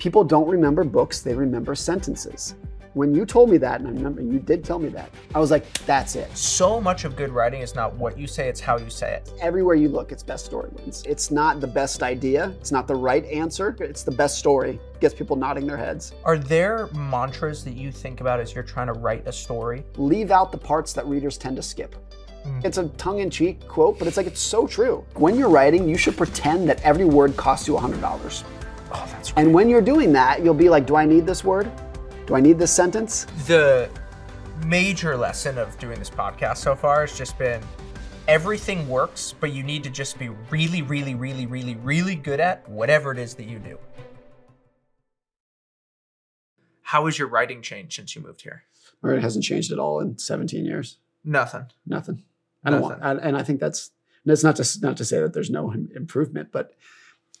[0.00, 2.54] People don't remember books, they remember sentences.
[2.94, 5.50] When you told me that, and I remember you did tell me that, I was
[5.50, 6.34] like, that's it.
[6.34, 9.30] So much of good writing is not what you say, it's how you say it.
[9.42, 11.02] Everywhere you look, it's best story wins.
[11.06, 14.80] It's not the best idea, it's not the right answer, it's the best story.
[15.00, 16.14] Gets people nodding their heads.
[16.24, 19.84] Are there mantras that you think about as you're trying to write a story?
[19.98, 21.94] Leave out the parts that readers tend to skip.
[22.46, 22.64] Mm.
[22.64, 25.04] It's a tongue in cheek quote, but it's like it's so true.
[25.16, 28.44] When you're writing, you should pretend that every word costs you $100.
[28.92, 31.70] Oh, that's And when you're doing that, you'll be like, do I need this word?
[32.26, 33.26] Do I need this sentence?
[33.46, 33.88] the
[34.66, 37.62] major lesson of doing this podcast so far has just been
[38.28, 42.68] everything works, but you need to just be really, really, really, really, really good at
[42.68, 43.78] whatever it is that you do.
[46.82, 48.64] How has your writing changed since you moved here?
[49.02, 50.98] Or it hasn't changed at all in 17 years.
[51.24, 51.66] Nothing.
[51.86, 52.22] Nothing.
[52.64, 53.90] I don't want, I, and I think that's
[54.26, 56.74] that's not to not to say that there's no improvement, but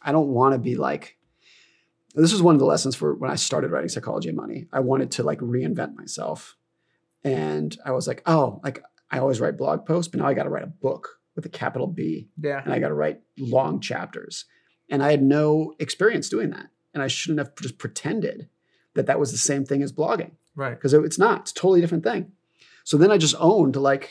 [0.00, 1.18] I don't want to be like.
[2.14, 4.66] This was one of the lessons for when I started writing Psychology of Money.
[4.72, 6.56] I wanted to like reinvent myself,
[7.22, 10.44] and I was like, oh, like I always write blog posts, but now I got
[10.44, 12.60] to write a book with a capital B, Yeah.
[12.64, 14.44] and I got to write long chapters,
[14.88, 18.48] and I had no experience doing that, and I shouldn't have just pretended
[18.94, 20.74] that that was the same thing as blogging Right.
[20.74, 21.42] because it's not.
[21.42, 22.32] It's a totally different thing.
[22.82, 24.10] So then I just owned like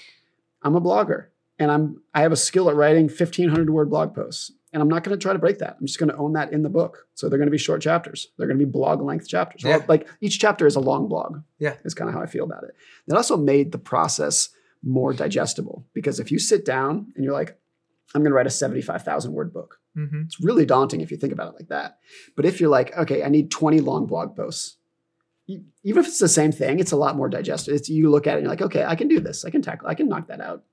[0.61, 1.25] I'm a blogger
[1.57, 5.03] and I'm I have a skill at writing 1500 word blog posts and I'm not
[5.03, 5.77] going to try to break that.
[5.79, 7.07] I'm just going to own that in the book.
[7.15, 8.27] So they're going to be short chapters.
[8.37, 9.63] They're going to be blog length chapters.
[9.63, 11.41] Well, like each chapter is a long blog.
[11.57, 11.75] Yeah.
[11.83, 12.75] Is kind of how I feel about it.
[13.07, 14.49] It also made the process
[14.83, 17.59] more digestible because if you sit down and you're like
[18.13, 19.79] I'm going to write a 75,000 word book.
[19.97, 20.23] Mm-hmm.
[20.25, 21.99] It's really daunting if you think about it like that.
[22.35, 24.77] But if you're like, okay, I need 20 long blog posts,
[25.47, 27.75] even if it's the same thing, it's a lot more digestible.
[27.75, 29.45] It's you look at it and you're like, okay, I can do this.
[29.45, 29.87] I can tackle.
[29.87, 30.63] I can knock that out.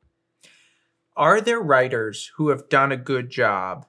[1.16, 3.86] Are there writers who have done a good job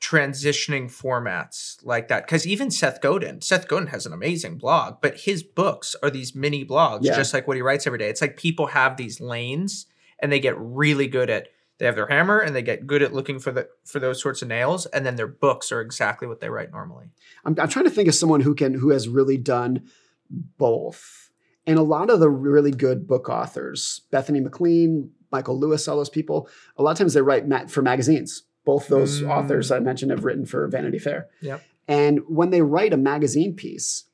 [0.00, 2.26] transitioning formats like that?
[2.26, 6.34] Because even Seth Godin, Seth Godin has an amazing blog, but his books are these
[6.34, 7.16] mini blogs, Yeah.
[7.16, 8.08] just like what he writes every day.
[8.08, 9.86] It's like people have these lanes
[10.18, 11.48] and they get really good at
[11.78, 14.40] they have their hammer and they get good at looking for the for those sorts
[14.40, 17.10] of nails, and then their books are exactly what they write normally.
[17.44, 19.88] I'm, I'm trying to think of someone who can who has really done
[20.30, 21.30] both.
[21.66, 26.10] And a lot of the really good book authors, Bethany McLean, Michael Lewis, all those
[26.10, 28.44] people, a lot of times they write for magazines.
[28.64, 29.28] Both those Mm.
[29.30, 31.28] authors I mentioned have written for Vanity Fair.
[31.40, 31.62] Yep.
[31.88, 34.04] And when they write a magazine piece,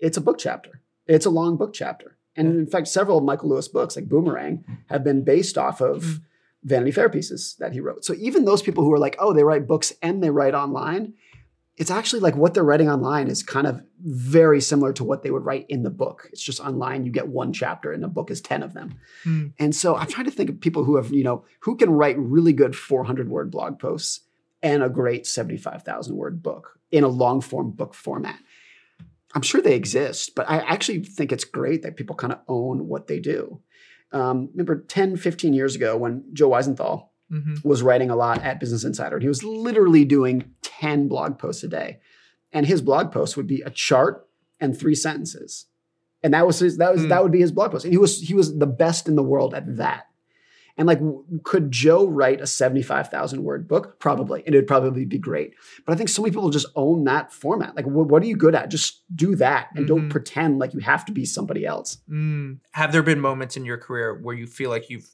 [0.00, 0.80] it's a book chapter.
[1.06, 2.16] It's a long book chapter.
[2.36, 6.02] And in fact, several of Michael Lewis books, like Boomerang, have been based off of
[6.02, 6.20] Mm.
[6.64, 8.04] Vanity Fair pieces that he wrote.
[8.04, 11.12] So even those people who are like, oh, they write books and they write online,
[11.76, 15.30] it's actually like what they're writing online is kind of very similar to what they
[15.30, 16.28] would write in the book.
[16.30, 18.94] It's just online, you get one chapter and the book is 10 of them.
[19.24, 19.48] Hmm.
[19.58, 22.16] And so I'm trying to think of people who have, you know, who can write
[22.16, 24.20] really good 400 word blog posts
[24.62, 28.38] and a great 75,000 word book in a long form book format.
[29.34, 32.86] I'm sure they exist, but I actually think it's great that people kind of own
[32.86, 33.60] what they do.
[34.12, 37.66] Um, remember 10, 15 years ago when Joe Weisenthal Mm-hmm.
[37.68, 39.16] was writing a lot at Business Insider.
[39.16, 41.98] And he was literally doing 10 blog posts a day.
[42.52, 44.28] And his blog post would be a chart
[44.60, 45.66] and three sentences.
[46.22, 47.08] And that was his, that was Hmm.
[47.08, 47.84] that would be his blog post.
[47.84, 50.06] And he was he was the best in the world at that.
[50.76, 51.00] And like
[51.44, 53.98] could Joe write a 75,000 word book?
[54.00, 54.42] Probably.
[54.44, 55.54] And it'd probably be great.
[55.86, 57.74] But I think so many people just own that format.
[57.76, 58.70] Like wh- what are you good at?
[58.70, 60.10] Just do that and don't Mhm.
[60.10, 61.98] pretend like you have to be somebody else.
[62.10, 62.58] Mm.
[62.72, 65.08] Have there been moments in your career where you feel like you've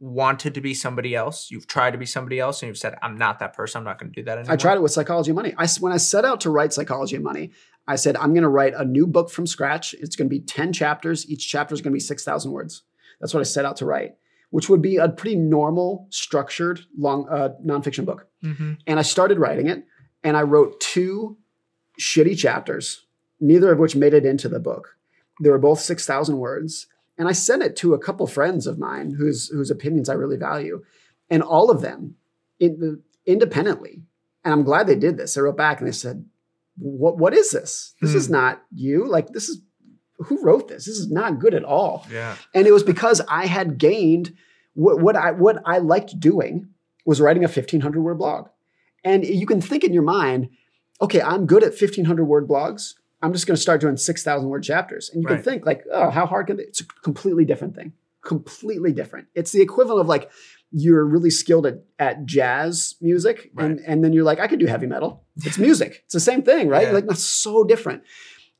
[0.00, 1.50] wanted to be somebody else?
[1.50, 3.78] You've tried to be somebody else and you've said, I'm not that person.
[3.78, 4.54] I'm not going to do that anymore.
[4.54, 5.54] I tried it with Psychology of Money.
[5.56, 7.52] I when I set out to write Psychology of Money,
[7.86, 9.94] I said, I'm going to write a new book from scratch.
[9.94, 11.28] It's going to be 10 chapters.
[11.28, 12.82] Each chapter is going to be 6,000 words.
[13.20, 14.14] That's what I set out to write,
[14.50, 18.26] which would be a pretty normal, structured, long uh, nonfiction book.
[18.42, 18.78] Mhm.
[18.86, 19.84] And I started writing it,
[20.24, 21.36] and I wrote two
[22.00, 23.04] shitty chapters,
[23.40, 24.96] neither of which made it into the book.
[25.42, 26.86] They were both 6,000 words.
[27.20, 30.38] And I sent it to a couple friends of mine whose, whose opinions I really
[30.38, 30.82] value.
[31.28, 32.16] And all of them,
[32.58, 34.02] in, independently,
[34.42, 36.24] and I'm glad they did this, they wrote back and they said,
[36.78, 37.94] what, what is this?
[38.00, 38.32] This is Hmm.
[38.32, 39.06] not you.
[39.06, 39.60] Like, this is
[40.26, 40.86] who wrote this?
[40.86, 42.36] This is not good at all Yeah.
[42.54, 44.34] and it was because I had gained
[44.74, 46.68] what, what I what I liked doing
[47.06, 48.48] was writing a 1500 word blog.
[49.04, 50.50] And you can think in your mind,
[51.00, 52.94] okay, I'm good at 1500 word blogs.
[53.22, 55.10] I'm just going to start doing 6000 word chapters.
[55.12, 55.36] And you Right.
[55.36, 56.62] can think like, oh, how hard can they?
[56.64, 57.92] It's a completely different thing.
[58.24, 59.28] Completely different.
[59.34, 60.30] It's the equivalent of like
[60.72, 64.66] you're really skilled at, at jazz music and, and then you're like, I could do
[64.66, 65.24] heavy metal.
[65.36, 66.02] It's music.
[66.04, 66.86] It's the same thing, right?
[66.88, 66.92] Yeah.
[66.92, 68.02] Like that's so different.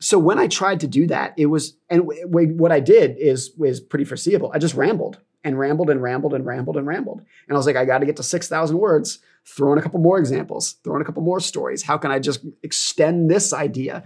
[0.00, 3.16] So when I tried to do that, it was, and w- w- what I did
[3.18, 4.50] is was pretty foreseeable.
[4.54, 7.76] I just rambled and rambled and rambled and rambled and rambled, and I was like,
[7.76, 10.96] I got to get to six thousand words throw in a couple more examples, throw
[10.96, 11.82] in a couple more stories.
[11.82, 14.04] How can I just extend this idea?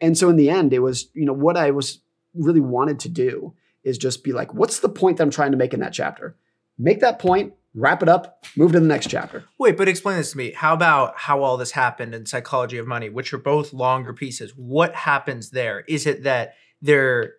[0.00, 2.00] And so in the end, it was, you know, what I was
[2.34, 5.56] really wanted to do is just be like, what's the point that I'm trying to
[5.56, 6.36] make in that chapter?
[6.78, 9.44] Make that point, wrap it up, move to the next chapter.
[9.58, 10.52] Wait, but explain this to me.
[10.52, 14.52] How about how all this happened in Psychology of Money, which are both longer pieces?
[14.56, 15.84] What happens there?
[15.88, 17.34] Is it that there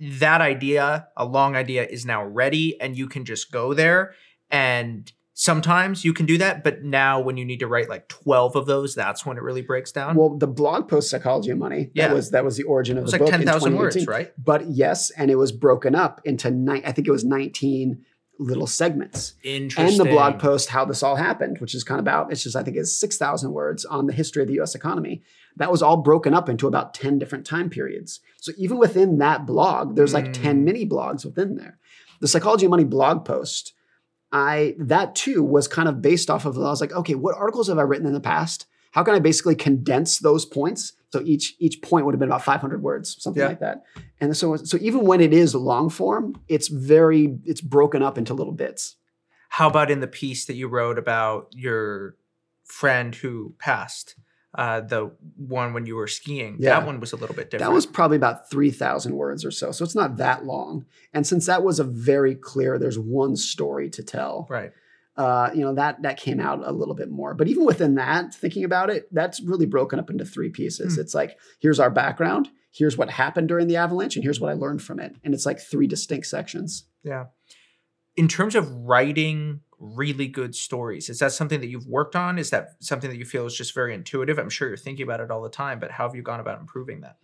[0.00, 4.14] that idea, a long idea, is now ready and you can just go there
[4.50, 5.12] and
[5.44, 8.66] sometimes you can do that but now when you need to write like 12 of
[8.66, 12.08] those that's when it really breaks down Well, the blog post "Psychology of Money" Yeah.
[12.08, 13.94] that was that was the origin it of was the like book in 10,000 words
[13.96, 14.06] 2018.
[14.26, 16.82] right But yes, and it was broken up into nine.
[16.84, 18.04] I think it was nineteen
[18.38, 19.34] little segments.
[19.44, 22.56] and the blog post how this all happened which is kind of about it's just
[22.56, 25.22] i think it's 6000 words on the history of the us economy
[25.56, 29.44] that was all broken up into about 10 different time periods so even within that
[29.46, 30.64] blog there's like 10 Mm.
[30.64, 31.78] mini blogs within there
[32.20, 33.74] the psychology of money blog post
[34.32, 37.68] i that too was kind of based off of i was like okay what articles
[37.68, 38.66] have i written in the past?
[38.92, 40.94] How can i basically condense those points?
[41.12, 43.48] So each each point would have been about 500 words something Yeah.
[43.48, 43.84] like that.
[44.20, 48.34] And so so even when it is long form it's very it's broken up into
[48.34, 48.96] little bits.
[49.48, 52.16] How about in the piece that you wrote about your
[52.64, 54.14] friend who passed
[54.54, 56.80] uh, the one when you were skiing Yeah.
[56.80, 59.70] that one was a little bit different That was probably about 3,000 words or so.
[59.70, 60.86] So it's not that long.
[61.12, 64.72] And since that was a very clear, there's one story to tell, right
[65.16, 67.34] uh, you know, that that came out a little bit more.
[67.34, 70.94] But even within that, thinking about it, that's really broken up into three pieces.
[70.94, 71.00] Hmm.
[71.02, 74.54] It's like, here's our background, here's what happened during the avalanche, and here's what I
[74.54, 75.14] learned from it.
[75.22, 76.86] And it's like three distinct sections.
[77.02, 77.26] Yeah.
[78.16, 82.38] In terms of writing really good stories, is that something that you've worked on?
[82.38, 84.38] Is that something that you feel is just very intuitive?
[84.38, 86.60] I'm sure you're thinking about it all the time, but how have you gone about
[86.60, 87.16] improving that?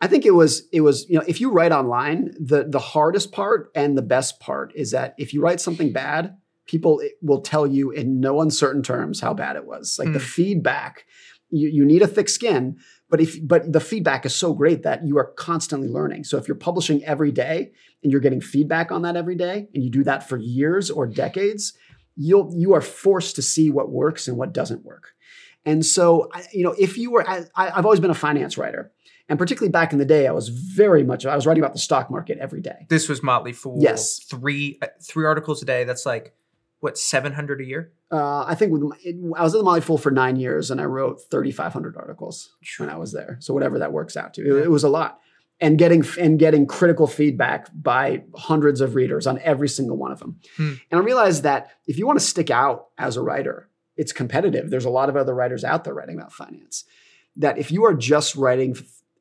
[0.00, 3.32] I think it was it was you know if you write online the the hardest
[3.32, 6.36] part and the best part is that if you write something bad
[6.66, 10.24] people will tell you in no uncertain terms how bad it was like the Hmm.
[10.24, 11.04] feedback
[11.50, 12.78] you, you need a thick skin
[13.10, 16.48] but if but the feedback is so great that you are constantly learning so if
[16.48, 17.70] you're publishing every day
[18.02, 21.06] and you're getting feedback on that every day and you do that for years or
[21.06, 21.74] decades
[22.16, 25.14] you'll you are forced to see what works and what doesn't work
[25.64, 28.92] and so you know if you were I, i've always been a finance writer
[29.30, 31.78] and particularly back in the day, I was very much, I was writing about the
[31.78, 32.86] stock market every day.
[32.88, 33.78] This was Motley Fool.
[33.80, 34.18] Yes.
[34.18, 35.84] Three uh, three articles a day.
[35.84, 36.34] That's like
[36.80, 37.92] what, seven hundred a year?
[38.10, 40.72] Uh, I think with my, it, I was at the Motley Fool for nine years
[40.72, 43.36] and I wrote 3,500 articles when I was there.
[43.38, 45.19] So whatever that works out to, it, it was a lot.
[45.60, 50.18] And getting and getting critical feedback by hundreds of readers on every single one of
[50.18, 50.40] them.
[50.56, 50.74] Hmm.
[50.90, 54.70] And I realized that if you want to stick out as a writer, it's competitive.
[54.70, 56.84] There's a lot of other writers out there writing about finance.
[57.36, 58.74] That if you are just writing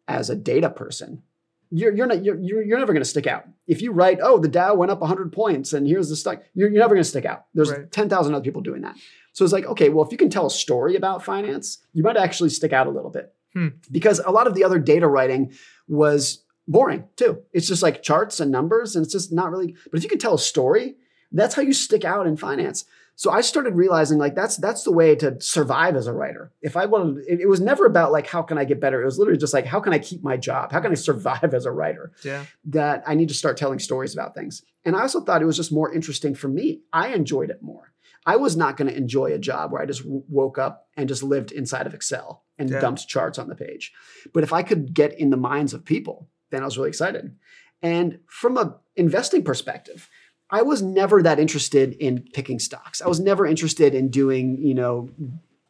[0.08, 1.24] as a data person,
[1.72, 3.44] you're, you're not you're, you're, you're never going to stick out.
[3.68, 6.70] If you write, oh, the Dow went up 100 points and here's the stock, you're,
[6.70, 7.46] you're never going to stick out.
[7.54, 7.92] There's Right.
[7.92, 8.96] 10,000 other people doing that.
[9.34, 12.18] So it's like, okay, well, if you can tell a story about finance, you might
[12.18, 13.34] actually stick out a little bit.
[13.54, 13.70] Hmm.
[13.92, 15.54] Because a lot of the other data writing
[15.88, 17.42] was boring too.
[17.54, 19.76] It's just like charts and numbers, and it's just not really.
[19.92, 20.96] But if you can tell a story,
[21.32, 22.86] that's how you stick out in finance.
[23.16, 26.54] So I started realizing like that's that's the way to survive as a writer.
[26.62, 29.02] If I wanted, it, it was never about like how can I get better.
[29.02, 30.72] It was literally just like how can I keep my job?
[30.72, 32.14] How can I survive as a writer?
[32.24, 32.46] Yeah.
[32.66, 34.62] that I need to start telling stories about things.
[34.86, 36.80] And I also thought it was just more interesting for me.
[36.94, 37.92] I enjoyed it more.
[38.26, 41.24] I was not going to enjoy a job where I just woke up and just
[41.24, 42.80] lived inside of Excel and Yeah.
[42.82, 43.94] dumped charts on the page.
[44.34, 47.36] But if I could get in the minds of people, then I was really excited.
[47.82, 50.10] And from a investing perspective,
[50.50, 53.02] I was never that interested in picking stocks.
[53.02, 55.10] I was never interested in doing, you know,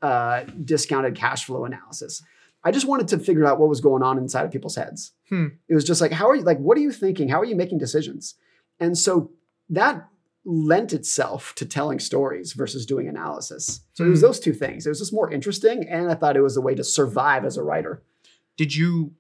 [0.01, 2.23] uh, discounted cash flow analysis.
[2.63, 5.11] I just wanted to figure out what was going on inside of people's heads.
[5.29, 5.47] Hmm.
[5.67, 7.29] It was just like, how are you, like, what are you thinking?
[7.29, 8.35] How are you making decisions?
[8.79, 9.31] And so
[9.69, 10.07] that
[10.45, 13.81] lent itself to telling stories versus doing analysis.
[13.93, 14.27] So it was Hmm.
[14.27, 14.85] those two things.
[14.85, 15.87] It was just more interesting.
[15.87, 18.01] And I thought it was a way to survive as a writer,
[18.57, 19.13] Did you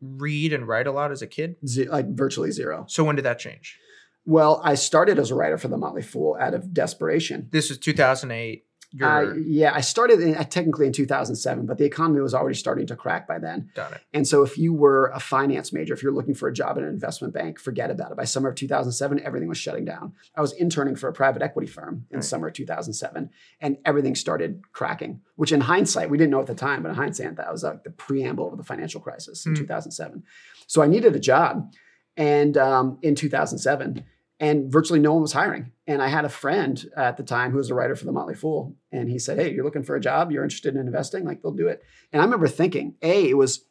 [0.00, 1.56] read and write a lot as a kid?
[1.66, 2.84] Ze- like virtually zero.
[2.88, 3.78] So when did that change?
[4.26, 7.48] Well, I started as a writer for The Motley Fool out of desperation.
[7.50, 8.64] This was 2008.
[8.96, 12.54] You're I, yeah, I started in, uh, technically in 2007, but the economy was already
[12.54, 13.70] starting to crack by then.
[13.74, 14.00] got it.
[14.12, 16.84] And so, if you were a finance major, if you're looking for a job in
[16.84, 18.16] an investment bank, forget about it.
[18.16, 20.12] By summer of 2007, everything was shutting down.
[20.36, 22.24] I was interning for a private equity firm in Right.
[22.24, 25.20] summer of 2007, and everything started cracking.
[25.36, 27.82] Which, in hindsight, we didn't know at the time, but in hindsight, that was like
[27.82, 29.62] the preamble of the financial crisis in Hmm.
[29.62, 30.22] 2007.
[30.68, 31.72] So I needed a job,
[32.16, 34.04] and um, in 2007,
[34.40, 35.72] and virtually no one was hiring.
[35.86, 38.34] And I had a friend at the time who was a writer for the Motley
[38.34, 40.30] Fool, and he said, "Hey, you're looking for a job?
[40.32, 41.24] You're interested in investing?
[41.24, 43.64] Like, they'll do it." And I remember thinking, a, it was,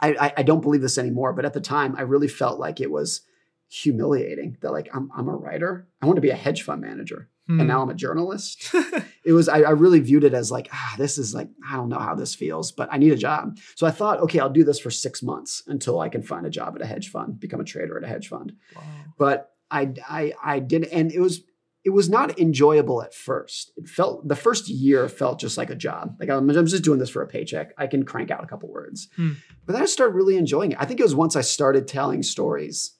[0.00, 2.80] I, I, I don't believe this anymore, but at the time, I really felt like
[2.80, 3.22] it was
[3.68, 5.88] humiliating that like I'm, I'm a writer.
[6.00, 7.28] I want to be a hedge fund manager.
[7.48, 7.60] Hmm.
[7.60, 8.74] and now I'm a journalist.
[9.24, 11.88] it was I, I really viewed it as like ah this is like i don't
[11.88, 14.64] know how this feels but i need a job so i thought okay i'll do
[14.64, 17.60] this for six months until i can find a job at a hedge fund become
[17.60, 18.82] a trader at a hedge fund Wow.
[19.16, 21.42] but i i i did and it was
[21.84, 25.74] it was not enjoyable at first it felt the first year felt just like a
[25.74, 28.46] job like i'm, I'm just doing this for a paycheck i can crank out a
[28.46, 29.32] couple words Hmm.
[29.64, 32.22] but then i started really enjoying it i think it was once i started telling
[32.22, 32.92] stories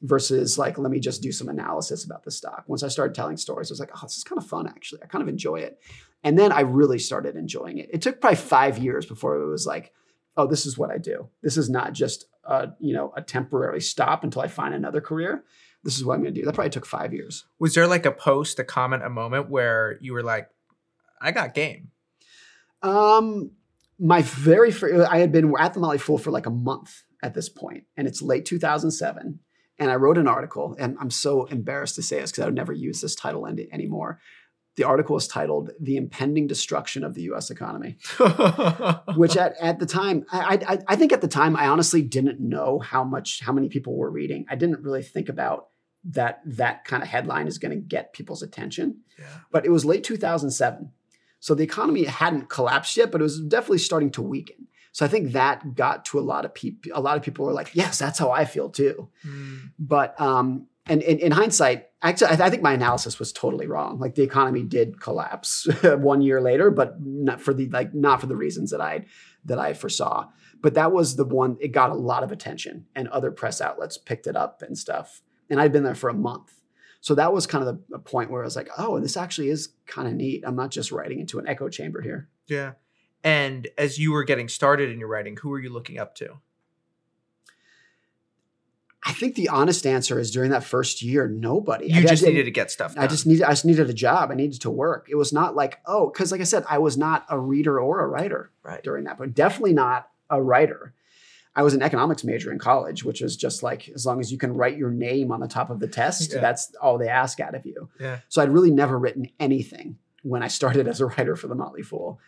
[0.00, 3.36] versus like let me just do some analysis about the stock once i started telling
[3.36, 5.56] stories i was like oh this is kind of fun actually i kind of enjoy
[5.56, 5.78] it
[6.24, 7.88] and then I really started enjoying it.
[7.92, 9.92] It took probably five years before it was like,
[10.36, 11.28] oh, this is what I do.
[11.42, 15.42] This is not just a, you know, a temporary stop until I find another career.
[15.84, 16.46] This is what I'm going to do.
[16.46, 17.44] That probably took five years.
[17.58, 20.48] Was there like a post, a comment, a moment where you were like,
[21.20, 21.90] I got game?
[22.82, 23.52] Um,
[23.98, 27.34] my very first, I had been at the Motley Fool for like a month at
[27.34, 29.38] this point, and it's late 2007.
[29.78, 32.54] And I wrote an article, and I'm so embarrassed to say this because I would
[32.54, 34.20] never use this title any, anymore.
[34.76, 37.50] The article was titled "The Impending Destruction of the U.S.
[37.50, 37.96] Economy."
[39.16, 42.40] which at, at the time I, I I think at the time I honestly didn't
[42.40, 44.46] know how much how many people were reading.
[44.48, 45.68] I didn't really think about
[46.04, 49.00] that that kind of headline is going to get people's attention.
[49.18, 49.26] yeah.
[49.50, 50.90] But it was late 2007.
[51.40, 54.68] So the economy hadn't collapsed yet, but it was definitely starting to weaken.
[54.92, 56.92] So I think that got to a lot of people.
[56.94, 59.56] A lot of people were like, "Yes, that's how I feel too." Hmm.
[59.78, 63.98] But um, and in, in hindsight, actually, I, I think my analysis was totally wrong.
[63.98, 68.26] Like the economy did collapse one year later, but not for the like not for
[68.26, 69.06] the reasons that I
[69.44, 70.28] that I foresaw.
[70.60, 71.56] But that was the one.
[71.60, 75.22] It got a lot of attention, and other press outlets picked it up and stuff.
[75.52, 76.50] And I'd been there for a month,
[77.02, 79.68] so that was kind of the, point where I was like, "Oh, this actually is
[79.86, 80.42] kind of neat.
[80.46, 82.72] I'm not just writing into an echo chamber here." Yeah.
[83.22, 86.38] And as you were getting started in your writing, who were you looking up to?
[89.04, 91.88] I think the honest answer is during that first year, nobody.
[91.88, 93.04] You I- I just didn't- needed to get stuff done.
[93.04, 94.30] I just needed I just needed a job.
[94.30, 95.06] I needed to work.
[95.10, 98.00] It was not like, oh, because like I said, I was not a reader or
[98.00, 98.82] a writer right.
[98.82, 100.94] during that, but definitely not a writer.
[101.54, 104.38] I was an economics major in college, which was just like as long as you
[104.38, 106.40] can write your name on the top of the test, Yeah.
[106.40, 107.90] that's all they ask out of you.
[108.00, 108.20] Yeah.
[108.28, 111.82] So I'd really never written anything when I started as a writer for the Motley
[111.82, 112.18] Fool.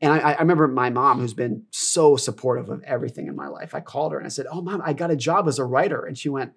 [0.00, 3.74] And I, I remember my mom, who's been so supportive of everything in my life.
[3.74, 6.04] I called her and I said, "Oh, mom, I got a job as a writer,"
[6.04, 6.52] and she went,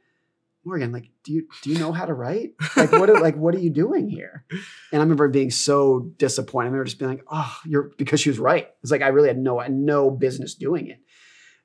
[0.64, 2.52] "Morgan, like, do you do you know how to write?
[2.78, 4.46] Like, what are, like what are you doing here?"
[4.92, 6.68] And I remember being so disappointed.
[6.68, 8.68] I remember just being like, "Oh, you're," because she was right.
[8.84, 11.00] It's like I really had no no business doing it.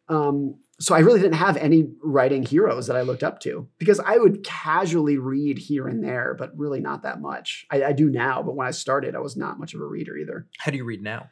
[0.08, 3.98] Um, so I really didn't have any writing heroes that I looked up to because
[3.98, 7.66] I would casually read here and there, but really not that much.
[7.70, 10.16] I, I do now, but when I started, I was not much of a reader
[10.16, 10.46] either.
[10.58, 11.30] How do you read now?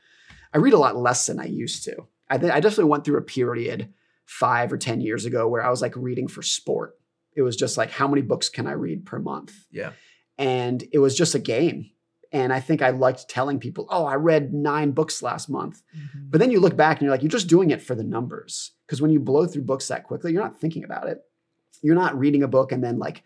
[0.54, 2.07] I read a lot less than I used to.
[2.31, 3.93] I think I definitely went through a period
[4.25, 6.99] five or ten years ago where I was like reading for sport.
[7.37, 9.52] It was just like how many books can I read per month?
[9.71, 9.90] Yeah.
[10.38, 11.90] And it was just a game.
[12.35, 16.31] And I think I liked telling people, "Oh, I read nine books last month." Mm-hmm.
[16.31, 18.73] But then you look back and you're like, you're just doing it for the numbers.
[18.87, 21.23] Because when you blow through books that quickly, you're not thinking about it.
[21.81, 23.23] You're not reading a book and then like,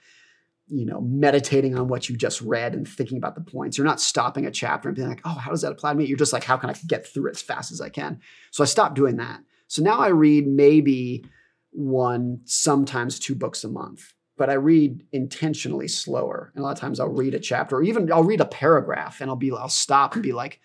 [0.67, 3.79] you know, meditating on what you just read and thinking about the points.
[3.79, 6.05] You're not stopping a chapter and being like, oh, how does that apply to me?
[6.05, 8.21] You're just like, how can I get through it as fast as I can?
[8.51, 9.41] So I stopped doing that.
[9.69, 11.25] So now I read maybe
[11.71, 14.13] one, sometimes two books a month.
[14.39, 16.53] But I read intentionally slower.
[16.55, 19.21] And a lot of times I'll read a chapter or even I'll read a paragraph
[19.21, 20.61] and I'll be, I'll stop and be like,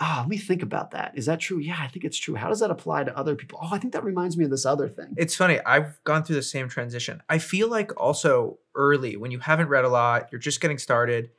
[0.00, 1.12] ah, let me think about that.
[1.16, 1.58] Is that true?
[1.58, 2.34] Yeah, I think it's true.
[2.34, 3.58] How does that apply to other people?
[3.62, 5.14] Oh, I think that reminds me of this other thing.
[5.16, 5.60] It's funny.
[5.64, 7.22] I've gone through the same transition.
[7.28, 11.30] I feel like also early when you haven't read a lot, you're just getting started.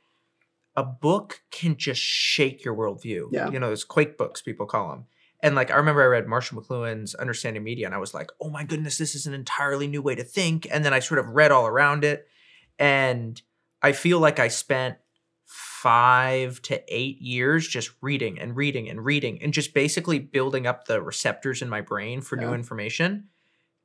[0.76, 3.28] A book can just shake your worldview.
[3.32, 3.50] Yeah.
[3.50, 5.04] You know, those quake books people call them.
[5.40, 8.50] And like I remember I read Marshall McLuhan's Understanding Media, and I was like, oh
[8.50, 10.66] my goodness, this is an entirely new way to think.
[10.70, 12.26] And then I sort of read all around it,
[12.78, 13.40] and
[13.82, 14.96] I feel like I spent
[15.46, 20.86] five to eight years just reading and reading and reading and just basically building up
[20.86, 23.28] the receptors in my brain for new information.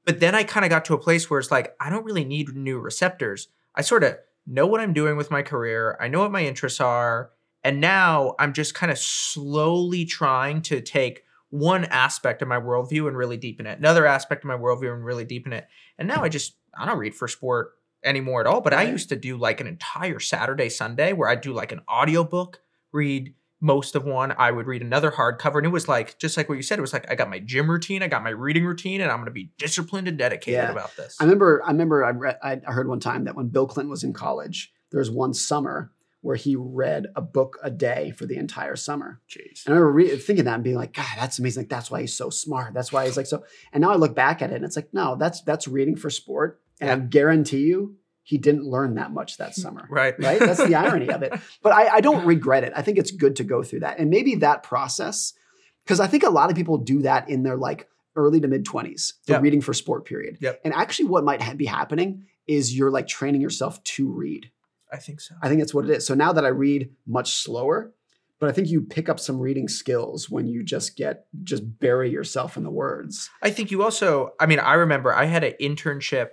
[0.04, 2.26] But then I kind of got to a place where it's like, I don't really
[2.26, 3.48] need new receptors.
[3.76, 6.82] I sort of know what I'm doing with my career, I know what my interests
[6.82, 7.32] are.
[7.64, 13.08] And now I'm just kind of slowly trying to take one aspect of my worldview
[13.08, 15.68] and really deepen it, another aspect of my worldview and really deepen it.
[16.00, 18.60] And now I just, I don't read for sport anymore at all.
[18.60, 21.82] But I used to do like an entire Saturday, Sunday where I'd do like an
[21.88, 22.60] audiobook,
[22.92, 24.34] read most of one.
[24.36, 25.58] I would read another hardcover.
[25.58, 27.38] And it was like, just like what you said, it was like, I got my
[27.38, 30.58] gym routine, I got my reading routine, and I'm going to be disciplined and dedicated
[30.58, 30.72] Yeah.
[30.72, 31.18] about this.
[31.22, 33.92] I remember, I remember, I, read, I I heard one time that when Bill Clinton
[33.92, 35.92] was in college, there was one summer
[36.24, 39.22] where he read a book a day for the entire summer.
[39.30, 39.66] Jeez.
[39.66, 41.62] And I remember re- thinking that and being like, God, that's amazing.
[41.64, 42.74] Like, that's why he's so smart.
[42.74, 43.44] That's why he's like so.
[43.72, 46.10] And now I look back at it and it's like, no, that's that's reading for
[46.10, 46.62] sport.
[46.82, 49.86] And I guarantee you, he didn't learn that much that summer.
[49.92, 50.16] Right.
[50.18, 50.40] Right.
[50.40, 51.34] That's the irony of it.
[51.62, 52.74] But I, I don't regret it.
[52.76, 54.00] I think it's good to go through that.
[54.00, 55.34] And maybe that process,
[55.84, 58.66] because I think a lot of people do that in their like early to mid
[58.66, 59.42] 20s, the Yep.
[59.42, 60.38] reading for sport period.
[60.40, 60.62] Yep.
[60.64, 64.50] And actually, what might ha- be happening is you're like training yourself to read.
[64.94, 65.36] I think so.
[65.42, 66.06] I think that's what it is.
[66.06, 67.92] So now that I read much slower,
[68.40, 72.10] but I think you pick up some reading skills when you just get just bury
[72.12, 73.30] yourself in the words.
[73.42, 76.30] I think you also, I mean, I remember I had an internship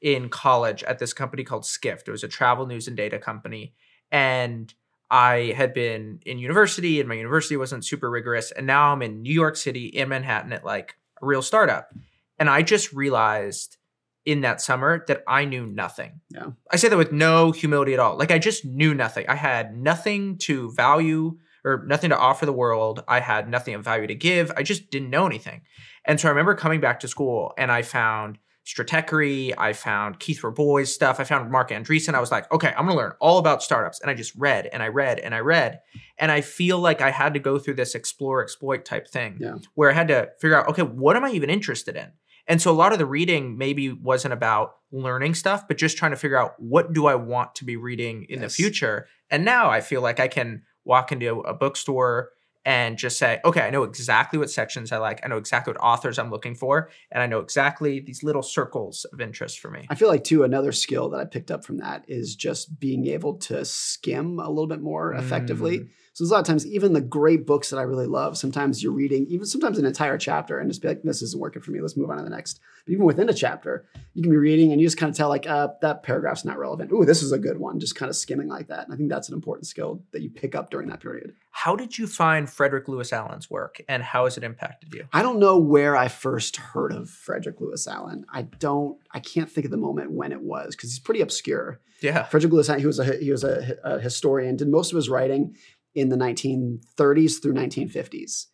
[0.00, 2.08] in college at this company called Skift.
[2.08, 3.74] It was a travel news and data company.
[4.10, 4.72] And
[5.10, 8.50] I had been in university and my university wasn't super rigorous.
[8.50, 11.94] And now I'm in New York City, in Manhattan at like a real startup.
[12.38, 13.76] And I just realized
[14.24, 16.20] in that summer that I knew nothing.
[16.30, 16.48] Yeah.
[16.70, 18.16] I say that with no humility at all.
[18.16, 19.26] Like I just knew nothing.
[19.28, 23.02] I had nothing to value or nothing to offer the world.
[23.08, 24.52] I had nothing of value to give.
[24.56, 25.62] I just didn't know anything.
[26.04, 30.42] And so I remember coming back to school and I found Stratechery, I found Keith
[30.42, 32.14] Rabois stuff, I found Marc Andreessen.
[32.14, 34.00] I was like, okay, I'm gonna learn all about startups.
[34.00, 35.80] And I just read and I read and I read.
[36.18, 39.56] And I feel like I had to go through this explore, exploit type thing Yeah.
[39.74, 42.12] where I had to figure out, okay, what am I even interested in?
[42.48, 46.10] And so a lot of the reading maybe wasn't about learning stuff, but just trying
[46.10, 49.06] to figure out what do I want to be reading in the future.
[49.30, 52.30] And now I feel like I can walk into a bookstore
[52.64, 55.20] and just say, okay, I know exactly what sections I like.
[55.24, 56.90] I know exactly what authors I'm looking for.
[57.10, 59.86] And I know exactly these little circles of interest for me.
[59.90, 63.06] I feel like too another skill that I picked up from that is just being
[63.08, 65.80] able to skim a little bit more effectively.
[65.80, 65.88] Mm.
[66.14, 68.82] So there's a lot of times, even the great books that I really love, sometimes
[68.82, 71.70] you're reading, even sometimes an entire chapter, and just be like, "This isn't working for
[71.70, 71.80] me.
[71.80, 74.72] Let's move on to the next." But even within a chapter, you can be reading,
[74.72, 77.32] and you just kind of tell, like, uh, "That paragraph's not relevant." Ooh, this is
[77.32, 77.80] a good one.
[77.80, 78.84] Just kind of skimming like that.
[78.84, 81.32] And I think that's an important skill that you pick up during that period.
[81.50, 85.06] How did you find Frederick Lewis Allen's work and how has it impacted you?
[85.12, 88.26] I don't know where I first heard of Frederick Lewis Allen.
[88.30, 88.98] I don't.
[89.12, 91.80] I can't think of the moment when it was because he's pretty obscure.
[92.00, 92.24] Yeah.
[92.24, 95.08] Frederick Lewis Allen, he was a he was a, a historian, did most of his
[95.08, 95.56] writing
[95.94, 98.46] in the 1930s through 1950s,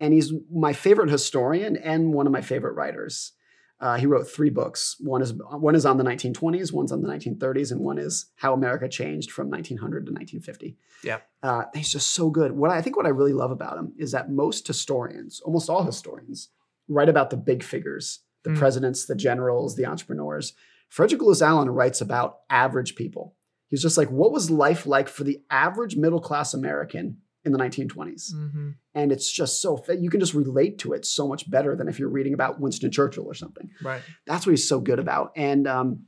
[0.00, 3.32] and he's my favorite historian and one of my favorite writers.
[3.80, 4.96] Uh, he wrote three books.
[5.00, 8.54] One is one is on the 1920s, one's on the 1930s, and one is How
[8.54, 10.76] America Changed from 1900 to 1950.
[11.02, 11.18] Yeah.
[11.42, 12.52] uh, he's just so good.
[12.52, 15.82] What I think what I really love about him is that most historians, almost all
[15.84, 16.48] historians,
[16.88, 18.58] write about the big figures, the Mm.
[18.58, 20.54] presidents, the generals, the entrepreneurs.
[20.88, 23.34] Frederick Lewis Allen writes about average people.
[23.74, 27.58] He's just like, what was life like for the average middle class American in the
[27.58, 28.32] 1920s?
[28.32, 28.70] Mm-hmm.
[28.94, 31.98] And it's just so you can just relate to it so much better than if
[31.98, 33.70] you're reading about Winston Churchill or something.
[33.82, 34.00] Right.
[34.26, 35.32] That's what he's so good about.
[35.34, 36.04] And um,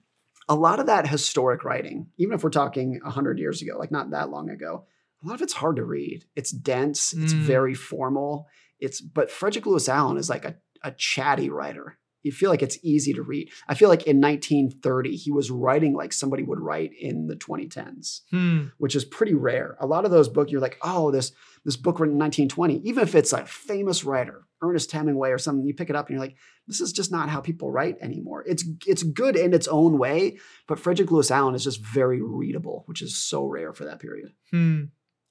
[0.48, 4.11] a lot of that historic writing, even if we're talking 100 years ago, like not
[4.11, 4.85] that long ago,
[5.24, 6.24] a lot of it's hard to read.
[6.37, 7.40] It's dense, it's Mm.
[7.40, 8.46] very formal.
[8.79, 11.98] It's but Frederick Lewis Allen is like a, a chatty writer.
[12.27, 13.51] You feel like it's easy to read.
[13.69, 18.21] I feel like in 1930, he was writing like somebody would write in the 2010s
[18.31, 18.65] Hmm.
[18.79, 19.77] which is pretty rare.
[19.81, 21.33] A lot of those books, you're like, oh, this
[21.65, 25.67] this book written in 1920, even if it's a famous writer, Ernest Hemingway or something,
[25.67, 26.37] you pick it up and you're like,
[26.69, 28.45] this is just not how people write anymore.
[28.47, 32.83] It's it's good in its own way, but Frederick Lewis Allen is just very readable,
[32.87, 34.33] which is so rare for that period.
[34.51, 34.85] Hmm.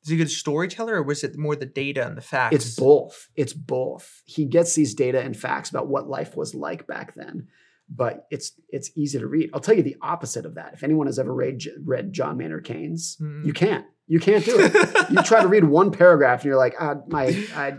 [0.06, 2.56] Is he a good storyteller or was it more the data and the facts?
[2.56, 3.28] It's both.
[3.36, 4.22] It's both.
[4.26, 7.48] He gets these data and facts about what life was like back then,
[7.90, 9.50] but it's it's easy to read.
[9.54, 10.74] I'll tell you the opposite of that.
[10.76, 13.46] If anyone has ever read read John Maynard Keynes, Mm.
[13.46, 13.86] you can't.
[14.08, 14.74] You can't do it.
[15.10, 17.74] you try to read one paragraph and you're like, ah, my, I,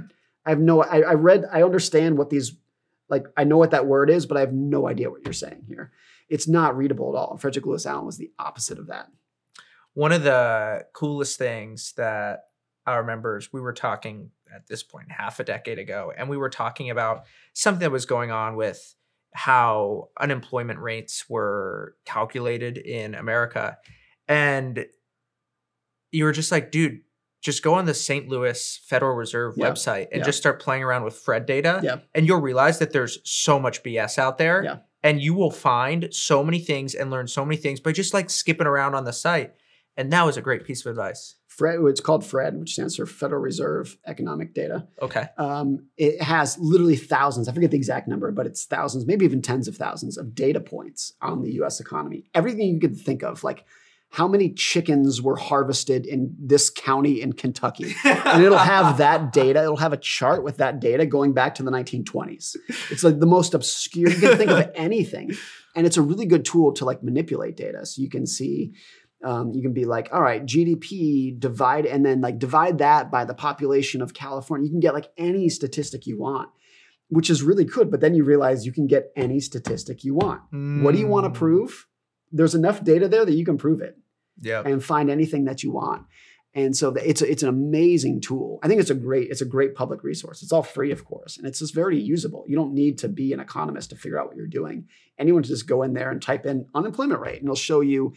[0.45, 2.57] I have no, I, I read, I understand what these,
[3.09, 5.63] like, I know what that word is, but I have no idea what you're saying
[5.69, 5.93] here.
[6.29, 7.31] It's not readable at all.
[7.31, 9.07] And Frederick Lewis Allen was the opposite of that.
[9.97, 12.49] One of the coolest things that
[12.85, 16.37] I remember is we were talking at this point half a decade ago, and we
[16.37, 18.95] were talking about something that was going on with
[19.33, 23.79] how unemployment rates were calculated in America.
[24.29, 24.85] And
[26.13, 27.01] you were just like, dude,
[27.41, 28.29] just go on the St.
[28.29, 29.71] Louis Federal Reserve Yeah.
[29.71, 30.25] website and Yeah.
[30.27, 31.81] just start playing around with Fred data.
[31.83, 32.01] Yeah.
[32.15, 34.63] And you'll realize that there's so much BS out there.
[34.63, 34.77] Yeah.
[35.03, 38.29] And you will find so many things and learn so many things by just like
[38.29, 39.55] skipping around on the site.
[39.97, 41.37] And that was a great piece of advice.
[41.49, 44.87] Fred, it's called FRED, which stands for Federal Reserve Economic Data.
[45.01, 45.27] Okay.
[45.39, 49.41] Um, it has literally thousands, I forget the exact number, but it's thousands, maybe even
[49.41, 52.25] tens of thousands of data points on the US economy.
[52.35, 53.65] Everything you could think of, like
[54.11, 57.95] how many chickens were harvested in this county in Kentucky.
[58.05, 59.63] and it'll have that data.
[59.63, 62.57] It'll have a chart with that data going back to the 1920s.
[62.91, 64.11] It's like the most obscure.
[64.11, 65.33] You can think of anything,
[65.75, 67.85] and it's a really good tool to like manipulate data.
[67.85, 68.75] So you can see,
[69.27, 73.25] um, you can be like, all right, GDP divide, and then like divide that by
[73.25, 74.65] the population of California.
[74.67, 76.49] You can get like any statistic you want,
[77.09, 77.91] which is really good.
[77.91, 80.41] But then you realize you can get any statistic you want.
[80.85, 81.35] What do you want to Mm.
[81.35, 81.87] prove?
[82.33, 83.97] there's enough data there that you can prove it
[84.43, 84.61] Yeah.
[84.67, 86.03] and find anything that you want.
[86.55, 88.59] And so it's a, it's an amazing tool.
[88.63, 90.43] I think it's a great it's a great public resource.
[90.43, 92.45] It's all free, of course, and it's just very usable.
[92.49, 94.89] You don't need to be an economist to figure out what you're doing.
[95.19, 98.13] Anyone can just go in there and type in unemployment rate, and it'll show you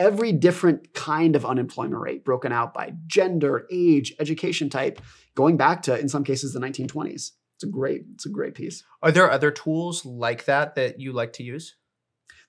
[0.00, 5.00] every different kind of unemployment rate broken out by gender, age, education type,
[5.34, 7.32] going back to in some cases the 1920s.
[7.54, 8.82] It's a great it's a great piece.
[9.02, 11.76] Are there other tools like that that you like to use?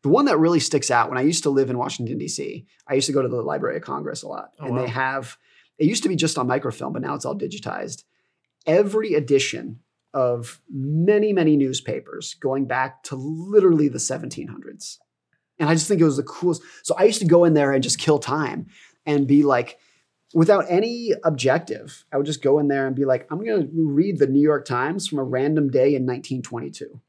[0.02, 2.94] The one that really sticks out when I used to live in Washington, D.C., I
[2.96, 4.52] used to go to the Library of Congress a lot.
[4.60, 4.82] Oh, and wow.
[4.82, 5.38] they have,
[5.78, 8.04] it used to be just on microfilm, but now it's all digitized.
[8.66, 14.98] Every edition of many, many newspapers going back to literally the 1700s.
[15.62, 16.64] And I just think it was the coolest.
[16.82, 18.66] So I used to go in there and just kill time
[19.06, 19.78] and be like,
[20.34, 23.88] without any objective, I would just go in there and be like, I'm going to
[23.88, 27.00] read the New York Times from a random day in 1922.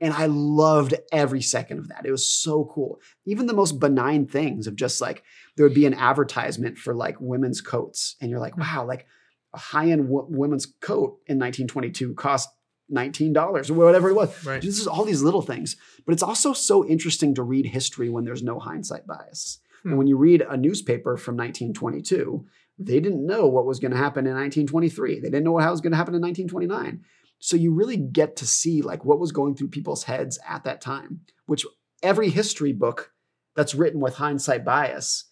[0.00, 2.04] And I loved every second of that.
[2.04, 3.00] It was so cool.
[3.24, 5.22] Even the most benign things of just like
[5.56, 9.06] there would be an advertisement for like women's coats, and you're like, wow, like
[9.54, 12.50] a high-end w- women's coat in 1922 cost
[12.92, 14.44] $19 or whatever it was.
[14.44, 14.62] Right.
[14.62, 18.24] This is all these little things, but it's also so interesting to read history when
[18.24, 19.58] there's no hindsight bias.
[19.82, 19.90] Hmm.
[19.90, 22.46] And when you read a newspaper from 1922,
[22.78, 25.20] they didn't know what was going to happen in 1923.
[25.20, 27.02] They didn't know what was going to happen in 1929.
[27.38, 30.80] So you really get to see like what was going through people's heads at that
[30.80, 31.64] time, which
[32.02, 33.12] every history book
[33.54, 35.24] that's written with hindsight bias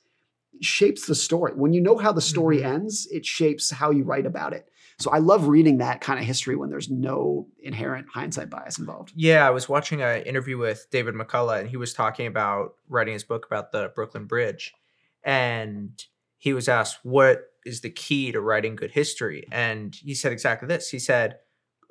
[0.60, 1.52] shapes the story.
[1.54, 2.64] When you know how the story Mhm.
[2.66, 4.68] ends, it shapes how you write about it.
[4.98, 9.12] So I love reading that kind of history when there's no inherent hindsight bias involved.
[9.16, 13.14] Yeah, I was watching an interview with David McCullough, and he was talking about writing
[13.14, 14.72] his book about the Brooklyn Bridge.
[15.24, 16.02] And
[16.38, 19.48] he was asked, What is the key to writing good history?
[19.50, 20.90] And he said exactly this.
[20.90, 21.38] He said,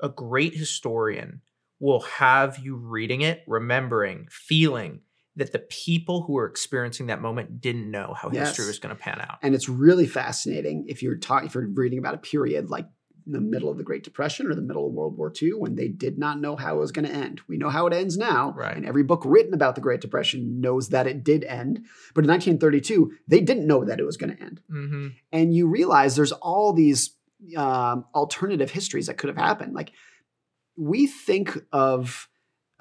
[0.02, 1.42] A great historian
[1.80, 5.02] will have you reading it, remembering, feeling
[5.36, 9.02] that the people who were experiencing that moment didn't know how history was going to
[9.02, 9.40] pan out.
[9.42, 12.88] And it's really fascinating if you're talking if you're reading about a period like
[13.26, 15.88] the middle of the Great Depression or the middle of World War II when they
[15.88, 17.42] did not know how it was going to end.
[17.48, 18.54] We know how it ends now.
[18.56, 18.76] Right.
[18.76, 21.86] And every book written about the Great Depression knows that it did end.
[22.14, 24.62] But in 1932, they didn't know that it was going to end.
[24.70, 27.16] hmm And you realize there's all these
[27.56, 29.74] um, alternative histories that could have happened.
[29.74, 29.94] Like
[30.76, 32.28] we think of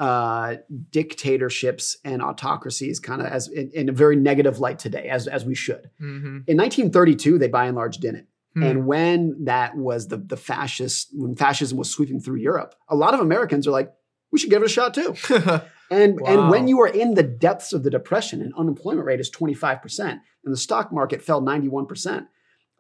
[0.03, 0.57] uh,
[0.91, 5.45] dictatorships and autocracies kind of as in, in a very negative light today, as as
[5.45, 5.91] we should.
[5.99, 8.27] hmm In 1932, they by and large didn't.
[8.55, 8.63] Hmm.
[8.65, 13.15] And when that was the the fascist, when fascism was sweeping through Europe, a lot
[13.15, 13.93] of Americans are like,
[14.33, 15.15] we should give it a shot too.
[15.93, 19.31] And and when you are in the depths of the depression and unemployment rate is
[19.31, 22.27] 25% and the stock market fell 91%,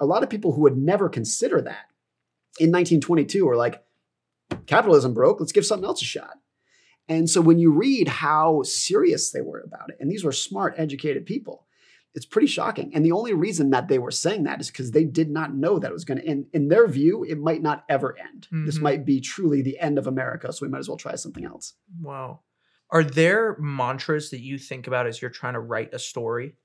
[0.00, 1.90] a lot of people who would never consider that
[2.58, 3.84] in 1922 are like,
[4.64, 6.38] capitalism broke, let's give something else a shot.
[7.08, 10.74] And so when you read how serious they were about it, and these were smart,
[10.76, 11.66] educated people,
[12.14, 12.92] it's pretty shocking.
[12.94, 15.78] And the only reason that they were saying that is because they did not know
[15.78, 16.46] that it was going to end.
[16.52, 18.48] In their view, it might not ever end.
[18.66, 18.82] This Mhm.
[18.82, 21.74] might be truly the end of America, so we might as well try something else.
[22.00, 22.40] Wow.
[22.90, 26.56] Are there mantras that you think about as you're trying to write a story?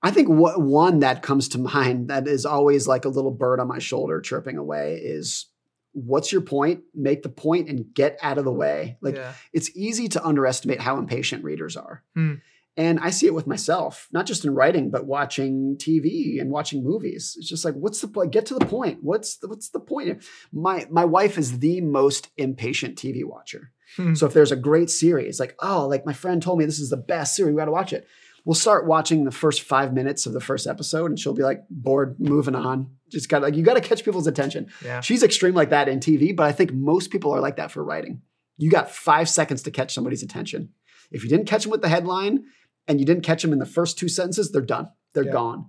[0.00, 3.58] I think what one that comes to mind that is always like a little bird
[3.58, 5.46] on my shoulder chirping away is
[5.92, 6.82] what's your point?
[6.94, 8.98] Make the point and get out of the way.
[9.00, 9.32] Like yeah.
[9.52, 12.02] it's easy to underestimate how impatient readers are.
[12.14, 12.34] Hmm.
[12.76, 16.84] And I see it with myself, not just in writing, but watching TV and watching
[16.84, 17.34] movies.
[17.36, 18.30] It's just like, what's the point?
[18.30, 19.00] Get to the point.
[19.02, 20.22] What's the, what's the point?
[20.52, 23.72] My my wife is the most impatient TV watcher.
[23.96, 24.14] Hmm.
[24.14, 26.90] So if there's a great series, like, oh, like my friend told me this is
[26.90, 28.06] the best series, we got to watch it.
[28.48, 31.64] We'll start watching the first five minutes of the first episode, and she'll be like,
[31.68, 32.90] bored, moving on.
[33.10, 34.68] Just got like you got to catch people's attention.
[34.82, 35.02] yeah.
[35.02, 37.84] She's extreme like that in TV, but I think most people are like that for
[37.84, 38.22] writing.
[38.56, 40.70] You got five seconds to catch somebody's attention.
[41.10, 42.44] If you didn't catch them with the headline
[42.86, 44.88] and you didn't catch them in the first two sentences, they're done.
[45.12, 45.32] They're Yeah.
[45.32, 45.66] gone.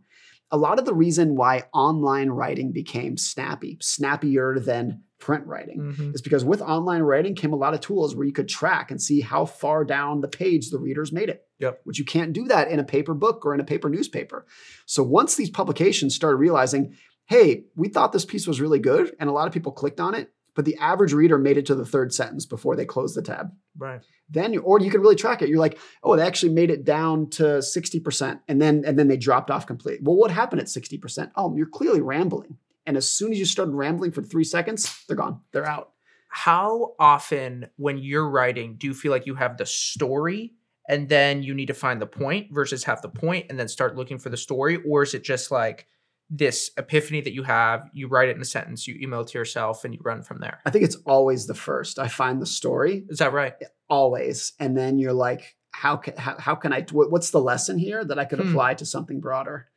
[0.49, 6.15] A lot of the reason why online writing became snappy, snappier than print writing, Mhm.
[6.15, 9.01] is because with online writing came a lot of tools where you could track and
[9.01, 11.43] see how far down the page the readers made it.
[11.59, 11.81] Yep.
[11.83, 14.45] Which you can't do that in a paper book or in a paper newspaper.
[14.85, 16.95] So once these publications started realizing,
[17.25, 20.15] hey, we thought this piece was really good, and a lot of people clicked on
[20.15, 23.21] it, but the average reader made it to the third sentence before they closed the
[23.21, 23.51] tab.
[23.77, 24.01] Right.
[24.29, 25.49] Then, you, or you can really track it.
[25.49, 29.07] You're like, oh, they actually made it down to sixty percent, and then and then
[29.07, 30.01] they dropped off completely.
[30.03, 31.31] Well, what happened at sixty percent?
[31.35, 32.57] Oh, you're clearly rambling.
[32.85, 35.41] And as soon as you started rambling for three seconds, they're gone.
[35.51, 35.91] They're out.
[36.29, 40.53] How often, when you're writing, do you feel like you have the story
[40.89, 43.95] and then you need to find the point versus have the point and then start
[43.95, 44.77] looking for the story?
[44.85, 45.87] Or is it just like
[46.29, 49.37] this epiphany that you have, you write it in a sentence, you email it to
[49.37, 50.59] yourself, and you run from there?
[50.65, 51.97] I think it's always the first.
[51.99, 53.53] I find the story Is that right?
[53.89, 58.03] always, and then you're like, how can how, how can I what's the lesson here
[58.03, 58.49] that I could Hmm.
[58.49, 59.67] apply to something broader?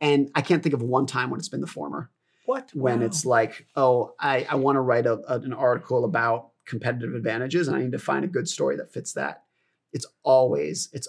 [0.00, 2.10] And I can't think of one time when it's been the former.
[2.46, 2.70] What?
[2.74, 3.06] When Wow.
[3.06, 7.68] it's like, oh, I, I want to write a, a- an article about competitive advantages
[7.68, 9.43] and I need to find a good story that fits that.
[9.94, 11.08] It's always, it's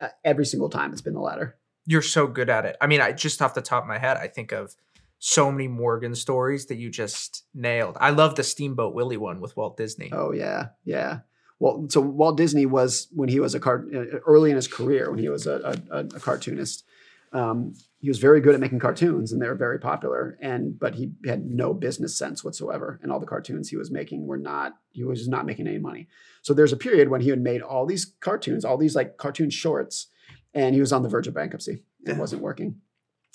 [0.00, 1.56] uh, every single time it's been the latter.
[1.84, 2.76] you're so good at it.
[2.80, 4.74] I mean, I just off the top of my head, I think of
[5.18, 7.96] so many Morgan stories that you just nailed.
[8.00, 10.10] I love the Steamboat Willie one with Walt Disney.
[10.12, 11.18] Oh yeah, yeah.
[11.58, 15.10] Well, so Walt Disney was when he was a cart uh, early in his career
[15.10, 16.84] when he was a, a, a cartoonist.
[17.32, 20.36] Um, he was very good at making cartoons, and they were very popular.
[20.40, 24.26] And but he had no business sense whatsoever, and all the cartoons he was making
[24.26, 24.72] were not.
[24.90, 26.08] He was just not making any money.
[26.42, 29.50] So there's a period when he had made all these cartoons, all these like cartoon
[29.50, 30.08] shorts,
[30.54, 31.84] and he was on the verge of bankruptcy.
[32.04, 32.18] It Yeah.
[32.18, 32.80] wasn't working.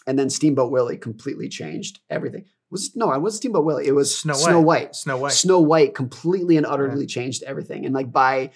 [0.08, 2.46] And then Steamboat Willie completely changed everything.
[2.70, 3.88] Was no, I wasn't Steamboat Willie.
[3.88, 4.88] It was Snow Snow White.
[4.88, 4.96] White.
[4.96, 5.32] Snow White.
[5.32, 7.86] Snow White completely and utterly changed everything.
[7.86, 8.52] And like by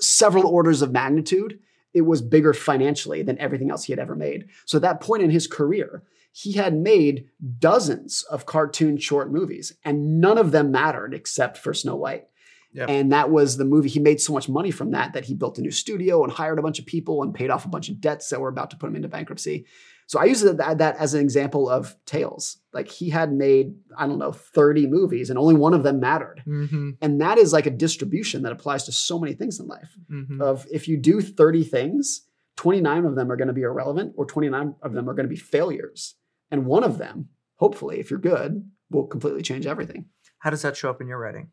[0.00, 1.60] several orders of magnitude,
[1.96, 4.50] it was bigger financially than everything else he had ever made.
[4.66, 9.72] So at that point in his career, he had made dozens of cartoon short movies,
[9.82, 12.26] and none of them mattered except for Snow White.
[12.74, 12.90] Yep.
[12.90, 13.88] And that was the movie.
[13.88, 16.58] He made so much money from that that he built a new studio and hired
[16.58, 18.76] a bunch of people and paid off a bunch of debts that were about to
[18.76, 19.64] put him into bankruptcy.
[20.08, 22.58] So I use that, that as an example of Tails.
[22.72, 26.42] Like he had made, I don't know, 30 movies and only one of them mattered.
[26.46, 29.96] Mm-hmm, And that is like a distribution that applies to so many things in life.
[30.10, 30.40] mm-hmm.
[30.40, 32.22] Of if you do 30 things,
[32.56, 35.34] 29 of them are going to be irrelevant or 29 of them are going to
[35.34, 36.14] be failures.
[36.50, 40.06] And one of them, hopefully, if you're good, will completely change everything.
[40.38, 41.48] How does that show up in your writing?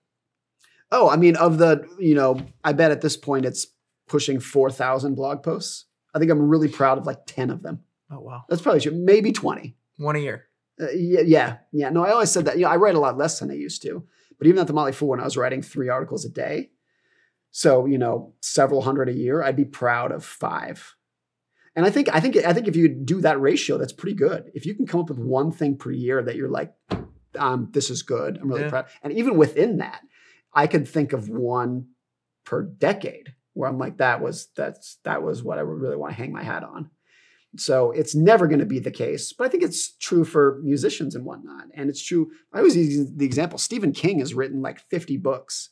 [0.91, 3.65] Oh, I mean, of the, you know, I bet at this point it's
[4.07, 5.85] pushing 4,000 blog posts.
[6.13, 7.79] I think I'm really proud of like 10 of them.
[8.13, 8.91] Oh wow, That's probably true.
[8.93, 9.75] Maybe 20.
[9.97, 10.45] one a year.
[10.79, 11.89] Uh, yeah, yeah, yeah.
[11.89, 12.57] No, I always said that.
[12.57, 14.03] You know, I write a lot less than I used to.
[14.37, 16.71] But even at the Motley Fool, when I was writing three articles a day,
[17.51, 20.95] so you know, several hundred a year, I'd be proud of five.
[21.75, 24.51] And I think, I think, I think if you do that ratio, that's pretty good.
[24.53, 26.71] If you can come up with one thing per year that you're like,
[27.35, 28.37] um, this is good.
[28.37, 28.69] I'm really Yeah.
[28.69, 28.85] proud.
[29.01, 30.01] And even within that,
[30.53, 31.87] I could think of one
[32.45, 36.11] per decade where I'm like, that was that's that was what I would really want
[36.13, 36.91] to hang my hat on.
[37.55, 41.13] So it's never going to be the case, but I think it's true for musicians
[41.15, 41.65] and whatnot.
[41.75, 42.31] And it's true.
[42.51, 45.69] I always use the example Stephen King has written like 50 books,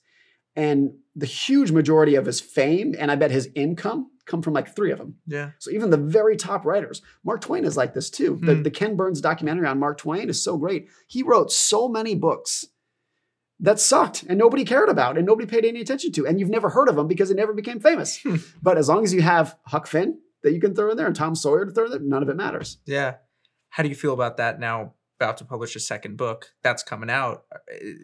[0.56, 4.76] and the huge majority of his fame and I bet his income come from like
[4.76, 5.16] three of them.
[5.26, 5.52] Yeah.
[5.60, 8.38] So even the very top writers, Mark Twain is like this too.
[8.42, 8.64] The, Hmm.
[8.64, 10.88] the Ken Burns documentary on Mark Twain is so great.
[11.08, 12.66] He wrote so many books
[13.60, 16.28] that sucked and nobody cared about and nobody paid any attention to.
[16.28, 18.22] And you've never heard of them because it never became famous.
[18.22, 18.36] Hmm.
[18.62, 21.16] but as long as you have Huck Finn that you can throw in there and
[21.16, 22.78] Tom Sawyer to throw in there, none of it matters.
[22.86, 23.16] Yeah.
[23.70, 24.94] How do you feel about that now?
[25.20, 27.44] About to publish a second book that's coming out.
[27.54, 27.58] Uh,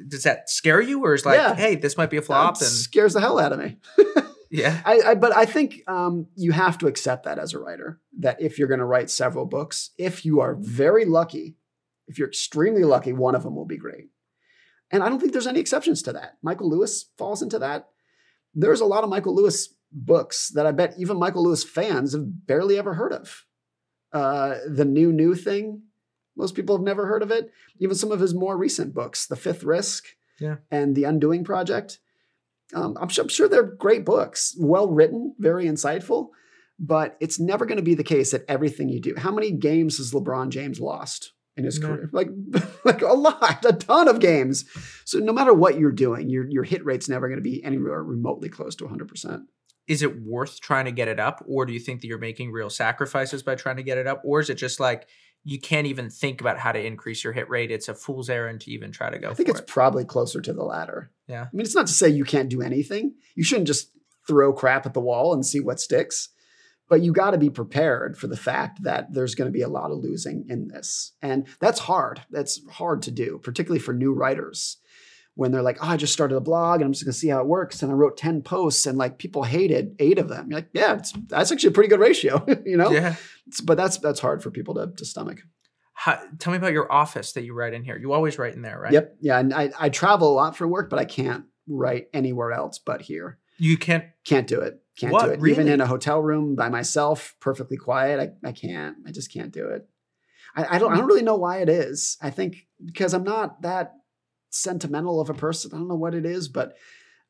[0.08, 1.56] Does that scare you, or is like, Yeah.
[1.56, 2.60] hey, this might be a flop?
[2.60, 3.78] That And scares the hell out of me.
[4.52, 8.00] yeah, I, I but I think um, you have to accept that as a writer
[8.20, 11.58] that if you're going to write several books, if you are very lucky,
[12.08, 14.10] if you're extremely lucky, one of them will be great.
[14.92, 16.38] And I don't think there's any exceptions to that.
[16.44, 17.88] Michael Lewis falls into that.
[18.54, 22.46] There's a lot of Michael Lewis books that I bet even Michael Lewis fans have
[22.48, 23.46] barely ever heard of.
[24.14, 25.82] Uh, the new new thing,
[26.36, 27.52] most people have never heard of it.
[27.80, 30.06] Even some of his more recent books, The Fifth Risk,
[30.40, 30.58] Yeah.
[30.72, 32.00] and The Undoing Project.
[32.74, 36.30] Um, I'm, sure, I'm sure they're great books, well written, very insightful,
[36.78, 39.16] but it's never going to be the case that everything you do.
[39.18, 41.88] How many games has LeBron James lost in his No.
[41.88, 42.10] career?
[42.12, 42.30] Like,
[42.86, 44.66] like a lot, a ton of games.
[45.06, 48.04] So no matter what you're doing, your your hit rate's never going to be anywhere
[48.04, 49.10] remotely close to 100.
[49.88, 52.52] Is it worth trying to get it up, or do you think that you're making
[52.52, 55.08] real sacrifices by trying to get it up, or is it just like
[55.44, 57.72] you can't even think about how to increase your hit rate?
[57.72, 59.68] It's a fool's errand to even try to go I think it's it.
[59.68, 61.12] probably closer to the latter.
[61.28, 61.44] Yeah.
[61.44, 63.14] I mean, it's not to say you can't do anything.
[63.36, 63.92] You shouldn't just
[64.28, 66.30] throw crap at the wall and see what sticks.
[66.90, 69.68] But you got to be prepared for the fact that there's going to be a
[69.68, 71.12] lot of losing in this.
[71.22, 72.22] And that's hard.
[72.32, 74.78] That's hard to do, particularly for new writers.
[75.38, 77.28] When they're like, oh, I just started a blog and I'm just going to see
[77.30, 77.82] how it works.
[77.84, 80.48] And I wrote 10 posts and like people hated eight of them.
[80.50, 82.92] You're like, yeah, it's, that's actually a pretty good ratio, you know?
[82.92, 83.10] Yeah.
[83.46, 85.40] It's- but that's that's hard for people to, to stomach.
[85.94, 87.98] How, tell me about your office that you write in here.
[87.98, 88.92] You always write in there, right?
[88.94, 89.16] Yep.
[89.22, 89.40] Yeah.
[89.40, 93.02] And I, I travel a lot for work, but I can't write anywhere else but
[93.02, 93.38] here.
[93.58, 94.06] You can't.
[94.26, 94.80] Can't do it.
[95.00, 95.26] Can't What?
[95.26, 95.50] do it.
[95.52, 98.20] Even in a hotel room by myself, perfectly quiet.
[98.44, 98.98] I, I can't.
[99.08, 99.88] I just can't do it.
[100.56, 102.18] I, I don't I don't really know why it is.
[102.22, 103.94] I think because I'm not that
[104.62, 105.72] sentimental of a person.
[105.74, 106.76] I don't know what it is, but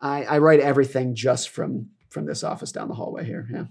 [0.02, 3.48] I, I write everything just from from this office down the hallway here.
[3.52, 3.66] Yeah.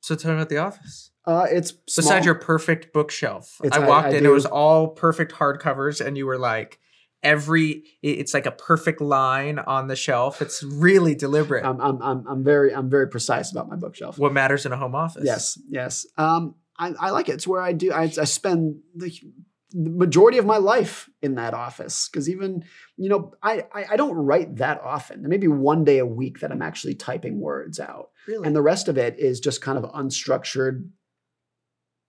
[0.00, 1.10] So tell me about the office.
[1.26, 4.24] Uh it's Besides your perfect bookshelf, It's- I I- walked I in.
[4.24, 6.78] It was all perfect hardcovers, and you were like,
[7.22, 10.40] every it's like a perfect line on the shelf.
[10.40, 11.64] It's really deliberate.
[11.66, 14.18] I'm, I'm, I'm, I'm very I'm very precise about my bookshelf.
[14.18, 15.24] what matters in a home office?
[15.26, 16.06] Yes, yes.
[16.16, 17.32] Um, I, I like it.
[17.32, 17.92] It's where I do.
[17.92, 19.12] I, I spend the,
[19.72, 22.64] the majority of my life in that office because even
[22.96, 25.22] you know I, I I don't write that often.
[25.22, 28.46] There may be one day a week that I'm actually typing words out, really.
[28.46, 30.88] and the rest of it is just kind of unstructured,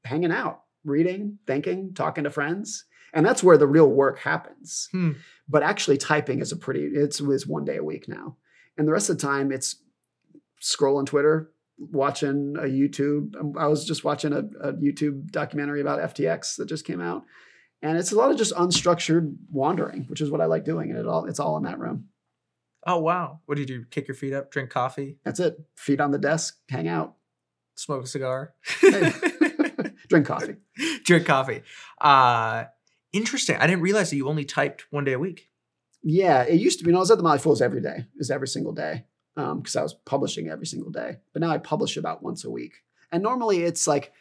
[0.04, 4.90] hanging out, reading, thinking, talking to friends, and that's where the real work happens.
[4.92, 5.12] Hmm.
[5.48, 6.86] But actually, typing is a pretty.
[6.86, 8.38] It's it's one day a week now,
[8.78, 9.76] and the rest of the time it's
[10.62, 13.36] scrolling Twitter, watching a YouTube.
[13.40, 17.24] um, I was just watching a, a YouTube documentary about FTX that just came out,
[17.82, 20.90] and it's a lot of just unstructured wandering, which is what I like doing.
[20.90, 22.10] And it all it's all in that room.
[22.86, 23.40] oh wow.
[23.46, 23.86] What do you do?
[23.90, 25.58] Kick your feet up, drink coffee, That's it.
[25.76, 27.16] Feet on the desk, hang out,
[27.76, 28.54] smoke a cigar,
[30.10, 30.56] drink coffee.
[31.06, 31.62] drink coffee.
[32.00, 32.66] Uh
[33.14, 33.58] interesting.
[33.58, 35.50] I didn't realize that you only typed one day a week.
[36.04, 36.92] Yeah, it used to be.
[36.92, 37.98] Know, I was at the Motley Fools every day.
[37.98, 41.18] It was every single day because I was publishing every single day.
[41.34, 42.74] But now I publish about once a week.
[43.12, 44.12] And normally it's like,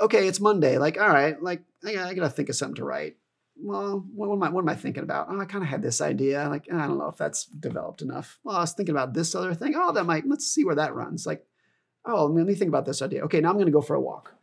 [0.00, 0.78] okay, it's Monday.
[0.78, 3.16] Like, all right, like I gotta, think of something to write.
[3.58, 5.28] Well, what, am I what am I thinking about?
[5.30, 6.48] Oh, I kind of had this idea.
[6.48, 8.38] Like, I don't know if that's developed enough.
[8.44, 9.74] Well, I was thinking about this other thing.
[9.76, 10.26] Oh, that might.
[10.26, 11.26] Let's see where that runs.
[11.26, 11.46] Like,
[12.04, 13.24] oh, let me think about this idea.
[13.24, 14.34] Okay, now I'm gonna go for a walk,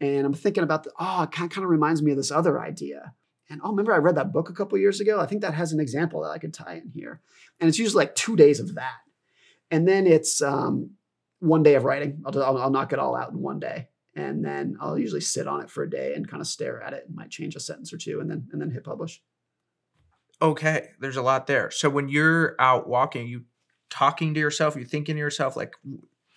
[0.00, 0.92] and I'm thinking about the.
[0.98, 3.14] Oh, it kind of reminds me of this other idea.
[3.48, 5.20] And oh, remember I read that book a couple years ago?
[5.20, 7.20] I think that has an example that I could tie in here.
[7.60, 8.98] And it's usually like two days of that.
[9.70, 10.90] And then it's um,
[11.38, 12.22] one day of writing.
[12.26, 13.88] I'll, I'll, I'll knock it all out in one day.
[14.16, 16.94] And then I'll usually sit on it for a day and kind of stare at
[16.94, 19.22] it and might change a sentence or two and then and then hit publish.
[20.40, 21.70] Okay, there's a lot there.
[21.70, 23.44] So when you're out walking, you
[23.90, 25.74] talking to yourself, you thinking to yourself, like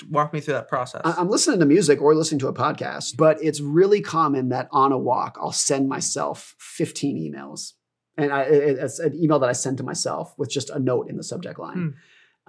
[0.09, 1.01] walk me through that process.
[1.03, 4.91] I'm listening to music or listening to a podcast, but it's really common that on
[4.91, 7.73] a walk, I'll send myself 15 emails.
[8.17, 11.17] And I, it's an email that I send to myself with just a note in
[11.17, 11.77] the subject line.
[11.77, 11.89] Hmm.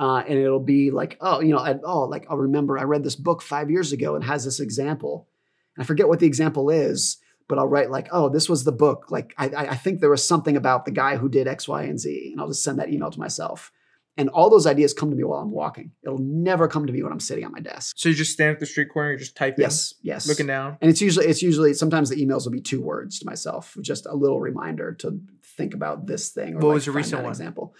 [0.00, 3.04] Uh, and it'll be like, oh, you know, I, oh, like I'll remember I read
[3.04, 5.28] this book five years ago and has this example.
[5.76, 8.72] And I forget what the example is, but I'll write like, oh, this was the
[8.72, 9.10] book.
[9.10, 11.82] Like I, I I think there was something about the guy who did X, Y,
[11.82, 12.30] and Z.
[12.32, 13.72] And I'll just send that email to myself.
[14.16, 15.92] And all those ideas come to me while I'm walking.
[16.02, 17.94] It'll never come to me when I'm sitting at my desk.
[17.98, 20.26] so you just stand at the street corner, you're just type Yes, yes.
[20.26, 20.78] looking down.
[20.80, 24.06] And it's usually it's usually sometimes the emails will be two words to myself, just
[24.06, 25.20] a little reminder to
[25.56, 26.54] think about this thing.
[26.54, 27.30] Or What like was a find recent one?
[27.30, 27.74] example?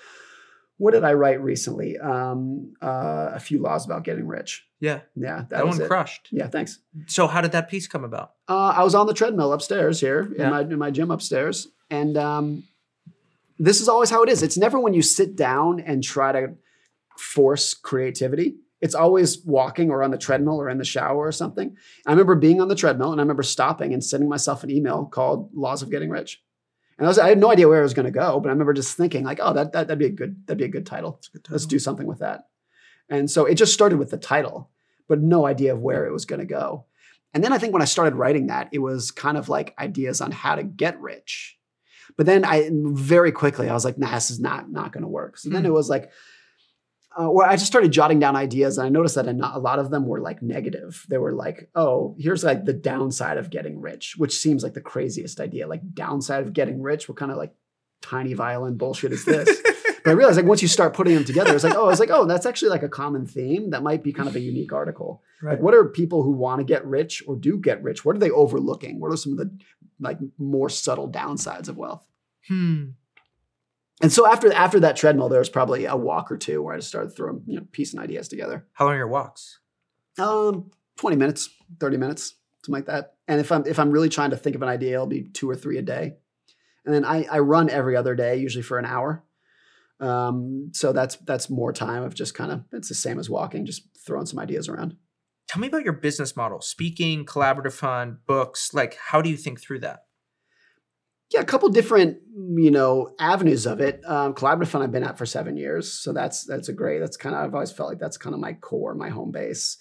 [0.81, 1.99] What did I write recently?
[1.99, 4.65] Um, uh, a few laws about getting rich.
[4.81, 5.87] Yeah, Yeah, that, that, one it.
[5.87, 6.29] crushed.
[6.33, 6.79] Yeah, thanks.
[7.07, 8.33] So how did that piece come about?
[8.49, 10.45] Uh, I was on the treadmill upstairs here Yeah.
[10.45, 12.65] in my in my gym upstairs, and um,
[13.59, 14.43] this is always how it is.
[14.43, 16.55] It's never when you sit down and try to
[17.19, 18.57] force creativity.
[18.81, 21.77] It's always walking or on the treadmill or in the shower or something.
[22.07, 25.05] I remember being on the treadmill and I remember stopping and sending myself an email
[25.05, 26.41] called "Laws of Getting Rich,"
[27.01, 28.53] and I, was, I had no idea where I was going to go, but I
[28.53, 30.87] remember just thinking like, "Oh, that, that that'd be a good that'd be a good
[30.87, 31.21] title.
[31.49, 32.43] Let's do something with that."
[33.09, 34.71] And so it just started with the title,
[35.09, 36.85] but no idea of where it was going to go.
[37.35, 40.21] And then I think when I started writing that, it was kind of like ideas
[40.21, 41.57] on how to get rich.
[42.17, 45.09] But then I very quickly I was like, nah, this is not not going to
[45.09, 45.39] work.
[45.39, 45.67] So then Hmm.
[45.71, 46.11] it was like,
[47.19, 50.07] uh, I just started jotting down ideas, and I noticed that a lot of them
[50.07, 51.05] were like negative.
[51.09, 54.81] They were like, oh, here's like the downside of getting rich, which seems like the
[54.81, 55.67] craziest idea.
[55.67, 57.53] Like downside of getting rich, what kind of like
[58.01, 59.61] tiny violin bullshit is this?
[60.05, 62.11] but I realized like once you start putting them together, it's like, oh, it's like,
[62.11, 65.23] oh, that's actually like a common theme that might be kind of a unique article.
[65.43, 65.53] Right.
[65.53, 68.05] Like, what are people who want to get rich or do get rich?
[68.05, 69.01] What are they overlooking?
[69.01, 69.51] What are some of the
[69.99, 72.07] like more subtle downsides of wealth?
[72.47, 72.91] Hmm.
[74.01, 76.79] And so after after that treadmill, there was probably a walk or two where I
[76.79, 78.67] just started throwing you know piecing ideas together.
[78.73, 79.61] How long are your walks?
[80.19, 82.35] Um, twenty minutes, thirty minutes,
[82.65, 83.15] something like that.
[83.29, 85.49] And if I'm if I'm really trying to think of an idea, it'll be two
[85.49, 86.15] or three a day.
[86.85, 89.23] And then I I run every other day, usually for an hour.
[90.01, 93.67] Um, so that's that's more time of just kind of it's the same as walking,
[93.67, 94.97] just throwing some ideas around.
[95.47, 96.61] Tell me about your business model.
[96.61, 98.73] Speaking, collaborative fund, books.
[98.73, 100.05] Like, how do you think through that?
[101.31, 104.03] Yeah, a couple different you know avenues of it.
[104.07, 106.99] Um, collaborative fund I've been at for seven years, so that's that's a great.
[106.99, 109.79] That's kind of I've always felt like that's kind of my core, my home base.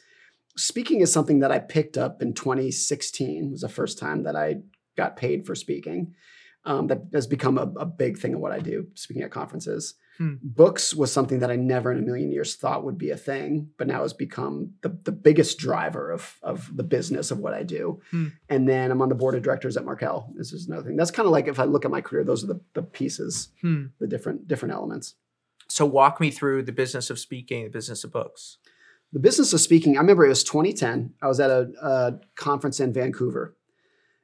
[0.57, 3.45] Speaking is something that I picked up in 2016.
[3.45, 4.57] It was the first time that I
[4.97, 6.13] got paid for speaking.
[6.65, 9.95] Um, that has become a, a big thing of what I do, speaking at conferences.
[10.19, 10.35] Hmm.
[10.43, 13.69] Books was something that I never in a million years thought would be a thing,
[13.77, 17.63] but now has become the, the biggest driver of, of the business of what I
[17.63, 18.01] do.
[18.11, 18.27] Hmm.
[18.49, 20.31] And then I'm on the board of directors at Markel.
[20.35, 20.97] This is another thing.
[20.97, 23.49] That's kind of like if I look at my career, those are the, the pieces,
[23.61, 23.85] Hmm.
[23.99, 25.15] the different different elements.
[25.69, 28.57] So walk me through the business of speaking, the business of books.
[29.13, 31.13] The business of speaking, I remember it was 2010.
[31.21, 33.55] I was at a, a conference in Vancouver.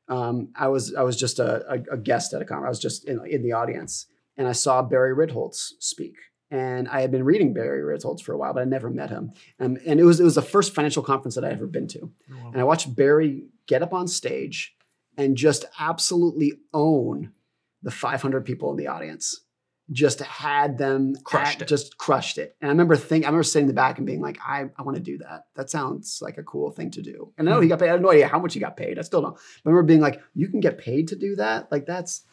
[0.07, 2.67] Um, I was I was just a, a, a guest at a conference.
[2.67, 4.07] I was just in, in the audience,
[4.37, 6.15] and I saw Barry Ritholtz speak.
[6.51, 9.31] And I had been reading Barry Ritholtz for a while, but I never met him.
[9.59, 12.11] Um, and it was it was the first financial conference that I ever been to.
[12.29, 14.75] And I watched Barry get up on stage
[15.17, 17.31] and just absolutely own
[17.81, 19.41] the 500 people in the audience.
[19.91, 21.67] Just had them Crushed at- it.
[21.67, 22.55] just crushed it.
[22.61, 24.81] And I remember think I remember sitting in the back and being like, I, I
[24.83, 25.45] want to do that.
[25.55, 27.33] That sounds like a cool thing to do.
[27.37, 27.89] And I know he got paid.
[27.89, 28.97] I have no idea how much he got paid.
[28.97, 29.35] I still don't.
[29.35, 31.71] I remember being like, you can get paid to do that.
[31.71, 32.23] Like that's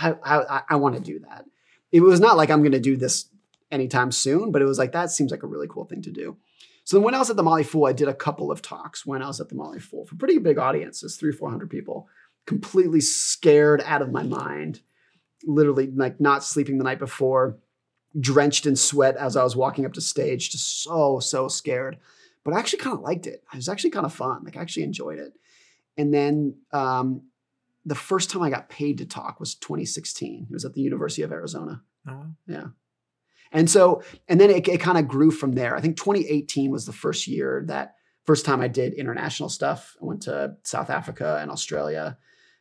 [0.00, 1.44] I I, I want to do that.
[1.90, 3.28] It was not like I'm going to do this
[3.70, 6.36] anytime soon, but it was like that seems like a really cool thing to do.
[6.84, 9.06] So then when I was at the Motley Fool, I did a couple of talks
[9.06, 12.08] when I was at the Motley Fool for pretty big audiences, three, 400 people,
[12.46, 14.80] completely scared out of my mind,
[15.44, 17.58] literally like not sleeping the night before,
[18.18, 21.98] drenched in sweat as I was walking up to stage, just so, so scared.
[22.44, 23.44] But I actually kind of liked it.
[23.52, 24.42] It was actually kind of fun.
[24.44, 25.32] Like I actually enjoyed it.
[25.96, 27.22] And then um,
[27.84, 30.46] the first time I got paid to talk was 2016.
[30.48, 31.82] It was at the University of Arizona.
[32.08, 32.66] Oh, Yeah.
[33.52, 35.76] And so, and then it, it kind of grew from there.
[35.76, 39.94] I think 2018 was the first year that first time I did international stuff.
[40.00, 42.16] I went to South Africa and Australia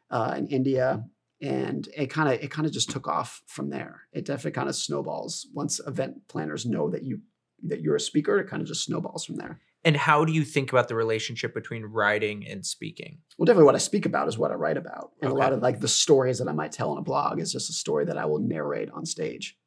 [0.09, 1.05] uh, and India,
[1.41, 4.01] and it kind of it kind of just took off from there.
[4.11, 7.21] It definitely kind of snowballs once event planners know that you
[7.63, 8.37] that you're a speaker.
[8.39, 9.61] It kind of just snowballs from there.
[9.83, 13.17] And how do you think about the relationship between writing and speaking?
[13.37, 15.11] Well, definitely what I speak about is what I write about.
[15.21, 15.39] And Okay.
[15.39, 17.69] a lot of like the stories that I might tell in a blog is just
[17.69, 19.57] a story that I will narrate on stage.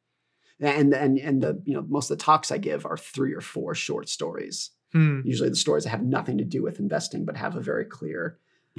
[0.60, 3.40] And and and the you know most of the talks I give are three or
[3.40, 4.70] four short stories.
[4.92, 5.22] Hmm.
[5.24, 8.38] Usually the stories that have nothing to do with investing but have a very clear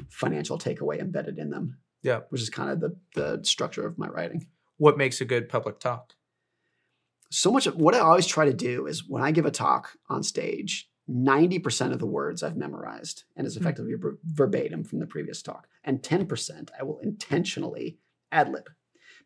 [0.09, 1.77] financial takeaway embedded in them.
[2.01, 2.21] Yeah.
[2.29, 4.47] Which is kind of the the structure of my writing.
[4.77, 6.13] What makes a good public talk?
[7.29, 9.97] So much of what I always try to do is when I give a talk
[10.09, 13.61] on stage, 90% of the words I've memorized and is Hmm.
[13.63, 15.67] effectively ver- verbatim from the previous talk.
[15.83, 17.99] And 10% I will intentionally
[18.31, 18.69] ad lib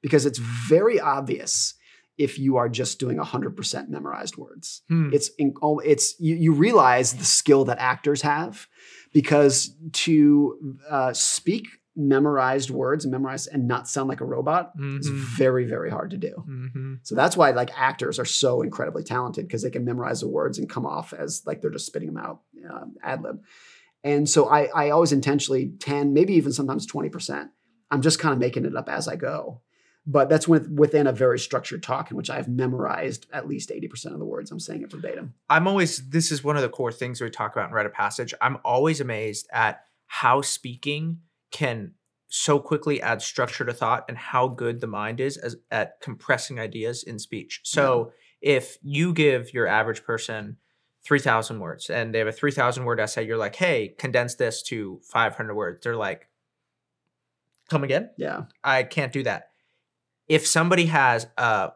[0.01, 1.75] because it's very obvious
[2.17, 4.81] if you are just doing 100% memorized words.
[4.89, 5.09] Hmm.
[5.13, 8.67] It's in, oh, it's you, you realize the skill that actors have
[9.13, 11.65] because to uh, speak
[11.99, 15.19] memorized words and memorize and not sound like a robot is Mhm.
[15.37, 16.43] very very hard to do.
[16.47, 16.99] Mhm.
[17.03, 20.57] So that's why like actors are so incredibly talented because they can memorize the words
[20.57, 23.41] and come off as like they're just spitting them out um, ad lib.
[24.03, 27.49] And so I, I always intentionally 10, maybe even sometimes 20%.
[27.91, 29.61] I'm just kind of making it up as I go.
[30.07, 34.13] But that's with, within a very structured talk in which I've memorized at least 80%
[34.13, 34.49] of the words.
[34.51, 35.33] I'm saying it verbatim.
[35.49, 37.93] I'm always this is one of the core things we talk about in Write of
[37.93, 38.33] Passage.
[38.41, 41.19] I'm always amazed at how speaking
[41.51, 41.93] can
[42.27, 46.59] so quickly add structure to thought and how good the mind is as at compressing
[46.59, 47.61] ideas in speech.
[47.63, 50.57] So if you give your average person
[51.03, 54.99] 3000 words and they have a 3000 word essay, you're like, "Hey, condense this to
[55.03, 56.27] 500 words." They're like,
[57.69, 58.43] "Come again?" Yeah.
[58.63, 59.49] I can't do that.
[60.27, 61.71] If somebody has a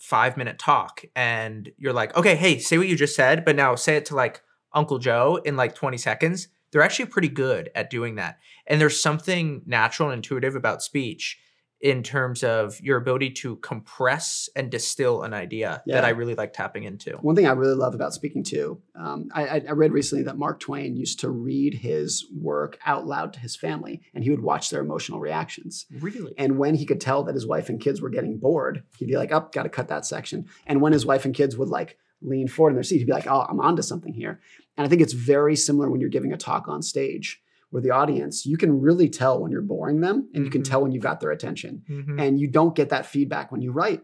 [0.00, 3.74] five minute talk and you're like, okay, hey, say what you just said, but now
[3.74, 4.42] say it to like
[4.72, 8.38] Uncle Joe in like 20 seconds, they're actually pretty good at doing that.
[8.66, 11.38] And there's something natural and intuitive about speech
[11.82, 16.52] in terms of your ability to compress and distill an idea that I really like
[16.52, 17.12] tapping into.
[17.22, 20.60] One thing I really love about speaking too, um, I, I- read recently that Mark
[20.60, 24.68] Twain used to read his work out loud to his family and he would watch
[24.68, 25.86] their emotional reactions.
[26.00, 26.34] Really?
[26.36, 29.16] And when he could tell that his wife and kids were getting bored, he'd be
[29.16, 31.96] like, "Oh, got to cut that section." And when his wife and kids would like
[32.20, 34.40] lean forward in their seat, he'd be like, "Oh, I'm onto something here."
[34.76, 37.40] And I think it's very similar when you're giving a talk on stage,
[37.70, 40.68] where the audience you can really tell when you're boring them, and you can Mhm.
[40.70, 42.20] tell when you've got their attention, Mhm.
[42.20, 44.02] and you don't get that feedback when you write.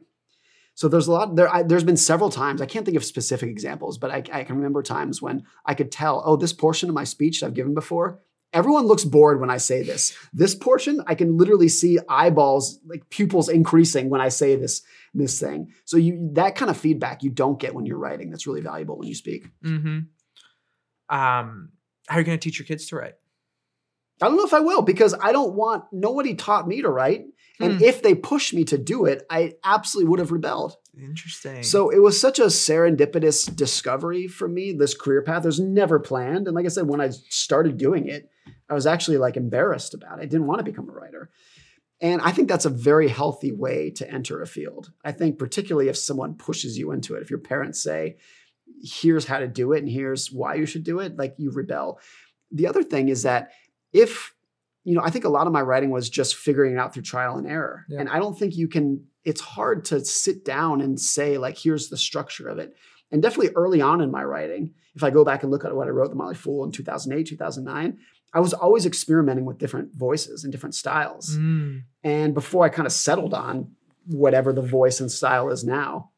[0.74, 1.48] So there's a lot there.
[1.52, 4.56] I, there's been several times I can't think of specific examples, but I, I can
[4.56, 7.72] remember times when I could tell, oh, this portion of my speech that I've given
[7.72, 8.20] before,
[8.52, 10.14] everyone looks bored when I say this.
[10.34, 14.82] This portion, I can literally see eyeballs, like pupils increasing when I say this
[15.14, 15.72] this thing.
[15.86, 18.28] So you that kind of feedback you don't get when you're writing.
[18.30, 19.48] That's really valuable when you speak.
[19.64, 20.00] Mm-hmm.
[21.08, 21.70] Um,
[22.08, 23.14] how are you going to teach your kids to write?
[24.22, 27.26] I don't know if I will because I don't want nobody taught me to write.
[27.60, 27.84] And Hmm.
[27.84, 30.76] if they pushed me to do it, I absolutely would have rebelled.
[30.98, 31.62] Interesting.
[31.62, 35.44] So it was such a serendipitous discovery for me, this career path.
[35.44, 36.46] It was never planned.
[36.48, 38.30] And like I said, when I started doing it,
[38.68, 40.22] I was actually like embarrassed about it.
[40.22, 41.30] I didn't want to become a writer.
[42.00, 44.92] And I think that's a very healthy way to enter a field.
[45.02, 48.16] I think, particularly if someone pushes you into it, if your parents say,
[48.82, 51.98] here's how to do it and here's why you should do it, like you rebel.
[52.50, 53.50] The other thing is that
[53.92, 54.34] if,
[54.84, 57.02] you know, I think a lot of my writing was just figuring it out through
[57.02, 57.84] trial and error.
[57.88, 58.00] Yeah.
[58.00, 61.88] And I don't think you can, it's hard to sit down and say, like, here's
[61.88, 62.76] the structure of it.
[63.10, 65.86] And definitely early on in my writing, if I go back and look at what
[65.86, 67.98] I wrote, The Motley Fool in 2008, 2009,
[68.32, 71.36] I was always experimenting with different voices and different styles.
[71.36, 71.82] Mm.
[72.02, 73.72] And before I kind of settled on
[74.06, 76.10] whatever the voice and style is now.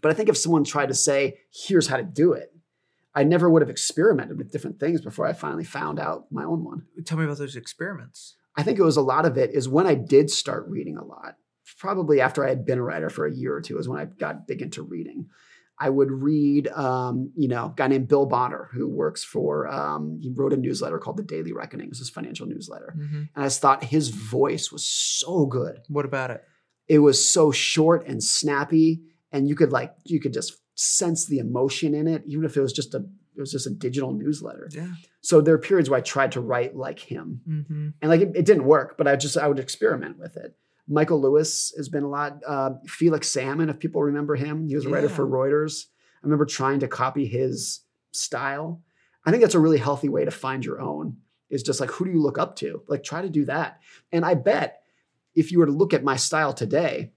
[0.00, 2.52] But I think if someone tried to say, here's how to do it,
[3.14, 6.64] I never would have experimented with different things before I finally found out my own
[6.64, 6.82] one.
[7.04, 8.36] Tell me about those experiments.
[8.56, 11.04] I think it was a lot of it is when I did start reading a
[11.04, 11.34] lot.
[11.78, 14.04] Probably after I had been a writer for a year or two is when I
[14.06, 15.26] got big into reading.
[15.80, 19.68] I would read, um, you know, a guy named Bill Bonner who works for.
[19.68, 21.88] Um, he wrote a newsletter called the Daily Reckoning.
[21.90, 23.16] It's his financial newsletter, Mm-hmm.
[23.16, 25.78] and I just thought his voice was so good.
[25.88, 26.42] What about it?
[26.88, 29.02] It was so short and snappy,
[29.32, 32.60] and you could like you could just sense the emotion in it, even if it
[32.60, 32.98] was just a
[33.36, 34.68] it was just a digital newsletter.
[34.72, 34.88] Yeah.
[35.20, 37.88] So there are periods where I tried to write like him, Mm-hmm.
[38.02, 40.56] and like it, it didn't work, but I just I would experiment with it.
[40.90, 42.38] Michael Lewis has been a lot.
[42.46, 45.84] Uh, Felix Salmon, if people remember him, he was a writer for Reuters.
[46.22, 47.80] I remember trying to copy his
[48.12, 48.82] style.
[49.26, 51.18] I think that's a really healthy way to find your own.
[51.50, 52.82] Is just like who do you look up to?
[52.88, 53.80] Like try to do that.
[54.12, 54.80] And I bet
[55.34, 57.12] if you were to look at my style today,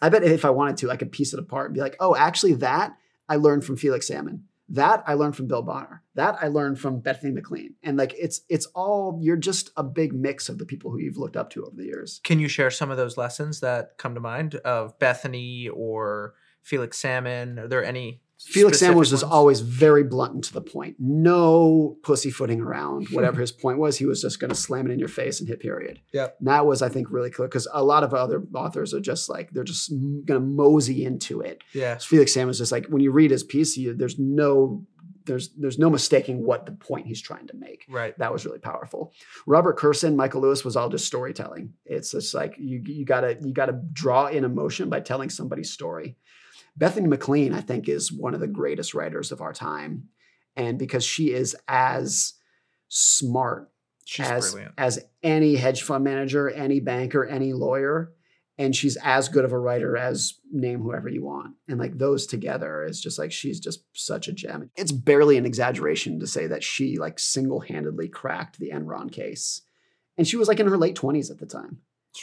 [0.00, 2.14] I bet if I wanted to, I could piece it apart and be like, oh,
[2.14, 2.96] actually, that
[3.28, 4.44] I learned from Felix Salmon.
[4.70, 6.02] That I learned from Bill Bonner.
[6.14, 7.74] That I learned from Bethany McLean.
[7.82, 11.16] And like it's it's all you're just a big mix of the people who you've
[11.16, 12.20] looked up to over the years.
[12.22, 16.98] Can you share some of those lessons that come to mind of Bethany or Felix
[16.98, 17.58] Salmon?
[17.58, 18.20] Are there any?
[18.40, 19.34] Felix Salmon was specific just ones?
[19.34, 20.96] always very blunt and to the point.
[20.98, 23.08] No pussyfooting around.
[23.08, 23.14] Hmm.
[23.14, 25.48] Whatever his point was, he was just going to slam it in your face and
[25.48, 26.00] hit period.
[26.12, 26.36] Yep.
[26.38, 29.28] And that was, I think, really clear because a lot of other authors are just
[29.28, 31.62] like they're just going to mosey into it.
[31.72, 31.98] Yeah.
[31.98, 34.84] Felix Salmon is just like when you read his piece, you, there's no
[35.28, 37.84] there's there's no mistaking what the point he's trying to make.
[37.88, 38.18] Right.
[38.18, 39.12] That was really powerful.
[39.46, 41.74] Robert Kurson, Michael Lewis was all just storytelling.
[41.84, 46.16] It's just like you you gotta you gotta draw in emotion by telling somebody's story.
[46.78, 50.08] Bethany McLean, I think, is one of the greatest writers of our time,
[50.56, 52.34] and because she is as
[52.88, 53.70] smart
[54.04, 54.74] She's as brilliant.
[54.78, 58.14] as any hedge fund manager, any banker, any lawyer,
[58.56, 61.54] and she's as good of a writer as name whoever you want.
[61.68, 64.70] And like those together is just like she's just such a gem.
[64.76, 69.62] It's barely an exaggeration to say that she like single-handedly cracked the Enron case.
[70.16, 71.78] And she was like in her late 20s at the time.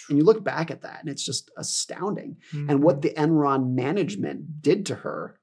[0.10, 2.38] And you look back at that and it's just astounding.
[2.52, 2.82] And Mm-hmm.
[2.84, 5.39] what the Enron management did to her,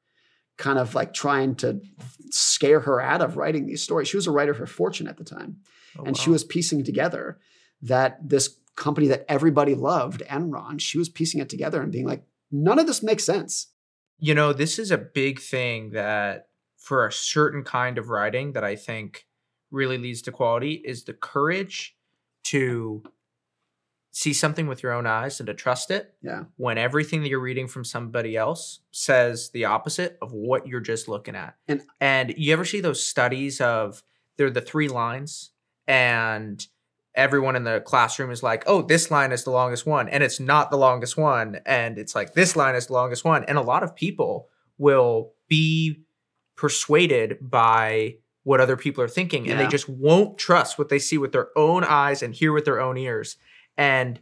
[0.59, 1.80] kind of like trying to
[2.30, 4.09] scare her out of writing these stories.
[4.09, 5.57] She was a writer for Fortune at the time
[5.98, 7.38] Oh, and she was piecing together
[7.82, 12.22] that this company that everybody loved, Enron, she was piecing it together and being like,
[12.50, 13.68] none of this makes sense.
[14.18, 16.46] you know, this is a big thing that
[16.76, 19.26] for a certain kind of writing that I think
[19.70, 21.96] really leads to quality is the courage
[22.44, 23.03] to
[24.14, 26.44] see something with your own eyes and to trust it Yeah.
[26.56, 31.08] when everything that you're reading from somebody else says the opposite of what you're just
[31.08, 31.56] looking at.
[31.66, 34.02] And- and you ever see those studies of
[34.36, 35.50] they're the three lines
[35.88, 36.66] and
[37.14, 40.38] everyone in the classroom is like, "Oh, this line is the longest one," and it's
[40.40, 43.62] not the longest one, and it's like this line is the longest one, and a
[43.62, 44.48] lot of people
[44.78, 46.02] will be
[46.56, 51.16] persuaded by what other people are thinking and they just won't trust what they see
[51.16, 53.36] with their own eyes and hear with their own ears.
[53.82, 54.20] And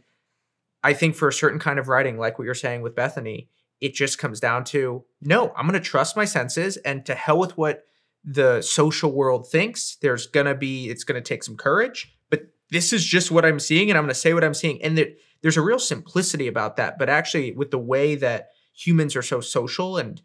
[0.83, 3.47] I think for a certain kind of writing, like what you're saying with Bethany,
[3.79, 7.37] it just comes down to no, I'm going to trust my senses and to hell
[7.37, 7.83] with what
[8.23, 9.97] the social world thinks.
[10.01, 13.45] There's going to be, it's going to take some courage, but this is just what
[13.45, 14.81] I'm seeing and I'm going to say what I'm seeing.
[14.81, 15.09] And there,
[15.43, 16.97] there's a real simplicity about that.
[16.97, 20.19] But actually, with the way that humans are so social and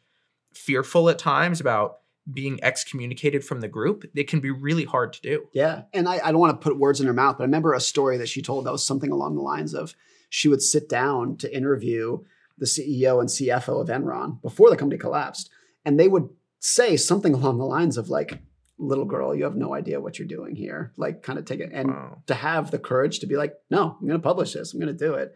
[0.55, 1.99] fearful at times about
[2.33, 5.49] being excommunicated from the group, it can be really hard to do.
[5.53, 5.83] Yeah.
[5.93, 7.81] And I, I don't want to put words in her mouth, but I remember a
[7.81, 9.95] story that she told that was something along the lines of
[10.29, 12.19] she would sit down to interview
[12.59, 15.51] the CEO and CFO of Enron before the company collapsed.
[15.85, 18.41] And they would say something along the lines of like,
[18.79, 20.93] little girl, you have no idea what you're doing here.
[20.97, 21.71] Like kind of take it.
[21.73, 22.23] And Wow.
[22.27, 24.75] to have the courage to be like, no, I'm going to publish this.
[24.75, 25.35] I'm going to do it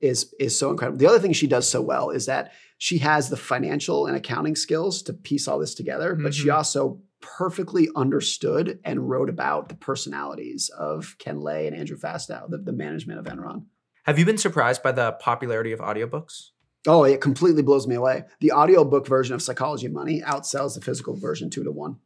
[0.00, 0.98] is is so incredible.
[0.98, 2.52] The other thing she does so well is that
[2.84, 6.54] she has the financial and accounting skills to piece all this together, but she Mhm.
[6.54, 12.58] also perfectly understood and wrote about the personalities of Ken Lay and Andrew Fastow, the,
[12.58, 13.64] the management of Enron.
[14.02, 16.50] Have you been surprised by the popularity of audiobooks?
[16.86, 18.24] Oh, it completely blows me away.
[18.40, 21.96] The audiobook version of Psychology of Money outsells the physical version two to one.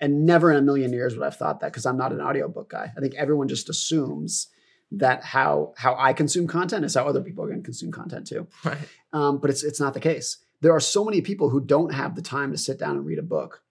[0.00, 2.20] And never in a million years would I have thought that because I'm not an
[2.20, 2.90] audiobook guy.
[2.96, 4.48] I think everyone just assumes
[4.92, 8.26] that how how I consume content is how other people are going to consume content
[8.26, 8.46] too.
[8.64, 8.78] Right.
[9.12, 10.38] Um, but it's it's not the case.
[10.60, 13.18] There are so many people who don't have the time to sit down and read
[13.18, 13.62] a book,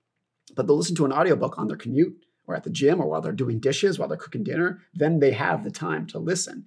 [0.56, 3.22] but they'll listen to an audiobook on their commute or at the gym or while
[3.22, 4.82] they're doing dishes, while they're cooking dinner.
[4.94, 6.66] Then they have the time to listen.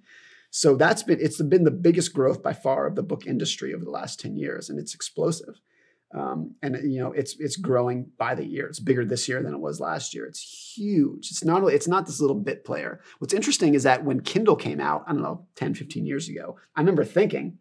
[0.49, 3.83] So that's been it's been the biggest growth by far of the book industry over
[3.83, 5.59] the last 10 years, and it's explosive.
[6.13, 8.67] Um, and you know it's it's growing by the year.
[8.67, 10.25] It's bigger this year than it was last year.
[10.25, 11.31] It's huge.
[11.31, 13.01] It's not only it's not this little bit player.
[13.19, 16.57] What's interesting is that when Kindle came out, I don't know, 10, 15 years ago,
[16.75, 17.57] I remember thinking,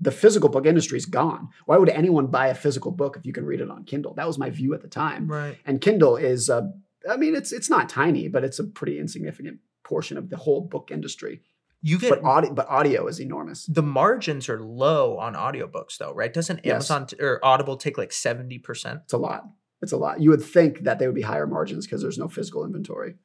[0.00, 1.48] the physical book industry is gone.
[1.66, 4.14] Why would anyone buy a physical book if you can read it on Kindle?
[4.14, 5.28] That was my view at the time.
[5.28, 5.56] Right.
[5.64, 6.62] And Kindle is, uh,
[7.08, 10.62] I mean, it's it's not tiny, but it's a pretty insignificant portion of the whole
[10.62, 11.42] book industry.
[11.84, 13.66] You get But audio, but audio is enormous.
[13.66, 16.32] the margins are low on audiobooks though, right?
[16.32, 16.74] Doesn't Yes.
[16.90, 19.02] Amazon t- or Audible take like 70%?
[19.04, 19.44] It's a lot.
[19.82, 20.20] It's a lot.
[20.20, 23.16] You would think that they would be higher margins because there's no physical inventory,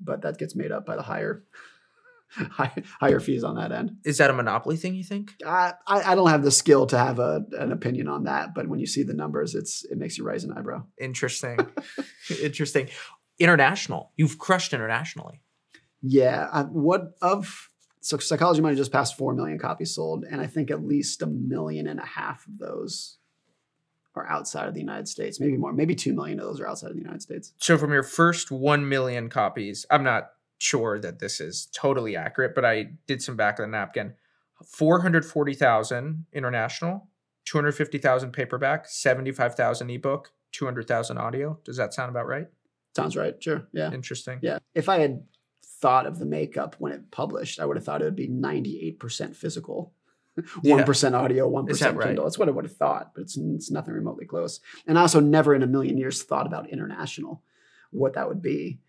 [0.00, 1.44] but that gets made up by the higher
[2.30, 3.96] high- higher fees on that end.
[4.04, 5.34] Is that a monopoly thing you think?
[5.46, 8.66] I, I I don't have the skill to have a, an opinion on that, but
[8.66, 10.84] when you see the numbers, it's it makes you raise an eyebrow.
[10.98, 11.58] Interesting.
[12.42, 12.88] Interesting.
[13.38, 14.12] International.
[14.16, 15.42] You've crushed internationally.
[16.02, 16.48] Yeah.
[16.50, 17.68] I, what of
[18.06, 21.26] so Psychology Money just passed four million copies sold, and I think at least a
[21.26, 23.18] million and a half of those
[24.14, 25.40] are outside of the United States.
[25.40, 25.72] Maybe more.
[25.72, 27.52] Maybe two million of those are outside of the United States.
[27.58, 32.54] So from your first 1 million copies, I'm not sure that this is totally accurate,
[32.54, 34.14] but I did some back of the napkin.
[34.64, 37.08] 440,000 international,
[37.44, 41.58] 250,000 paperback, 75,000 ebook, 200,000 audio.
[41.64, 42.46] Does that sound about right?
[42.94, 43.34] Sounds right.
[43.42, 43.66] Sure.
[43.72, 43.92] Yeah.
[43.92, 44.38] Interesting.
[44.42, 44.60] Yeah.
[44.76, 45.24] If I had
[45.86, 49.36] thought of the makeup when it published, I would have thought it would be 98%
[49.36, 49.92] physical,
[50.64, 52.06] 1% audio, 1% Is that right?
[52.08, 52.24] Kindle.
[52.24, 54.60] That's what I would have thought, but it's, it's nothing remotely close.
[54.86, 57.42] And I also never in a million years thought about international,
[57.90, 58.80] what that would be.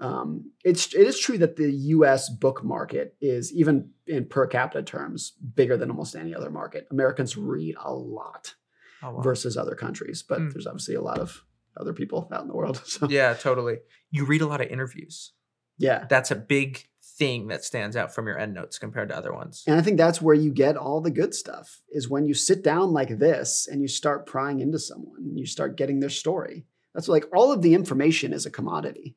[0.00, 2.28] Um, it's it is true that the U.S.
[2.28, 6.86] book market is even in per capita terms bigger than almost any other market.
[6.90, 8.54] Americans read a lot
[9.02, 9.20] Oh, wow.
[9.22, 10.48] versus other countries, but Hmm.
[10.50, 11.44] there's obviously a lot of
[11.76, 12.80] other people out in the world.
[12.94, 13.76] So Yeah, totally.
[14.10, 15.32] You read a lot of interviews.
[15.78, 19.62] Yeah, That's a big thing that stands out from your endnotes compared to other ones.
[19.66, 22.64] And I think that's where you get all the good stuff is when you sit
[22.64, 26.66] down like this and you start prying into someone, and you start getting their story.
[26.92, 29.16] That's like all of the information is a commodity.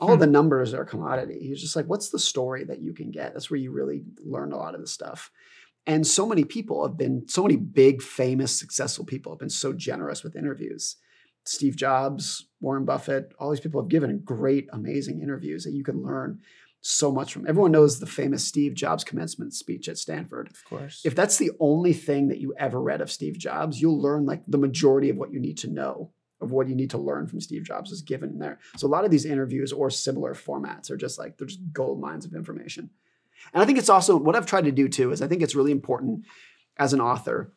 [0.00, 0.20] All Hmm.
[0.20, 1.38] the numbers are a commodity.
[1.42, 3.32] You're just like, what's the story that you can get?
[3.32, 5.30] That's where you really learn a lot of the stuff.
[5.86, 9.72] And so many people have been, so many big, famous, successful people have been so
[9.72, 10.96] generous with interviews.
[11.48, 16.02] Steve Jobs, Warren Buffett, all these people have given great, amazing interviews that you can
[16.02, 16.40] learn
[16.80, 17.46] so much from.
[17.48, 20.48] Everyone knows the famous Steve Jobs commencement speech at Stanford.
[20.48, 21.02] Of course.
[21.04, 24.42] If that's the only thing that you ever read of Steve Jobs, you'll learn like
[24.46, 27.40] the majority of what you need to know of what you need to learn from
[27.40, 28.58] Steve Jobs is given in there.
[28.76, 32.00] So a lot of these interviews or similar formats are just like they're just gold
[32.00, 32.90] mines of information.
[33.54, 35.54] And I think it's also what I've tried to do too is I think it's
[35.54, 36.26] really important
[36.78, 37.52] as an author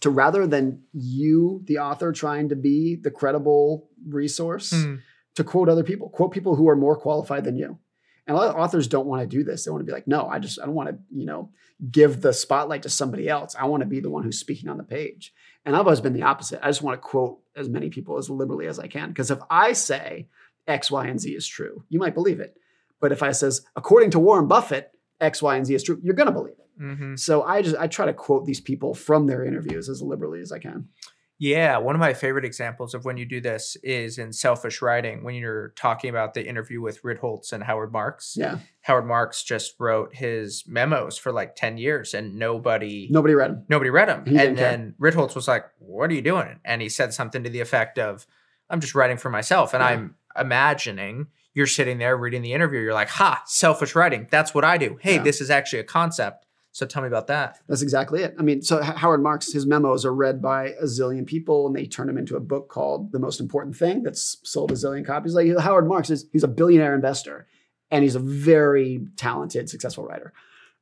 [0.00, 4.96] to rather than you, the author, trying to be the credible resource, Hmm.
[5.36, 7.78] to quote other people, quote people who are more qualified than you.
[8.26, 9.64] And a lot of authors don't want to do this.
[9.64, 11.50] They want to be like, no, I just I don't want to, you know,
[11.90, 13.54] give the spotlight to somebody else.
[13.58, 15.34] I want to be the one who's speaking on the page.
[15.66, 16.60] And I've always been the opposite.
[16.62, 19.08] I just want to quote as many people as liberally as I can.
[19.08, 20.28] Because if I say
[20.66, 22.56] X, Y, and Z is true, you might believe it.
[23.00, 24.90] But if I says, according to Warren Buffett,
[25.20, 26.63] X, Y, and Z is true, you're gonna believe it.
[26.80, 27.18] Mhm.
[27.18, 30.50] So I just I try to quote these people from their interviews as liberally as
[30.52, 30.88] I can.
[31.36, 35.24] Yeah, one of my favorite examples of when you do this is in Selfish Writing,
[35.24, 38.34] when you're talking about the interview with Ritholtz and Howard Marks.
[38.36, 38.58] Yeah.
[38.82, 43.64] Howard Marks just wrote his memos for like 10 years and nobody Nobody read them.
[43.68, 44.24] nobody read them.
[44.26, 44.70] He And care.
[44.70, 46.60] then Ritholtz was like, What are you doing?
[46.64, 48.26] And he said something to the effect of,
[48.70, 49.74] I'm just writing for myself.
[49.74, 49.88] And Yeah.
[49.88, 52.80] I'm imagining you're sitting there reading the interview.
[52.80, 54.28] You're like, Ha, selfish writing.
[54.30, 54.98] That's what I do.
[55.00, 55.22] Hey, Yeah.
[55.22, 56.43] this is actually a concept.
[56.74, 57.60] So tell me about that.
[57.68, 58.34] That's exactly it.
[58.36, 61.86] I mean, so Howard Marks, his memos are read by a zillion people, and they
[61.86, 65.34] turn them into a book called "The Most Important Thing" that's sold a zillion copies.
[65.34, 67.46] Like Howard Marks is, he's a billionaire investor,
[67.92, 70.32] and he's a very talented, successful writer.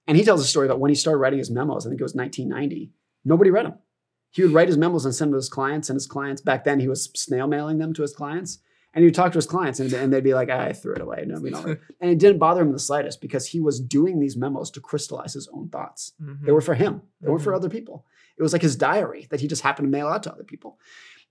[0.07, 1.85] And he tells a story about when he started writing his memos.
[1.85, 2.91] I think it was 1990.
[3.27, 3.79] Nobody read them.
[4.31, 6.65] He would write his memos and send them to his clients, and his clients back
[6.65, 8.61] then he was snail mailing them to his clients.
[8.95, 11.01] And he would talk to his clients, and, and they'd be like, "I threw it
[11.01, 11.25] away.
[11.27, 14.37] No, we don't." and it didn't bother him the slightest because he was doing these
[14.37, 16.13] memos to crystallize his own thoughts.
[16.23, 16.45] Mhm.
[16.45, 17.03] They were for him.
[17.21, 17.57] They weren't for Mhm.
[17.57, 18.05] other people.
[18.37, 20.79] It was like his diary that he just happened to mail out to other people.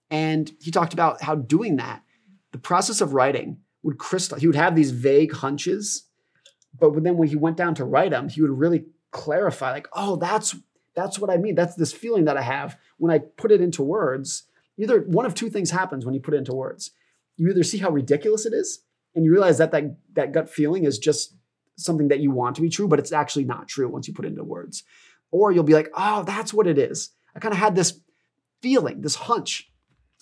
[0.10, 2.04] And he talked about how doing that,
[2.52, 4.38] the process of writing would crystal.
[4.38, 6.04] He would have these vague hunches,
[6.80, 10.16] but then when he went down to write them, he would really clarify, like, oh,
[10.16, 10.56] that's
[10.94, 11.56] that's what I mean.
[11.56, 14.44] That's this feeling that I have when I put it into words.
[14.78, 16.92] Either one of two things happens when you put it into words.
[17.42, 18.84] You either see how ridiculous it is,
[19.16, 21.36] and you realize that that, that gut feeling is just
[21.76, 24.26] something that you want to be true, but it's actually not true once you put
[24.26, 24.84] it into words.
[25.32, 27.10] Or you'll be like, oh, that's what it is.
[27.36, 28.00] I kind of had this
[28.62, 29.72] feeling, this hunch,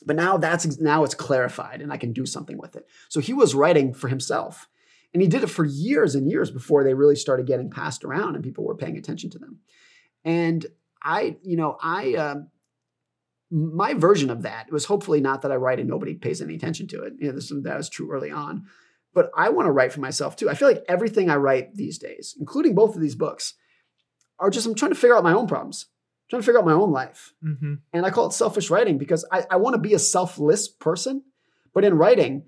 [0.05, 2.87] but now that's now it's clarified and I can do something with it.
[3.09, 4.69] So he was writing for himself.
[5.13, 8.35] And he did it for years and years before they really started getting passed around
[8.35, 9.59] and people were paying attention to them.
[10.23, 10.65] And
[11.03, 12.47] I, you know, I, um,
[13.51, 16.87] my version of that was hopefully not that I write and nobody pays any attention
[16.89, 17.13] to it.
[17.19, 18.65] You know, this, that was true early on.
[19.13, 20.49] But I want to write for myself too.
[20.49, 23.55] I feel like everything I write these days, including both of these books,
[24.39, 25.87] are just I'm trying to figure out my own problems.
[26.29, 27.33] trying to figure out my own life.
[27.43, 27.75] Mm-hmm.
[27.91, 31.23] And I call it selfish writing because I, I want to be a selfless person.
[31.73, 32.43] But in writing,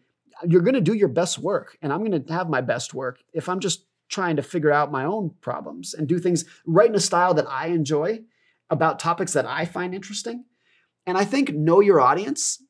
[0.47, 1.77] you're going to do your best work.
[1.81, 4.91] And I'm going to have my best work if I'm just trying to figure out
[4.91, 8.19] my own problems and do things, write in a style that I enjoy
[8.69, 10.45] about topics that I find interesting.
[11.05, 12.63] And I think know your audience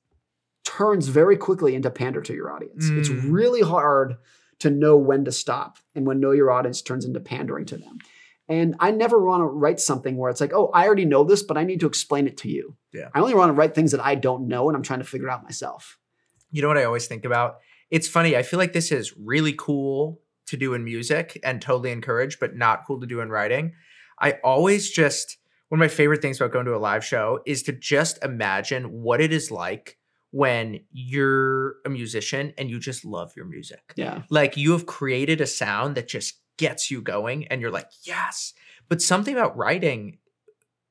[0.63, 2.89] turns very quickly into pander to your audience.
[2.89, 3.31] It's Mm.
[3.31, 4.17] really hard
[4.59, 7.97] to know when to stop and when know your audience turns into pandering to them.
[8.47, 11.41] And I never want to write something where it's like, oh, I already know this,
[11.41, 12.75] but I need to explain it to you.
[12.93, 13.09] Yeah.
[13.13, 15.29] I only want to write things that I don't know and I'm trying to figure
[15.29, 15.97] out myself.
[16.51, 17.59] You know what I always think about?
[17.89, 18.35] It's funny.
[18.35, 22.55] I feel like this is really cool to do in music and totally encouraged, but
[22.55, 23.73] not cool to do in writing.
[24.19, 25.37] I always just,
[25.71, 29.03] one of my favorite things about going to a live show is to just imagine
[29.03, 29.97] what it is like
[30.31, 33.93] when you're a musician and you just love your music.
[33.95, 34.23] Yeah.
[34.29, 38.53] Like you have created a sound that just gets you going and you're like, yes.
[38.89, 40.17] But something about writing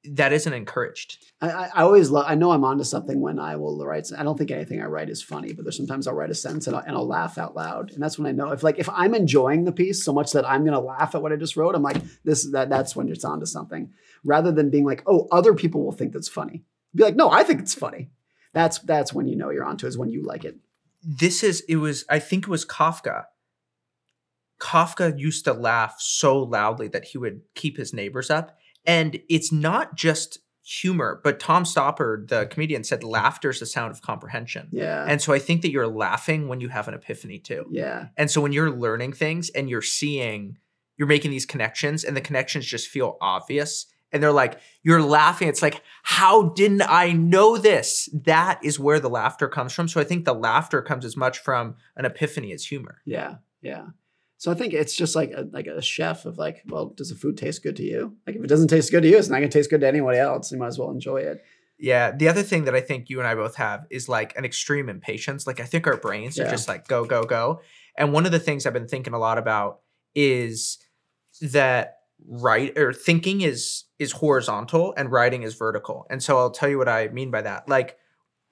[0.05, 1.27] that isn't encouraged.
[1.43, 4.11] I, I always love, I know I'm onto something when I will write.
[4.17, 6.67] I don't think anything I write is funny, but there's sometimes I'll write a sentence
[6.67, 7.91] and I'll, and I'll laugh out loud.
[7.91, 10.49] And that's when I know if like, if I'm enjoying the piece so much that
[10.49, 13.11] I'm going to laugh at what I just wrote, I'm like, this, that, that's when
[13.11, 13.93] it's onto something
[14.25, 16.63] rather than being like, oh, other people will think that's funny.
[16.95, 18.11] Be like, no, I think it's funny.
[18.53, 20.57] That's, that's when you know you're onto is when you like it.
[21.03, 23.25] this is it was i think it was kafka
[24.61, 29.51] kafka used to laugh so loudly that he would keep his neighbors up and it's
[29.51, 34.69] not just humor but tom stoppard the comedian said laughter is the sound of comprehension
[34.73, 35.07] Yeah.
[35.09, 38.09] and so i think that you're laughing when you have an epiphany too yeah.
[38.19, 40.59] and so when you're learning things and you're seeing
[40.99, 45.49] you're making these connections and the connections just feel obvious and they're like you're laughing
[45.49, 50.01] it's like how didn't i know this that is where the laughter comes from so
[50.01, 53.87] i think the laughter comes as much from an epiphany as humor Yeah, yeah.
[54.39, 57.15] So I think it's just like a, like a chef of like, well, does the
[57.15, 58.17] food taste good to you?
[58.27, 60.17] Like if it doesn't taste good to you, it's not gonna taste good to anybody
[60.19, 60.51] else.
[60.51, 61.45] You might as well enjoy it.
[61.79, 64.45] yeah the other thing that i think you and i both have is like an
[64.47, 67.61] extreme impatience like i think our brains are just like go go go
[67.99, 69.81] and one of the things i've been thinking a lot about
[70.15, 70.79] is
[71.43, 76.07] that right or thinking is is horizontal and writing is vertical.
[76.11, 77.69] And so i'll tell you what i mean by that.
[77.69, 77.97] Like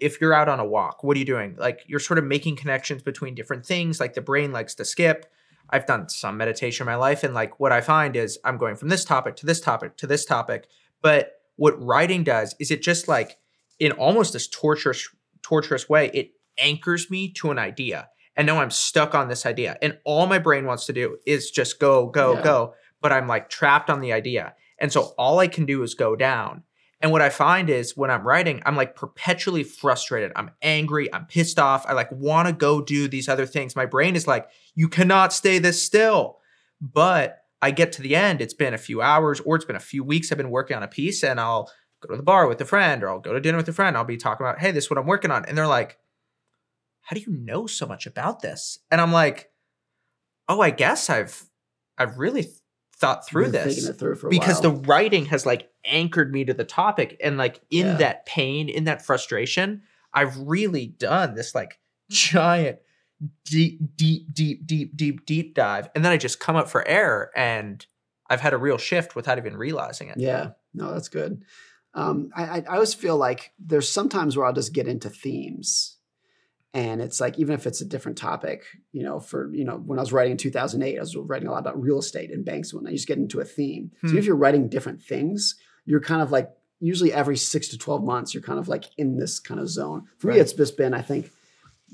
[0.01, 1.57] if you're out on a walk what are you doing?
[1.59, 5.27] Like you're sort of making connections between different things like the brain likes to skip.
[5.71, 8.77] I've done some meditation in my life and like what i find is i'm going
[8.77, 10.67] from this topic to this topic to this topic.
[11.03, 13.39] But what writing does is it just like
[13.79, 15.09] in almost this torturous
[15.43, 18.09] torturous way it anchors me to an idea.
[18.37, 19.77] And now i'm stuck on this idea.
[19.83, 22.43] And all my brain wants to do is just go go Yeah.
[22.43, 24.55] go but i'm like trapped on the idea.
[24.81, 26.63] And so all i can do is go down.
[27.01, 30.33] And what i find is when i'm writing i'm like perpetually frustrated.
[30.37, 31.13] I'm angry.
[31.13, 31.87] I'm pissed off.
[31.87, 33.77] I like want to go do these other things.
[33.77, 36.39] My brain is like you cannot stay this still.
[36.81, 39.81] But I get to the end, it's been a few hours or it's been a
[39.81, 41.71] few weeks I've been working on a piece and I'll
[42.01, 43.97] go to the bar with a friend or I'll go to dinner with a friend.
[43.97, 45.45] I'll be talking about, hey, this is what I'm working on.
[45.45, 45.99] And they're like,
[47.03, 48.79] how do you know so much about this?
[48.91, 49.51] And I'm like,
[50.49, 51.49] oh, I guess I've
[51.97, 52.49] I've really
[53.01, 57.37] thought through this through because the writing has like anchored me to the topic and
[57.39, 57.95] like in Yeah.
[57.99, 59.83] that pain, in that frustration,
[60.13, 61.79] I've really done this like
[62.11, 62.79] giant
[63.45, 65.89] deep, deep, deep, deep, deep, deep dive.
[65.95, 67.85] And then I just come up for air and
[68.31, 70.19] I've had a real shift without even realizing it.
[70.19, 71.45] Yeah, no, that's good.
[71.95, 75.98] Um, I, I I always feel like there's sometimes where I'll just get into themes,
[76.75, 78.63] and it's like even if it's a different topic,
[78.93, 81.51] you know, for you know when I was writing in 2008, I was writing a
[81.51, 82.75] lot about real estate and banks.
[82.75, 84.19] When I just get into a theme, so Hmm.
[84.19, 85.55] if you're writing different things,
[85.87, 86.51] you're kind of like
[86.81, 90.05] usually every six to 12 months, you're kind of like in this kind of zone.
[90.19, 90.41] For me, Right.
[90.43, 91.31] it's just been I think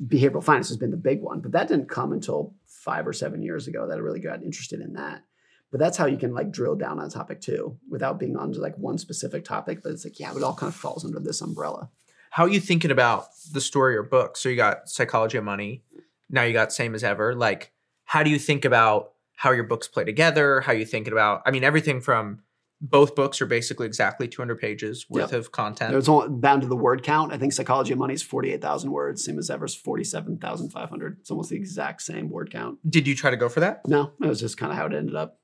[0.06, 3.42] behavioral finance has been the big one, but that didn't come until five or seven
[3.42, 5.22] years ago that I really got interested in that.
[5.70, 8.52] But that's how you can like drill down on a topic too, without being on
[8.52, 9.82] to like one specific topic.
[9.82, 11.90] But it's like, yeah, it all kind of falls under this umbrella.
[12.34, 14.36] How are you thinking about the story or book?
[14.36, 15.84] So you got Psychology of Money.
[16.28, 17.32] Now you got Same as Ever.
[17.32, 17.70] Like,
[18.06, 20.60] how do you think about how your books play together?
[20.60, 22.40] How you thinking about, I mean, everything from
[22.80, 25.94] both books are basically exactly 200 pages worth of content.
[25.94, 27.32] It's all bound to the word count.
[27.32, 31.18] I think Psychology of Money is 48,000 words, same as Ever's 47,500.
[31.20, 32.80] It's almost the exact same word count.
[32.90, 33.82] Did you try to go for that?
[33.86, 35.38] No, it was just kind of how it ended up.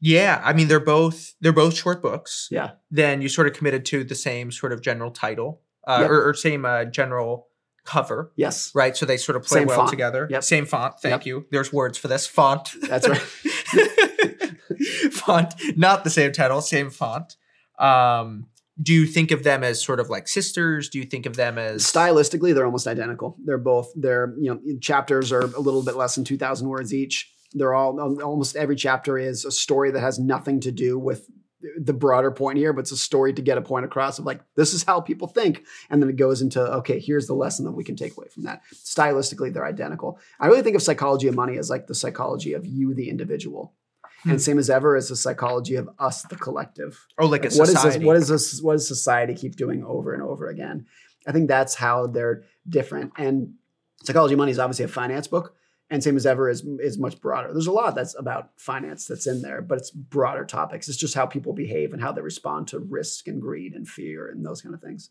[0.00, 2.48] Yeah, I mean they're both they're both short books.
[2.50, 2.72] Yeah.
[2.90, 6.10] Then you sort of committed to the same sort of general title uh, Yep.
[6.10, 7.48] or, or same uh, general
[7.84, 8.70] cover, Yes.
[8.74, 8.96] right?
[8.96, 9.90] So they sort of play Same well font.
[9.90, 10.26] together.
[10.30, 10.42] Yep.
[10.44, 10.94] Same font.
[11.00, 11.26] Thank Yep.
[11.26, 11.46] you.
[11.50, 12.70] There's words for this font.
[12.88, 13.20] That's right.
[15.12, 17.36] font, not the same title, same font.
[17.78, 18.46] Um,
[18.80, 20.88] do you think of them as sort of like sisters?
[20.88, 23.36] Do you think of them as Stylistically, they're almost identical.
[23.44, 27.30] They're both, they're, you know, chapters are a little bit less than 2,000 words each.
[27.52, 31.28] They're all, almost every chapter is a story that has nothing to do with
[31.78, 34.40] the broader point here, but it's a story to get a point across of like,
[34.54, 35.64] this is how people think.
[35.90, 38.44] And then it goes into, okay, here's the lesson that we can take away from
[38.44, 38.62] that.
[38.72, 40.18] Stylistically, they're identical.
[40.40, 43.74] I really think of psychology of money as like the psychology of you, the individual.
[44.22, 44.30] Hmm.
[44.30, 47.06] And same as ever is the psychology of us, the collective.
[47.18, 47.98] Oh, like a what is society.
[47.98, 48.06] this?
[48.06, 48.62] What is this?
[48.62, 50.86] What does society keep doing over and over again?
[51.26, 53.12] I think that's how they're different.
[53.16, 53.54] And
[54.02, 55.54] psychology of money is obviously a finance book,
[55.90, 57.52] and same as ever is is much broader.
[57.52, 60.88] There's a lot that's about finance that's in there, but it's broader topics.
[60.88, 64.28] It's just how people behave and how they respond to risk and greed and fear
[64.28, 65.10] and those kind of things.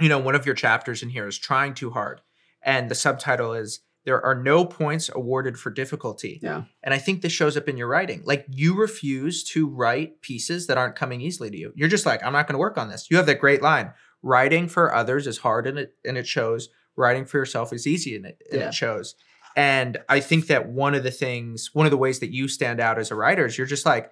[0.00, 2.22] you know, one of your chapters in here is trying too hard.
[2.62, 6.40] And the subtitle is There are no points awarded for difficulty.
[6.42, 6.62] Yeah.
[6.82, 8.22] And I think this shows up in your writing.
[8.24, 11.72] Like you refuse to write pieces that aren't coming easily to you.
[11.76, 13.10] You're just like, I'm not going to work on this.
[13.10, 13.92] You have that great line.
[14.22, 16.70] Writing for others is hard and it and it shows.
[16.96, 18.68] Writing for yourself is easy and it, and Yeah.
[18.68, 19.14] it shows.
[19.56, 22.80] And I think that one of the things, one of the ways that you stand
[22.80, 24.10] out as a writer is you're just like,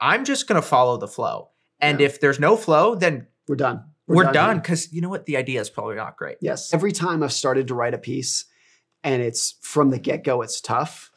[0.00, 1.50] I'm just going to follow the flow.
[1.80, 2.06] And Yeah.
[2.06, 3.84] if there's no flow, then We're done.
[4.06, 4.32] we're, here.
[4.32, 4.56] done.
[4.58, 5.26] Because you know what?
[5.26, 6.38] The idea is probably not great.
[6.40, 6.72] Yes.
[6.72, 8.44] Every time I've started to write a piece
[9.04, 11.10] and it's from the get go, it's tough.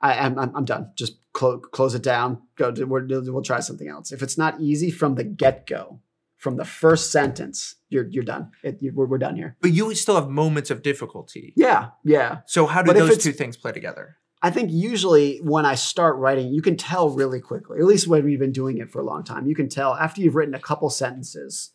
[0.00, 0.90] I, I'm, I'm, I'm done.
[0.96, 2.42] Just clo- close it down.
[2.56, 2.70] Go.
[2.72, 4.12] To, we're, we'll try something else.
[4.12, 6.00] If it's not easy from the get go,
[6.44, 8.50] from the first sentence, you're you're done.
[8.62, 9.56] It, you, we're, we're done here.
[9.62, 11.54] But you still have moments of difficulty.
[11.56, 11.88] Yeah.
[12.04, 12.40] Yeah.
[12.46, 14.18] So how do But those two things play together?
[14.42, 18.26] I think usually when I start writing, you can tell really quickly, at least when
[18.26, 20.60] we've been doing it for a long time, you can tell after you've written a
[20.60, 21.70] couple sentences,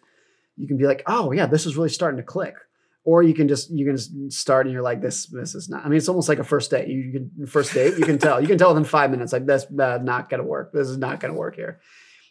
[0.56, 2.54] you can be like, oh yeah, this is really starting to click.
[3.06, 5.84] Or you can just you can just start and you're like, this this is not.
[5.84, 6.90] I mean, it's almost like a first date.
[6.90, 8.40] You, you can first date, you can tell.
[8.40, 10.72] You can tell within five minutes, like that's uh, not gonna work.
[10.72, 11.80] This is not gonna work here.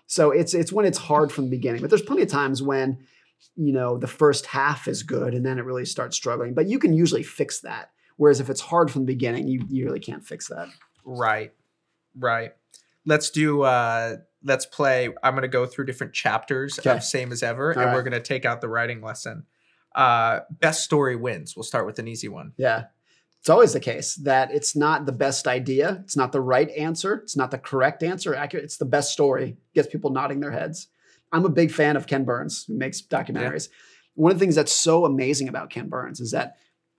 [0.08, 1.80] So it's it's when it's hard from the beginning.
[1.82, 2.98] But there's plenty of times when
[3.54, 6.54] you know the first half is good and then it really starts struggling.
[6.54, 7.90] But you can usually fix that.
[8.16, 10.68] Whereas if it's hard from the beginning, you, you really can't fix that.
[11.04, 11.52] Right.
[12.18, 12.52] Right.
[13.04, 15.10] Let's do uh let's play.
[15.22, 16.90] I'm gonna go through different chapters Okay.
[16.90, 19.44] of same as ever, All and we're gonna take out the writing lesson.
[19.94, 21.54] Uh best story wins.
[21.54, 22.54] We'll start with an easy one.
[22.56, 22.86] Yeah.
[23.40, 26.00] It's always the case that it's not the best idea.
[26.04, 27.14] It's not the right answer.
[27.22, 28.64] It's not the correct answer, accurate.
[28.64, 29.56] It's the best story.
[29.74, 30.88] Gets people nodding their heads.
[31.32, 33.68] I'm a big fan of Ken Burns, who makes documentaries.
[34.14, 36.56] One of the things that's so amazing about Ken Burns is that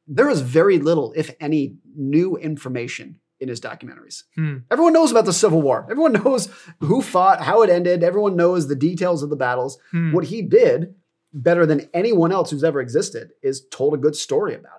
[0.07, 4.23] there is very little, if any, new information in his documentaries.
[4.35, 4.57] Hmm.
[4.71, 5.87] Everyone knows about the Civil War.
[5.89, 8.03] Everyone knows who fought, how it ended.
[8.03, 9.77] Everyone knows the details of the battles.
[9.91, 10.13] Hmm.
[10.13, 10.95] What he did
[11.33, 14.78] better than anyone else who's ever existed is told a good story about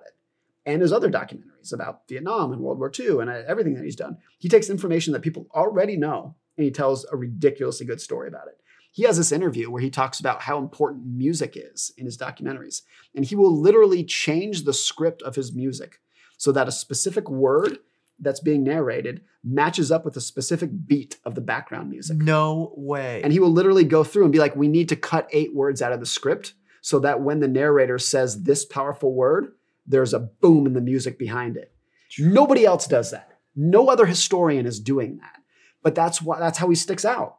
[0.71, 3.95] And his other documentaries about Vietnam and World War II and uh, everything that he's
[3.95, 4.17] done.
[4.39, 8.47] He takes information that people already know and he tells a ridiculously good story about
[8.47, 8.57] it.
[8.91, 12.81] He has this interview where he talks about how important music is in his documentaries.
[13.15, 16.01] And he will literally change the script of his music
[16.37, 17.79] so that a specific word
[18.19, 22.17] that's being narrated matches up with a specific beat of the background music.
[22.17, 23.21] No way.
[23.23, 25.81] And he will literally go through and be like, we need to cut eight words
[25.81, 29.53] out of the script so that when the narrator says this powerful word,
[29.85, 31.73] there's a boom in the music behind it.
[32.19, 33.39] Nobody else does that.
[33.55, 35.37] No other historian is doing that.
[35.83, 37.37] But that's why that's how he sticks out.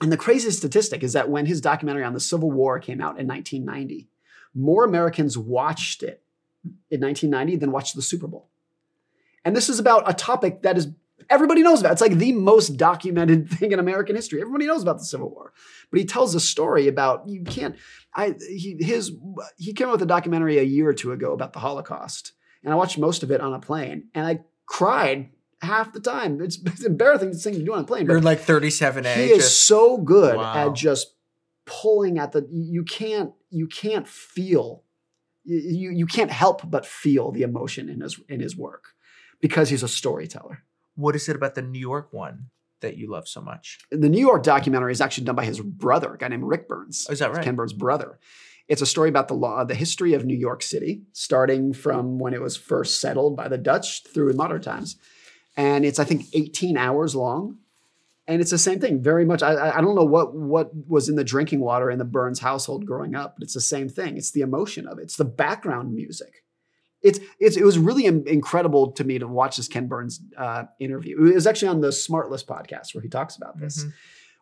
[0.00, 3.18] And the craziest statistic is that when his documentary on the Civil War came out
[3.18, 4.08] in 1990,
[4.54, 6.22] more Americans watched it
[6.90, 8.48] in 1990 than watched the Super Bowl.
[9.44, 10.88] And this is about a topic that is
[11.30, 11.92] everybody knows about.
[11.92, 14.40] It's like the most documented thing in American history.
[14.40, 15.52] Everybody knows about the Civil War.
[15.90, 17.76] But he tells a story about you can't.
[18.14, 19.12] I he his
[19.56, 22.32] he came out with a documentary a year or two ago about the Holocaust,
[22.64, 25.30] and I watched most of it on a plane, and I cried
[25.62, 26.40] half the time.
[26.40, 28.06] It's, it's embarrassing thing to do on a plane.
[28.06, 29.14] You're like 37A.
[29.14, 30.68] he is so good Wow.
[30.68, 31.14] at just
[31.66, 32.46] pulling at the.
[32.50, 34.82] You can't you can't feel.
[35.48, 38.94] You, you can't help but feel the emotion in his in his work
[39.40, 40.64] because he's a storyteller.
[40.96, 42.46] What is it about the New York one
[42.80, 43.78] that you love so much?
[43.90, 47.06] the New York documentary is actually done by his brother, a guy named Rick Burns.
[47.08, 47.44] Oh, is that right?
[47.44, 48.18] Ken Burns' brother.
[48.68, 52.34] It's a story about the law, the history of New York City, starting from when
[52.34, 54.96] it was first settled by the Dutch through modern times.
[55.56, 57.58] And it's, I think, 18 hours long.
[58.28, 59.40] And it's the same thing, very much.
[59.40, 62.40] I- I, I don't know what what was in the drinking water in the Burns
[62.40, 64.16] household growing up, but it's the same thing.
[64.16, 65.02] It's the emotion of it.
[65.02, 66.42] It's the background music.
[67.08, 71.14] It's, it's it was really incredible to me to watch this Ken Burns uh, interview.
[71.30, 73.92] It was actually on the Smartless podcast where he talks about this Mhm.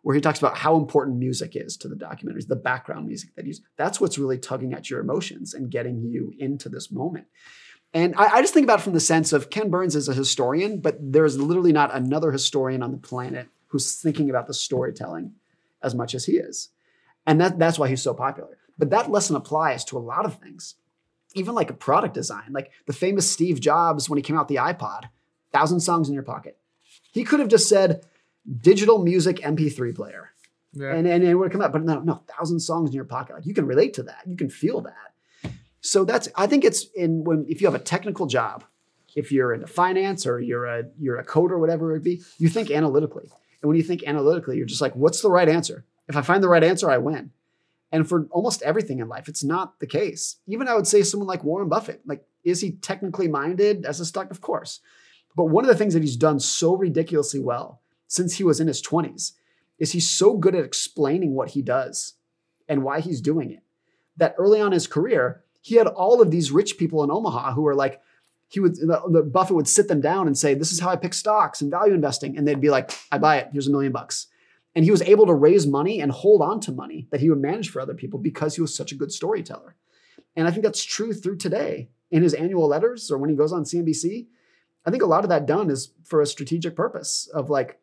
[0.03, 3.45] where he talks about how important music is to the documentaries, the background music that
[3.45, 7.27] he's that's what's really tugging at your emotions and getting you into this moment.
[7.93, 10.15] And I, I just think about it from the sense of Ken Burns is a
[10.15, 15.33] historian, but there's literally not another historian on the planet who's thinking about the storytelling
[15.83, 16.71] as much as he is.
[17.27, 18.59] And that, that's why he's so popular.
[18.77, 20.75] But that lesson applies to a lot of things,
[21.35, 24.57] even like a product design, like the famous Steve Jobs when he came out the
[24.57, 25.09] iPod,
[25.53, 26.57] thousand songs in your pocket.
[27.13, 28.05] He could have just said,
[28.61, 30.31] digital music MP3 player.
[30.77, 30.93] Yeah.
[30.93, 31.73] and and it would come out.
[31.73, 33.35] But no, no, thousand songs in your pocket.
[33.37, 34.23] Like you can relate to that.
[34.27, 35.53] You can feel that.
[35.81, 38.65] So that's I think it's in when if you have a technical job,
[39.15, 42.23] if you're into finance or you're a you're a coder, or whatever it would be,
[42.39, 43.31] you think analytically.
[43.63, 45.85] And when you think analytically, you're just like, what's the right answer?
[46.09, 47.31] If I find the right answer, I win.
[47.95, 50.37] And for almost everything in life, it's not the case.
[50.47, 54.05] Even I would say someone like Warren Buffett, like, is he technically minded as a
[54.05, 54.31] stock?
[54.31, 54.81] Of course.
[55.37, 58.69] But one of the things that he's done so ridiculously well since he was in
[58.69, 59.33] his 20s
[59.79, 62.15] is he's so good at explaining what he does
[62.69, 63.65] and why he's doing it
[64.17, 67.53] that early on in his career, he had all of these rich people in Omaha
[67.53, 68.01] who were like,
[68.49, 70.97] he would, the, the Buffett would sit them down and say, This is how I
[70.97, 72.37] pick stocks and value investing.
[72.37, 73.49] And they'd be like, I buy it.
[73.53, 74.29] Here's a million bucks.
[74.75, 77.41] And he was able to raise money and hold on to money that he would
[77.41, 79.77] manage for other people because he was such a good storyteller.
[80.37, 83.53] And I think that's true through today in his annual letters or when he goes
[83.53, 84.27] on CNBC.
[84.85, 87.79] I think a lot of that done is for a strategic purpose of like,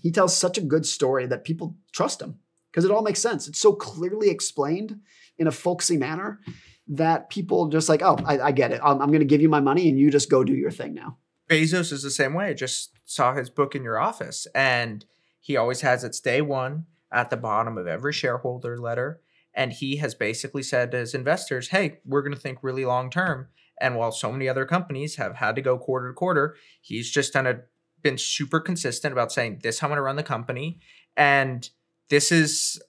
[0.00, 2.40] he tells such a good story that people trust him
[2.70, 3.46] because it all makes sense.
[3.46, 5.00] It's so clearly explained
[5.38, 6.40] in a folksy manner
[6.88, 8.80] that people just like, oh, I, I get it.
[8.82, 10.92] I'm, I'm going to give you my money and you just go do your thing
[10.92, 11.18] now.
[11.48, 12.46] Bezos is the same way.
[12.46, 15.04] I just saw his book in your office, and
[15.42, 19.20] he always has its day one at the bottom of every shareholder letter.
[19.52, 23.10] And he has basically said to his investors, hey, we're going to think really long
[23.10, 23.48] term.
[23.80, 27.32] And while so many other companies have had to go quarter to quarter, he's just
[27.32, 27.60] done a,
[28.00, 30.78] been super consistent about saying, this how I'm going to run the company.
[31.16, 31.68] And
[32.08, 32.80] this is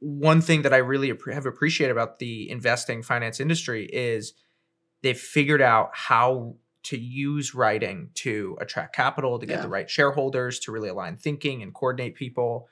[0.00, 4.34] one thing that I really have appreciated about the investing finance industry is
[5.02, 9.62] they've figured out how to use writing to attract capital, to get Yeah.
[9.62, 12.68] the right shareholders, to really align thinking and coordinate people.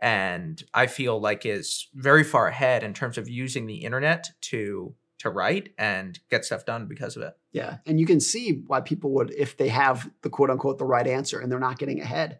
[0.00, 4.94] And I feel like is very far ahead in terms of using the internet to
[5.18, 7.34] to write and get stuff done because of it.
[7.50, 7.78] Yeah.
[7.86, 11.08] And you can see why people would, if they have the quote unquote the right
[11.08, 12.38] answer and they're not getting ahead.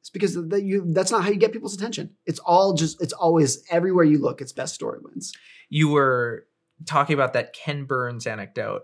[0.00, 2.16] It's because that you that's not how you get people's attention.
[2.26, 5.32] It's all just it's always everywhere you look, it's best story wins.
[5.68, 6.46] you were
[6.86, 8.82] talking about that Ken Burns anecdote.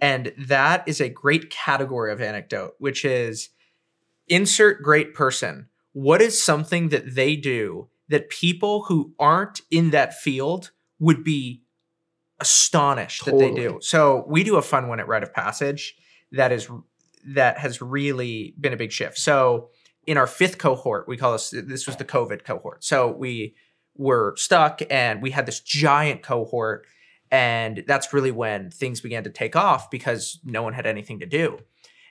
[0.00, 3.50] And that is a great category of anecdote, which is
[4.28, 5.68] insert great person.
[5.92, 11.62] What is something that they do that people who aren't in that field would be
[12.40, 13.78] astonished that they do?
[13.80, 15.96] So we do a fun one at Write of Passage
[16.32, 16.68] that is
[17.26, 19.18] that has really been a big shift.
[19.18, 19.70] So
[20.06, 22.84] in our fifth cohort, we call this this was the COVID cohort.
[22.84, 23.54] So we
[23.96, 26.86] were stuck and we had this giant cohort
[27.30, 31.26] and that's really when things began to take off because no one had anything to
[31.26, 31.58] do.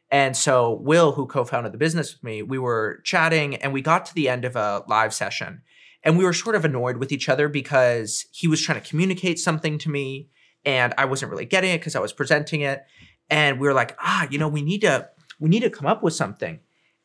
[0.09, 4.05] And so Will, who co-founded the business with me, we were chatting and we got
[4.05, 5.61] to the end of a live session
[6.03, 9.39] and we were sort of annoyed with each other because he was trying to communicate
[9.39, 10.29] something to me
[10.63, 12.85] and I wasn't really getting it because I was presenting it.
[13.29, 15.09] And we were like, ah, you know, we need to
[15.39, 16.59] we need to come up with something.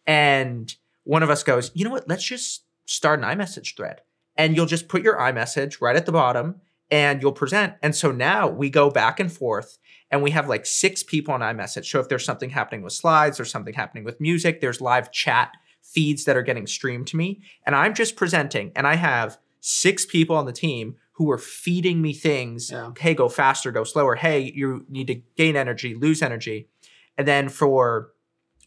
[0.07, 2.09] And one of us goes, you know what?
[2.09, 4.01] Let's just start an iMessage thread.
[4.37, 6.61] And you'll just put your iMessage right at the bottom
[6.93, 7.73] and you'll present.
[7.83, 9.79] And so now we go back and forth
[10.11, 11.87] and we have like six people on iMessage.
[11.87, 15.53] So if there's something happening with slides or something happening with music, there's live chat
[15.83, 17.41] feeds that are getting streamed to me.
[17.65, 22.03] And I'm just presenting and I have six people on the team who are feeding
[22.03, 22.71] me things.
[22.71, 22.91] Yeah.
[22.99, 24.15] Hey, go faster, go slower.
[24.15, 26.69] Hey, you need to gain energy, lose energy.
[27.17, 28.13] And then for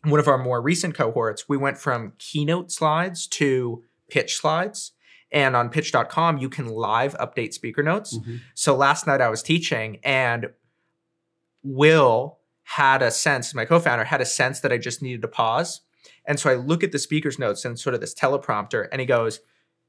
[0.04, 4.94] one of our more recent cohorts, we went from keynote slides to pitch slides.
[5.32, 8.18] And on pitch.com, you can live update speaker notes.
[8.18, 8.38] Mm-hmm.
[8.54, 10.48] So last night I was teaching and
[11.64, 15.82] Will had a sense, my co-founder had a sense that I just needed to pause.
[16.26, 19.06] And so I look at the speaker's notes and sort of this teleprompter and he
[19.08, 19.40] goes,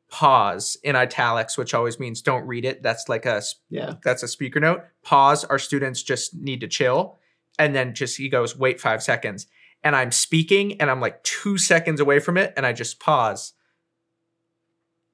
[0.08, 2.82] pause in italics, which always means don't read it.
[2.82, 3.94] That's like a Yeah.
[4.04, 4.82] that's a speaker note.
[5.02, 5.44] Pause.
[5.46, 7.18] Our students just need to chill.
[7.58, 9.46] And then just he goes, wait five seconds.
[9.82, 12.52] And I'm speaking and I'm like two seconds away from it.
[12.56, 13.52] And I just pause.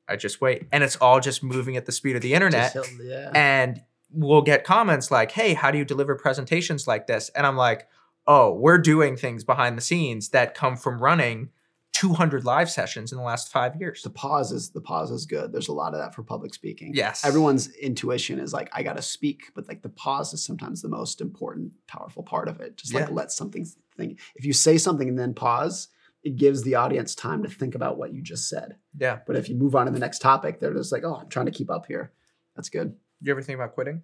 [0.08, 0.66] I just wait.
[0.72, 2.74] And it's all just moving at the speed of the internet.
[2.74, 3.30] Just- yeah.
[3.34, 7.30] And we'll get comments like, hey, how do you deliver presentations like this?
[7.30, 7.88] And I'm like,
[8.26, 11.50] oh, we're doing things behind the scenes that come from running
[11.94, 14.02] 200 live sessions in the last five years.
[14.02, 15.52] the pause is the pause is good.
[15.52, 16.92] There's a lot of that for public speaking.
[16.94, 17.24] Yes.
[17.24, 21.20] Everyone's intuition is like, I gotta speak, but like the pause is sometimes the most
[21.20, 22.76] important, powerful part of it.
[22.76, 23.14] Just like Yeah.
[23.14, 24.18] let something think.
[24.36, 25.88] If you say something and then pause,
[26.22, 28.76] it gives the audience time to think about what you just said.
[28.98, 29.18] Yeah.
[29.26, 31.46] But if you move on to the next topic, they're just like, oh, I'm trying
[31.46, 32.12] to keep up here.
[32.54, 32.94] That's good.
[33.20, 34.02] You ever think about quitting?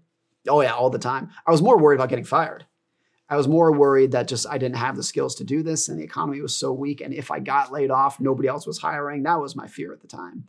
[0.49, 1.31] Oh yeah, all the time.
[1.47, 2.65] I was more worried about getting fired.
[3.31, 5.99] I was more worried that just I didn't have the skills to do this and
[5.99, 7.01] the economy was so weak.
[7.01, 9.23] And if I got laid off, nobody else was hiring.
[9.23, 10.47] That was my fear at the time.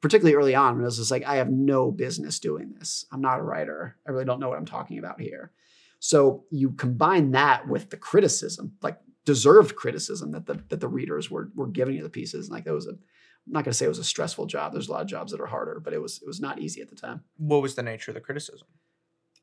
[0.00, 3.06] Particularly early on when it was just like, I have no business doing this.
[3.10, 3.96] I'm not a writer.
[4.06, 5.52] I really don't know what I'm talking about here.
[6.00, 8.98] So you combine that with the criticism, like
[9.28, 12.46] deserved criticism that the that the readers were were giving you the pieces.
[12.46, 14.72] And Like that was a I'm not going to say it was a stressful job.
[14.72, 16.80] There's a lot of jobs that are harder, but it was it was not easy
[16.80, 17.24] at the time.
[17.36, 18.68] What was the nature of the criticism?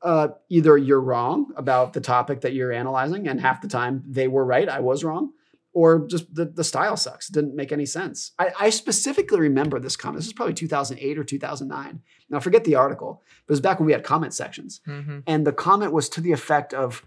[0.02, 4.28] Uh, either you're wrong about the topic that you're analyzing, and half the time they
[4.28, 5.34] were right, I was wrong,
[5.72, 7.30] or just the, the style sucks.
[7.30, 8.32] It didn't make any sense.
[8.40, 10.18] I, I specifically remember this comment.
[10.18, 12.02] This is probably 2008 or 2009.
[12.30, 14.82] Now, forget the article, but it was back when we had comment sections.
[14.88, 15.20] Mm-hmm.
[15.28, 17.06] And the comment was to the effect of,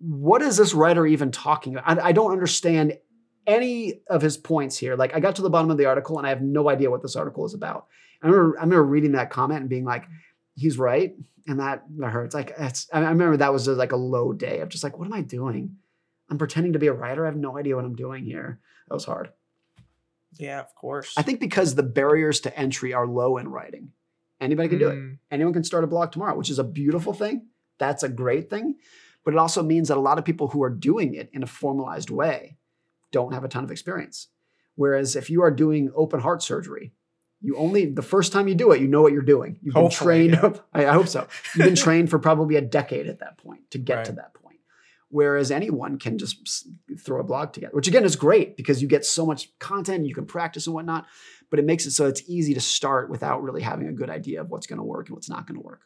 [0.00, 1.98] what is this writer even talking about?
[1.98, 2.98] I, I don't understand
[3.46, 4.94] any of his points here.
[4.96, 7.02] Like, I got to the bottom of the article and I have no idea what
[7.02, 7.86] this article is about.
[8.22, 10.04] I remember, I remember reading that comment and being like,
[10.54, 11.14] he's right.
[11.46, 12.34] And that, hurts.
[12.34, 15.06] Like, it's, I remember that was just like a low day of just like, what
[15.06, 15.76] am I doing?
[16.30, 17.24] I'm pretending to be a writer.
[17.24, 18.60] I have no idea what I'm doing here.
[18.88, 19.30] That was hard.
[20.38, 21.14] Yeah, of course.
[21.16, 23.92] I think because the barriers to entry are low in writing.
[24.40, 24.96] Anybody can do it.
[24.96, 27.46] Mm, Anyone can start a blog tomorrow, which is a beautiful thing.
[27.78, 28.76] That's a great thing.
[29.28, 31.46] But it also means that a lot of people who are doing it in a
[31.46, 32.56] formalized way
[33.12, 34.28] don't have a ton of experience.
[34.74, 36.94] Whereas if you are doing open heart surgery,
[37.42, 39.58] you only the first time you do it, you know what you're doing.
[39.60, 40.60] You've been Hopefully, trained.
[40.72, 41.28] I, I hope so.
[41.54, 44.60] You've been trained for probably a decade at that point to get to that point.
[45.10, 46.66] Whereas anyone can just
[46.98, 50.14] throw a blog together, which again is great because you get so much content, you
[50.14, 51.04] can practice and whatnot.
[51.50, 54.40] But it makes it so it's easy to start without really having a good idea
[54.40, 55.82] of what's going to work and what's not going to work.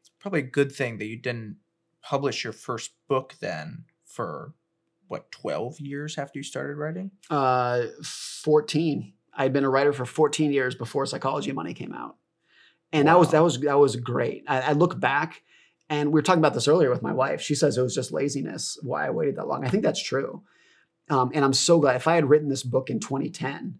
[0.00, 1.58] It's probably a good thing that you didn't
[2.04, 4.54] publish your first book then for
[5.08, 9.12] what 12 years after you started writing uh, 14.
[9.36, 12.16] I'd been a writer for 14 years before Psychology Money came out.
[12.92, 14.44] And that was that was that was great.
[14.46, 15.42] I, I look back
[15.90, 17.40] and we were talking about this earlier with my wife.
[17.40, 19.64] She says it was just laziness why I waited that long.
[19.64, 20.42] I think that's true.
[21.10, 23.78] Um, and I'm so glad if I had written this book in 2010,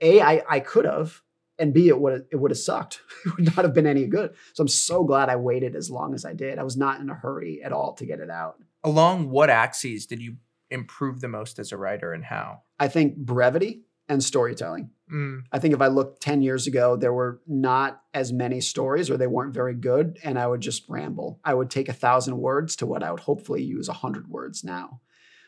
[0.00, 1.22] A, I, I could have,
[1.58, 3.00] and B, it would it would have sucked.
[3.26, 4.34] it would not have been any good.
[4.54, 6.58] So I'm so glad I waited as long as I did.
[6.58, 8.56] I was not in a hurry at all to get it out.
[8.84, 10.36] along what axes did you
[10.70, 14.90] improve the most as a writer and how I think brevity and storytelling.
[15.12, 19.10] Mm, I think if I looked 10 years ago, there were not as many stories
[19.10, 21.40] or they weren't very good, and I would just ramble.
[21.44, 24.64] I would take a thousand words to what I would hopefully use a hundred words
[24.64, 25.00] now.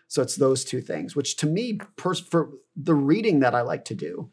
[0.09, 3.87] So it's those two things, which to me, pers- for the reading that I like
[3.87, 4.31] to do,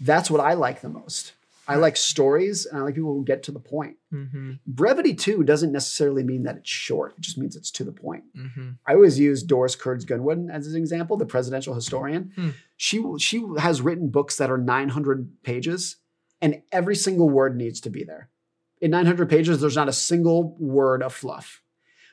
[0.00, 1.32] that's what I like the most.
[1.66, 3.96] I like stories and I like people who get to the point.
[4.12, 7.92] mhm, Brevity, too, doesn't necessarily mean that it's short, it just means it's to the
[7.92, 8.24] point.
[8.36, 8.76] mhm.
[8.86, 12.32] I always use Doris Kearns Goodwin as an example, the presidential historian.
[12.36, 12.50] Hmm.
[12.76, 15.96] She she has written books that are 900 pages,
[16.42, 18.28] and every single word needs to be there.
[18.82, 21.62] In 900 pages, there's not a single word of fluff.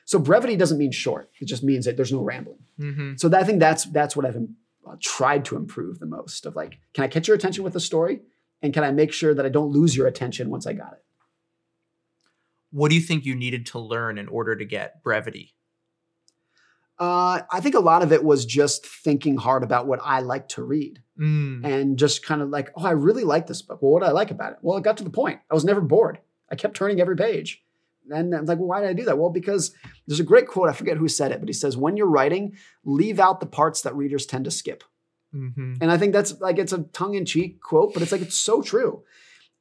[0.06, 2.60] So brevity doesn't mean short; it just means that there's no rambling.
[2.80, 3.20] Mhm.
[3.20, 4.38] So that, I think that's that's what I've
[5.00, 6.46] tried to improve the most.
[6.46, 8.20] Of like, can I catch your attention with the story,
[8.60, 11.02] and can I make sure that I don't lose your attention once I got it?
[12.72, 15.54] what do you think you needed to learn in order to get brevity
[16.98, 20.48] Uh, I think a lot of it was just thinking hard about what I like
[20.50, 21.02] to read.
[21.18, 23.82] Mm, and just kind of like, oh, I really like this book.
[23.82, 24.58] Well, what did I like about it?
[24.62, 25.40] Well, it got to the point.
[25.50, 26.18] I was never bored.
[26.50, 27.62] I kept turning every page.
[28.10, 29.18] And I was like, well, why did I do that?
[29.18, 29.72] Well, because
[30.06, 30.68] there's a great quote.
[30.68, 33.82] I forget who said it, but he says, when you're writing, leave out the parts
[33.82, 34.84] that readers tend to skip.
[35.34, 35.78] mhm.
[35.80, 38.36] And I think that's like, it's a tongue in cheek quote, but it's like, it's
[38.36, 39.02] so true.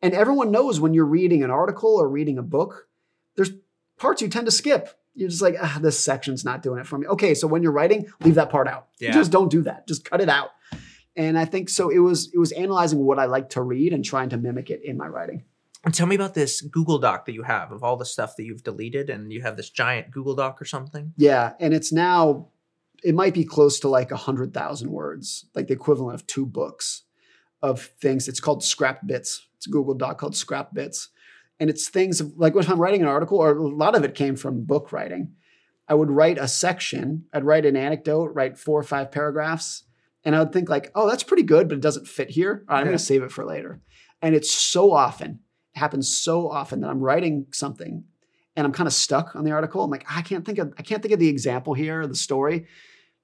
[0.02, 2.88] And everyone knows when you're reading an article or reading a book,
[3.36, 3.52] there's
[3.98, 4.90] parts you tend to skip.
[5.14, 7.06] You're just like, ah, this section's not doing it for me.
[7.08, 8.88] Okay, so when you're writing, leave that part out.
[9.00, 9.12] Yeah.
[9.12, 9.88] Just don't do that.
[9.88, 10.50] Just cut it out.
[11.16, 11.90] And I think so.
[11.90, 14.82] It was it was analyzing what I like to read and trying to mimic it
[14.84, 15.44] in my writing.
[15.84, 18.44] And tell me about this google doc that you have of all the stuff that
[18.44, 22.48] you've deleted and you have this giant google doc or something Yeah, and it's now
[23.04, 26.46] it might be close to like a hundred thousand words, like the equivalent of two
[26.46, 27.04] books
[27.64, 28.28] of things.
[28.28, 29.48] It's called Scrap Bits.
[29.56, 31.10] It's a Google Doc called Scrap Bits,
[31.60, 34.14] and it's things of, like when I'm writing an article, or a lot of it
[34.14, 35.34] came from book writing.
[35.88, 37.26] I would write a section.
[37.34, 39.84] I'd write an anecdote, write four or five paragraphs,
[40.24, 42.64] and I would think like, "Oh, that's pretty good, but it doesn't fit here.
[42.70, 42.92] All right, I'm Yeah.
[42.92, 43.82] going to save it for later."
[44.22, 45.40] And it's so often
[45.74, 48.04] happens so often that I'm writing something
[48.56, 49.84] and I'm kind of stuck on the article.
[49.84, 52.16] I'm like, I can't think of I can't think of the example here, or the
[52.16, 52.68] story.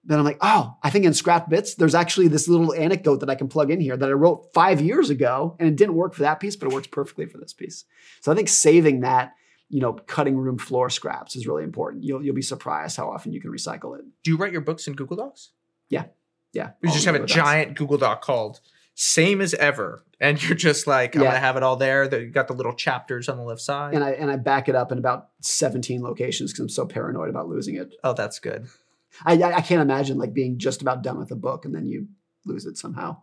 [0.05, 3.29] Then I'm like, oh, I think in scrap bits, there's actually this little anecdote that
[3.29, 6.13] I can plug in here that I wrote five years ago, and it didn't work
[6.13, 7.83] for that piece, but it works perfectly for this piece.
[8.21, 9.33] So I think saving that,
[9.67, 12.05] you know, cutting room floor scraps is really important.
[12.05, 14.05] You'll you'll be surprised how often you can recycle it.
[14.23, 15.49] do you write your books in google docs
[15.89, 16.05] Yeah.
[16.53, 16.69] Yeah.
[16.81, 17.33] You just have a Docs.
[17.33, 18.61] giant google doc called
[18.99, 21.27] same as ever and you're just like i'm Yeah.
[21.29, 24.03] gonna have it all there you got the little chapters on the left side and
[24.03, 27.47] I and I back it up in about 17 locations because I'm so paranoid about
[27.47, 27.93] losing it.
[28.03, 28.67] oh that's good
[29.23, 31.85] I, I I can't imagine like being just about done with a book and then
[31.85, 32.07] you
[32.45, 33.17] lose it somehow.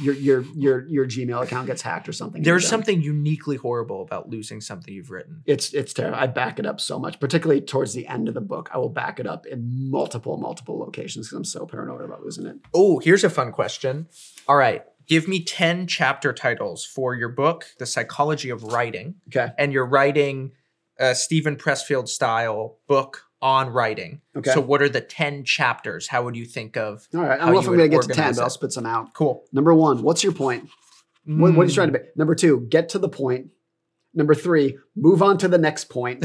[0.00, 2.42] Your your your your Gmail account gets hacked or something.
[2.42, 6.18] there's something uniquely horrible about losing something you've written It's it's terrible.
[6.18, 8.70] I back it up so much, particularly towards the end of the book.
[8.72, 12.46] I will back it up in multiple multiple locations because I'm so paranoid about losing
[12.46, 12.56] it.
[12.74, 14.08] oh here's a fun question
[14.48, 19.52] all right Give me 10 chapter titles for your book, The Psychology of Writing, Okay.
[19.58, 20.52] and you're writing
[21.00, 24.20] a Steven Pressfield style book on writing.
[24.36, 24.52] Okay.
[24.52, 26.06] So, what are the 10 chapters?
[26.06, 27.08] How would you think of?
[27.12, 27.40] All right.
[27.40, 28.86] I don't know if I'm going to get to 10, organize but I'll spit some
[28.86, 29.12] out.
[29.14, 29.42] Cool.
[29.52, 30.68] Number one, what's your point?
[31.24, 31.74] What, what are you Mm.
[31.74, 32.04] trying to be?
[32.16, 33.48] Number two, get to the point.
[34.14, 36.24] Number three, move on to the next point.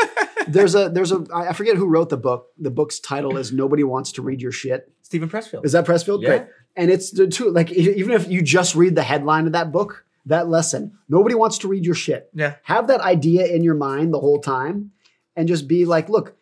[0.48, 2.46] there's a there's a I forget who wrote the book.
[2.58, 4.90] The book's title is Nobody Wants to Read Your Shit.
[5.02, 5.64] Steven Pressfield.
[5.64, 6.22] Is that Pressfield?
[6.22, 6.28] Yeah.
[6.38, 6.42] Great.
[6.76, 10.04] And it's the two like even if you just read the headline of that book,
[10.26, 12.30] that lesson, nobody wants to read your shit.
[12.32, 12.54] yeah.
[12.62, 14.92] Have that idea in your mind the whole time
[15.36, 16.36] and just be like, look,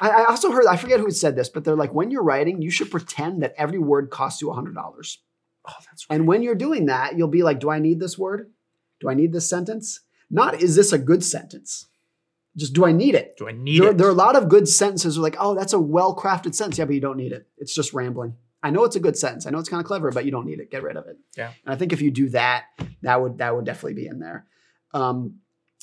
[0.00, 2.60] I, I also heard, I forget who said this, but they're like, when you're writing,
[2.62, 5.18] you should pretend that every word costs you a hundred dollars.
[5.68, 6.16] Oh, that's right.
[6.16, 8.50] And when you're doing that, you'll be like, do I need this word?
[9.00, 10.00] Do I need this sentence?
[10.30, 11.86] Not, is this a good sentence?
[12.56, 13.36] Just, do I need it?
[13.36, 13.98] Do I need There, it?
[13.98, 16.78] there are a lot of good sentences like, oh, that's a well crafted sentence.
[16.78, 17.46] Yeah, but you don't need it.
[17.58, 18.34] It's just rambling.
[18.62, 19.46] I know it's a good sentence.
[19.46, 20.70] I know it's kind of clever, but you don't need it.
[20.70, 21.18] Get rid of it.
[21.36, 21.52] Yeah.
[21.64, 22.64] And I think if you do that,
[23.02, 24.46] that would that would definitely be in there.
[24.92, 25.36] Um,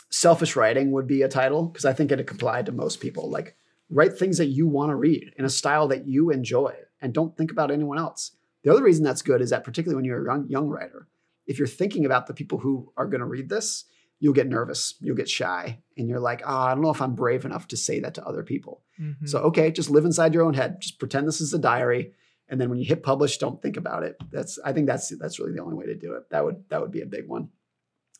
[0.09, 3.29] selfish writing would be a title because I think it apply to most people.
[3.29, 3.55] Like
[3.89, 7.35] write things that you want to read in a style that you enjoy, and don't
[7.37, 8.31] think about anyone else.
[8.63, 11.07] The other reason that's good is that particularly when you're a young, young writer,
[11.45, 13.85] if you're thinking about the people who are going to read this,
[14.19, 17.15] you'll get nervous, you'll get shy, and you're like, oh, I don't know if I'm
[17.15, 18.81] brave enough to say that to other people.
[18.99, 19.27] Mhm.
[19.29, 20.81] So okay, just live inside your own head.
[20.81, 22.13] Just pretend this is a diary,
[22.49, 24.15] and then when you hit publish, don't think about it.
[24.31, 26.29] That's I think that's that's really the only way to do it.
[26.31, 27.49] That would that would be a big one.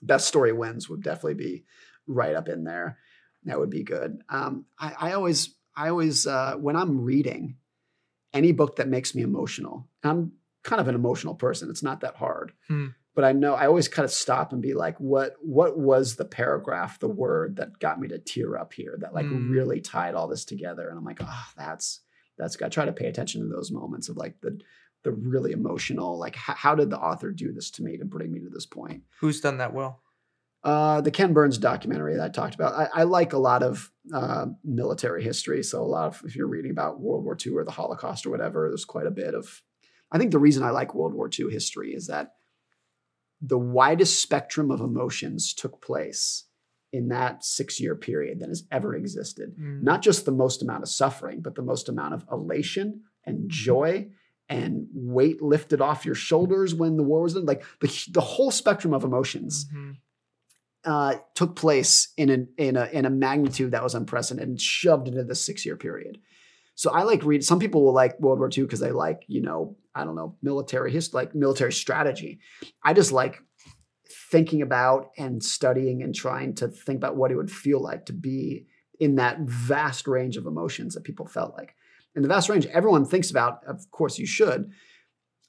[0.01, 1.65] Best story wins would definitely be
[2.05, 2.97] right up in there.
[3.45, 4.21] That would be good.
[4.29, 7.57] Um, I, I always I always uh, when I'm reading
[8.33, 9.87] any book that makes me emotional.
[10.03, 10.33] I'm
[10.63, 11.69] kind of an emotional person.
[11.69, 12.51] It's not that hard.
[12.67, 12.87] Hmm.
[13.15, 16.25] But I know I always kind of stop and be like, what what was the
[16.25, 19.49] paragraph, the word that got me to tear up here that like Hmm.
[19.49, 20.89] really tied all this together?
[20.89, 22.01] And I'm like, oh, that's
[22.37, 24.59] that's I try to pay attention to those moments of like the
[25.03, 28.31] the really emotional, like how, how did the author do this to me to bring
[28.31, 29.03] me to this point?
[29.19, 30.01] Who's done that well?
[30.63, 32.73] Uh, the Ken Burns documentary that I talked about.
[32.73, 35.63] I, I like a lot of uh, military history.
[35.63, 38.31] So a lot of if you're reading about World War II or the Holocaust or
[38.31, 39.61] whatever, there's quite a bit of.
[40.11, 42.33] I think the reason I like World War II history is that
[43.41, 46.46] the widest spectrum of emotions took place
[46.97, 49.55] in that six year period that has ever existed.
[49.59, 49.83] Mm.
[49.83, 54.09] Not just the most amount of suffering, but the most amount of elation and joy
[54.49, 57.45] and weight lifted off your shoulders when the war was done.
[57.45, 59.95] Like the, the whole spectrum of emotions Mhm.
[60.85, 65.07] uh, took place in a, in a in a magnitude that was unprecedented and shoved
[65.07, 66.19] into the six year period.
[66.75, 67.43] So I like read.
[67.43, 70.35] Some people will like World War II because they like you know I don't know
[70.41, 72.39] military history, like military strategy.
[72.83, 73.41] I just like
[74.29, 78.13] thinking about and studying and trying to think about what it would feel like to
[78.13, 78.65] be
[78.99, 81.75] in that vast range of emotions that people felt like.
[82.15, 84.71] And the vast range everyone thinks about, of course you should,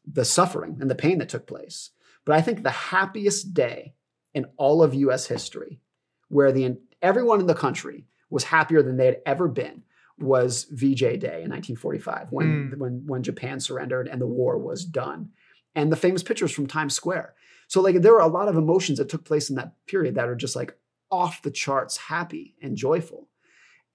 [0.06, 1.90] the suffering and the pain that took place.
[2.24, 3.94] But I think the happiest day
[4.34, 5.80] in all of US history
[6.28, 9.82] where the everyone in the country was happier than they had ever been
[10.18, 12.78] was VJ Day in 1945 when hmm.
[12.78, 15.30] when when Japan surrendered and the war was done.
[15.74, 17.34] And the famous pictures from Times Square.
[17.68, 20.28] So like there were a lot of emotions that took place in that period that
[20.28, 20.76] are just like
[21.10, 23.28] off the charts happy and joyful.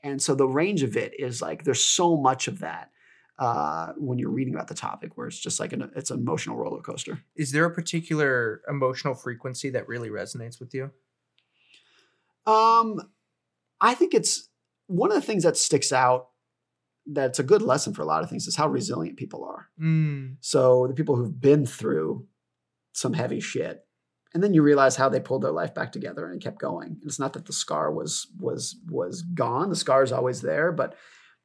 [0.03, 2.91] And so the range of it is like there's so much of that
[3.39, 6.55] uh, when you're reading about the topic where it's just like an it's an emotional
[6.55, 7.23] roller coaster.
[7.35, 10.91] Is there a particular emotional frequency that really resonates with you?
[12.45, 13.01] Um,
[13.81, 14.49] I think it's
[14.87, 16.29] one of the things that sticks out.
[17.05, 19.67] That's a good lesson for a lot of things is how resilient people are.
[19.81, 20.35] Mm.
[20.39, 22.27] So the people who've been through
[22.93, 23.81] some heavy shit,
[24.33, 26.97] and then you realize how they pulled their life back together and kept going.
[27.03, 30.95] It's not that the scar was was was gone; the scar is always there, but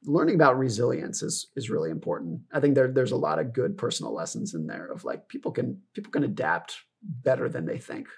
[0.04, 2.42] learning about resilience is is really important.
[2.52, 5.52] I think there there's a lot of good personal lessons in there of like people
[5.52, 8.08] can people can adapt better than they think,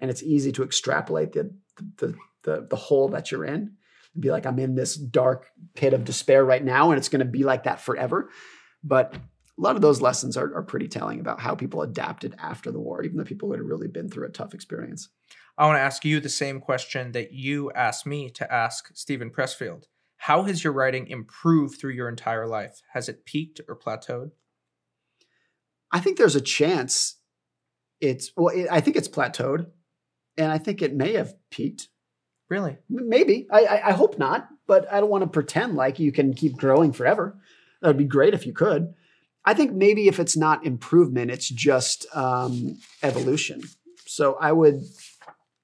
[0.00, 1.54] and it's easy to extrapolate the
[1.96, 2.14] the
[2.44, 3.76] the, the hole that you're in
[4.14, 7.20] and be like, I'm in this dark pit of despair right now, and it's going
[7.20, 8.30] to be like that forever.
[8.82, 9.14] But
[9.58, 12.78] a lot of those lessons are, are pretty telling about how people adapted after the
[12.78, 15.08] war, even the people who had really been through a tough experience.
[15.56, 19.30] I want to ask you the same question that you asked me to ask Steven
[19.30, 19.84] Pressfield.
[20.18, 22.82] How has your writing improved through your entire life?
[22.92, 24.30] Has it peaked or plateaued?
[25.90, 27.16] I think there's a chance
[28.00, 29.66] it's well, it, I think it's plateaued,
[30.36, 31.88] and I think it may have peaked.
[32.48, 32.78] Really?
[32.88, 36.34] Maybe I, I I hope not, but I don't want to pretend like you can
[36.34, 37.38] keep growing forever.
[37.80, 38.94] That would be great if you could.
[39.48, 43.62] I think maybe if it's not improvement, it's just um, evolution.
[44.06, 44.82] So I would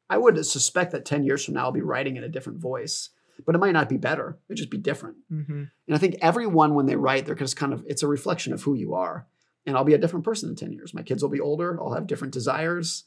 [0.09, 3.11] I would suspect that ten years from now I'll be writing in a different voice,
[3.45, 4.39] but it might not be better.
[4.49, 5.17] It'd just be different.
[5.31, 5.65] Mm-hmm.
[5.87, 8.63] And I think everyone, when they write, they're just kind of, it's a reflection of
[8.63, 9.27] who you are.
[9.67, 10.95] and I'll be a different person in 10 years.
[10.95, 11.79] My kids will be older.
[11.81, 13.05] I'll have different desires.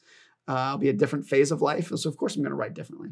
[0.48, 1.90] Uh, I'll be a different phase of life.
[1.94, 3.10] So, of course, I'm going to write differently.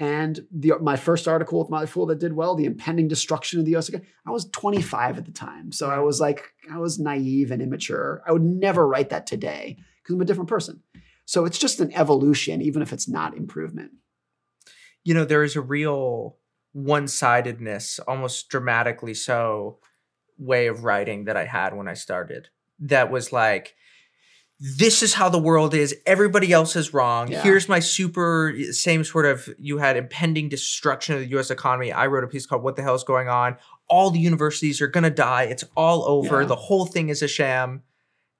[0.00, 3.66] And the, my first article with Motley Fool that did well, the impending destruction of
[3.66, 3.90] the U.S.
[4.26, 8.22] I was 25 at the time, so I was like, I was naive and immature.
[8.26, 10.82] I would never write that today because I'm a different person.
[11.26, 13.92] So it's just an evolution, even if it's not improvement.
[15.04, 16.38] You know, there is a real
[16.72, 19.80] one-sidedness, almost dramatically so,
[20.38, 22.48] way of writing that I had when I started.
[22.78, 23.74] That was like,
[24.60, 25.96] this is how the world is.
[26.04, 27.32] Everybody else is wrong.
[27.32, 27.42] Yeah.
[27.42, 31.92] Here's my super same sort of you had impending destruction of the US economy.
[31.92, 33.56] I wrote a piece called What the Hell is Going On?
[33.88, 35.44] All the universities are going to die.
[35.44, 36.42] It's all over.
[36.42, 36.46] Yeah.
[36.46, 37.82] The whole thing is a sham.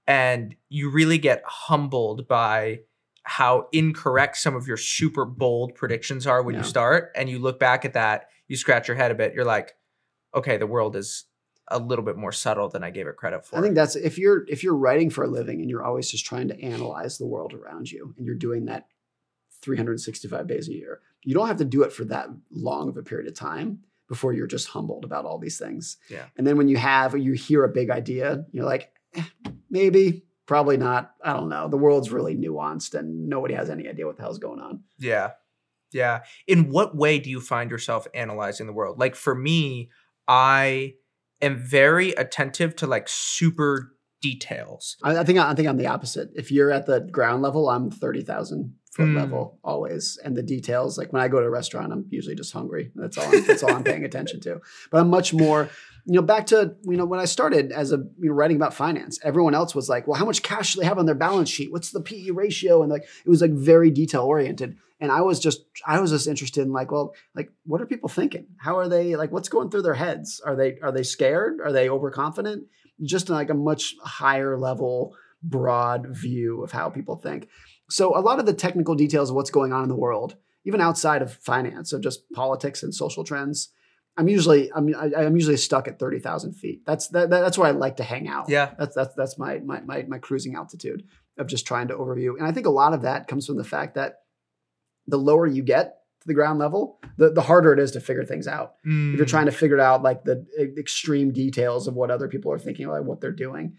[0.06, 2.80] And you really get humbled by
[3.22, 7.12] how incorrect some of your super bold predictions are when you start.
[7.14, 9.34] And you look back at that, you scratch your head a bit.
[9.34, 9.72] You're like,
[10.34, 11.24] okay, the world is
[11.70, 13.58] a little bit more subtle than I gave it credit for.
[13.58, 16.26] I think that's if you're if you're writing for a living and you're always just
[16.26, 18.86] trying to analyze the world around you and you're doing that
[19.62, 23.02] 365 days a year, you don't have to do it for that long of a
[23.02, 25.96] period of time before you're just humbled about all these things.
[26.08, 26.24] Yeah.
[26.36, 29.22] And then when you have you hear a big idea, you're like, eh,
[29.70, 31.12] maybe, probably not.
[31.22, 31.68] I don't know.
[31.68, 34.82] The world's really nuanced and nobody has any idea what the hell's going on.
[34.98, 35.30] Yeah.
[35.92, 36.22] Yeah.
[36.48, 38.98] In what way do you find yourself analyzing the world?
[38.98, 39.90] Like for me,
[40.26, 40.94] I
[41.42, 44.96] am very attentive to like super details.
[45.02, 46.30] I, I think I think I'm the opposite.
[46.34, 49.16] If you're at the ground level, I'm thirty thousand foot Mm.
[49.16, 50.98] level always, and the details.
[50.98, 52.90] Like when I go to a restaurant, I'm usually just hungry.
[52.96, 53.24] That's all.
[53.24, 54.60] I'm, that's all I'm paying attention to.
[54.90, 55.68] But I'm much more.
[56.06, 58.74] You know, back to you know when I started as a you know writing about
[58.74, 61.48] finance, everyone else was like, "Well, how much cash do they have on their balance
[61.48, 61.70] sheet?
[61.72, 64.76] What's the PE ratio?" And like it was like very detail oriented.
[65.00, 68.08] And I was just I was just interested in like, well, like what are people
[68.08, 68.46] thinking?
[68.58, 69.32] How are they like?
[69.32, 70.40] What's going through their heads?
[70.44, 71.60] Are they are they scared?
[71.60, 72.64] Are they overconfident?
[73.02, 77.48] just like a much higher level, broad view of how people think.
[77.88, 80.36] So a lot of the technical details of what's going on in the world,
[80.66, 83.70] even outside of finance, of just politics and social trends,
[84.18, 86.82] I'm usually I'm I- I'm usually stuck at thirty thousand feet.
[86.84, 88.50] That's that, that's where I like to hang out.
[88.50, 88.74] Yeah.
[88.78, 91.04] that's that's that's my, my my my cruising altitude
[91.38, 92.36] of just trying to overview.
[92.38, 94.16] And I think a lot of that comes from the fact that
[95.10, 98.24] the lower you get to the ground level, the, the harder it is to figure
[98.24, 98.74] things out.
[98.84, 99.56] If you're trying to mm.
[99.56, 100.46] figure out like the
[100.78, 103.76] extreme details of what other people are thinking like what they're doing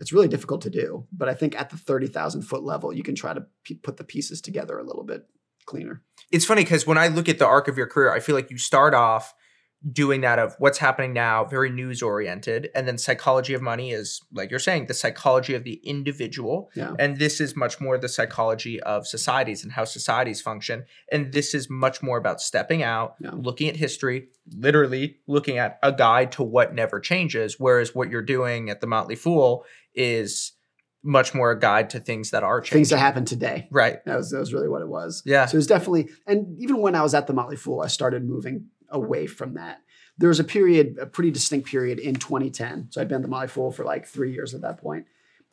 [0.00, 1.06] it's really difficult to do.
[1.12, 4.04] But i think at the 30000 foot level you can try to p- put the
[4.04, 5.26] pieces together a little bit
[5.66, 6.02] cleaner.
[6.30, 8.50] It's funny because when I look at the arc of your career, I feel like
[8.50, 9.34] you start off
[9.92, 12.70] doing that of what's happening now, very news oriented.
[12.74, 16.70] And then psychology of money is, like you're saying, the psychology of the individual.
[16.74, 20.84] yeah And this is much more the psychology of societies and how societies function.
[21.12, 23.32] And this is much more about stepping out, Yeah.
[23.34, 27.60] looking at history, literally looking at a guide to what never changes.
[27.60, 30.52] Whereas what you're doing at the Motley Fool is
[31.06, 32.76] much more a guide to things that are changing.
[32.78, 34.02] things that happen today Right.
[34.06, 35.44] that was, that was really what it was Yeah.
[35.44, 38.24] so it was definitely and even when i was at the motley fool i started
[38.24, 39.82] moving away from that
[40.16, 43.48] there was a period a pretty distinct period in 2010 so i'd been the motley
[43.48, 45.04] fool for like three years at that point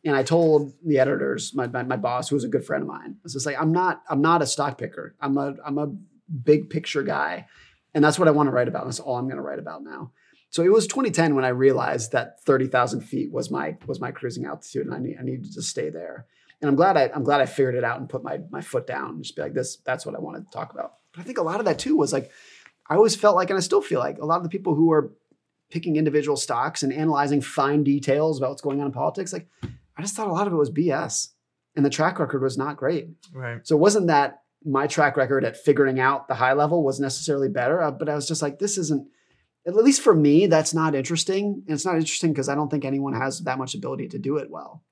[0.03, 2.87] and I told the editors, my, my, my boss, who was a good friend of
[2.87, 5.15] mine, I was just like, I'm not, I'm not a stock picker.
[5.21, 5.93] I'm a, I'm a
[6.43, 7.47] big picture guy.
[7.93, 8.85] And that's what I want to write about.
[8.85, 10.11] That's all I'm going to write about now.
[10.49, 14.45] So it was 2010 when I realized that 30,000 feet was my, was my cruising
[14.45, 16.25] altitude and I need, I needed to stay there.
[16.61, 18.87] And I'm glad I, I'm glad I figured it out and put my, my foot
[18.87, 20.95] down and just be like, this, that's what I want to talk about.
[21.13, 22.31] But I think a lot of that too was like,
[22.91, 24.91] I always felt like, and I still feel like a lot of the people who
[24.91, 25.13] are
[25.69, 30.01] picking individual stocks and analyzing fine details about what's going on in politics, like I
[30.01, 31.29] just thought a lot of it was BS.
[31.73, 33.07] And the track record was not great.
[33.33, 33.65] Right.
[33.65, 37.47] So it wasn't that my track record at figuring out the high level was necessarily
[37.47, 39.07] better, uh, but I was just like, this isn't,
[39.65, 41.63] at least for me, that's not interesting.
[41.65, 44.35] And it's not interesting because I don't think anyone has that much ability to do
[44.35, 44.83] it well.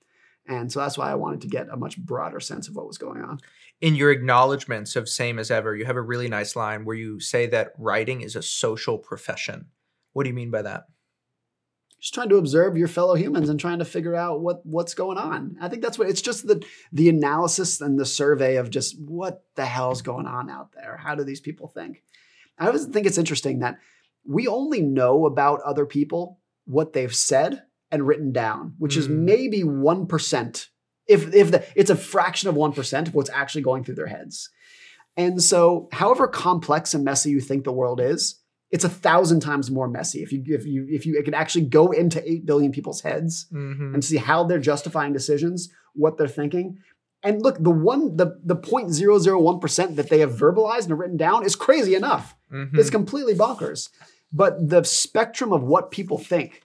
[0.50, 2.98] And so that's why I wanted to get a much broader sense of what was
[2.98, 3.40] going on.
[3.82, 7.20] in your acknowledgments of same as ever, you have a really nice line where you
[7.20, 9.68] say that writing is a social profession.
[10.12, 10.86] What do you mean by that?
[12.00, 15.18] just trying to observe your fellow humans and trying to figure out what what's going
[15.18, 15.58] on.
[15.60, 19.44] I think that's what it's just the the analysis and the survey of just what
[19.56, 20.98] the hell's going on out there.
[20.98, 22.04] How do these people think?
[22.58, 23.80] I always think it's interesting that
[24.26, 29.20] we only know about other people what they've said and written down, which is Mm.
[29.20, 30.68] maybe one percent.
[31.08, 34.08] If if the, it's a fraction of one percent of what's actually going through their
[34.08, 34.50] heads.
[35.18, 38.40] And so, however complex and messy you think the world is,
[38.72, 40.22] it's a thousand times more messy.
[40.22, 43.48] If you if you if you it can actually go into eight billion people's heads
[43.52, 43.94] Mm-hmm.
[43.96, 46.78] and see how they're justifying decisions, what they're thinking.
[47.24, 51.56] And look, the one the the 0.001% that they have verbalized and written down is
[51.56, 52.36] crazy enough.
[52.52, 52.80] Mm-hmm.
[52.80, 53.90] It's completely bonkers.
[54.32, 56.62] But the spectrum of what people think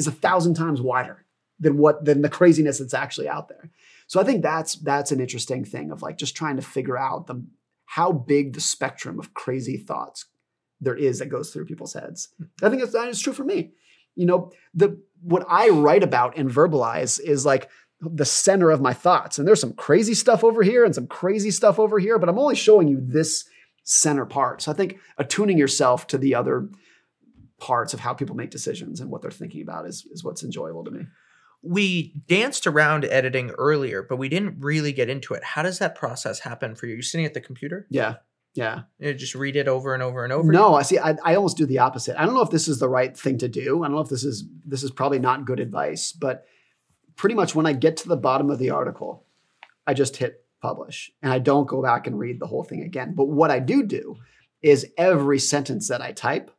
[0.00, 1.18] is a thousand times wider.
[1.60, 3.70] than what than the craziness that's actually out there.
[4.06, 7.26] So I think that's that's an interesting thing of like just trying to figure out
[7.26, 7.44] the
[7.84, 10.26] how big the spectrum of crazy thoughts
[10.80, 12.28] there is that goes through people's heads.
[12.62, 13.72] I think it's, it's true for me.
[14.16, 17.68] You know, the what I write about and verbalize is like
[18.00, 19.38] the center of my thoughts.
[19.38, 22.38] And there's some crazy stuff over here and some crazy stuff over here, but I'm
[22.38, 23.44] only showing you this
[23.84, 24.62] center part.
[24.62, 26.68] So I think attuning yourself to the other
[27.60, 30.84] parts of how people make decisions and what they're thinking about is, is what's enjoyable
[30.84, 31.06] to me.
[31.62, 35.44] We danced around editing earlier, but we didn't really get into it.
[35.44, 36.94] How does that process happen for you?
[36.94, 37.86] You're sitting at the computer?
[37.90, 38.16] Yeah.
[38.54, 38.82] Yeah.
[38.98, 40.50] You just read it over and over and over.
[40.50, 40.98] No, I see.
[40.98, 42.20] I, I almost do the opposite.
[42.20, 43.82] I don't know if this is the right thing to do.
[43.82, 46.46] I don't know if this is this is probably not good advice, but
[47.14, 49.24] pretty much when I get to the bottom of the article,
[49.86, 53.14] I just hit publish and I don't go back and read the whole thing again.
[53.14, 54.16] But what I do do
[54.62, 56.50] is every sentence that I type,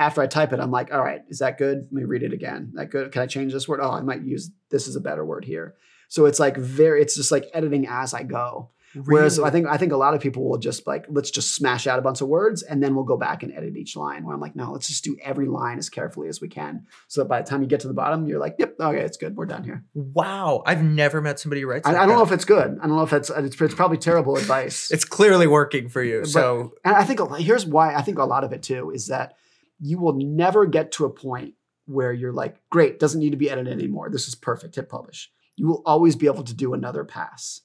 [0.00, 1.82] after I type it, I'm like, all right, is that good?
[1.82, 2.72] Let me read it again.
[2.74, 3.12] That good?
[3.12, 3.80] Can I change this word?
[3.80, 5.76] Oh, I might use this is a better word here.
[6.08, 8.70] So it's like very, it's just like editing as I go.
[9.04, 11.86] Whereas I think I think a lot of people will just like let's just smash
[11.86, 14.24] out a bunch of words and then we'll go back and edit each line.
[14.24, 17.20] Where I'm like, no, let's just do every line as carefully as we can, so
[17.20, 19.36] that by the time you get to the bottom, you're like, yep, okay, it's good,
[19.36, 19.84] we're done here.
[19.94, 21.86] Wow, I've never met somebody who writes.
[21.86, 22.14] I, I don't that.
[22.16, 22.78] know if it's good.
[22.82, 24.90] I don't know if it's it's, it's probably terrible advice.
[24.92, 26.22] it's clearly working for you.
[26.22, 29.06] But- So And I think here's why I think a lot of it too is
[29.06, 29.34] that
[29.80, 31.54] you will never get to a point
[31.86, 34.10] where you're like, great, doesn't need to be edited anymore.
[34.10, 34.76] This is perfect.
[34.76, 35.30] Hit publish.
[35.56, 37.62] You will always be able to do another pass.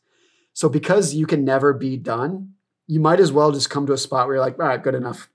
[0.53, 2.53] So because you can never be done,
[2.87, 4.95] you might as well just come to a spot where you're like, all right, good
[4.95, 5.29] enough.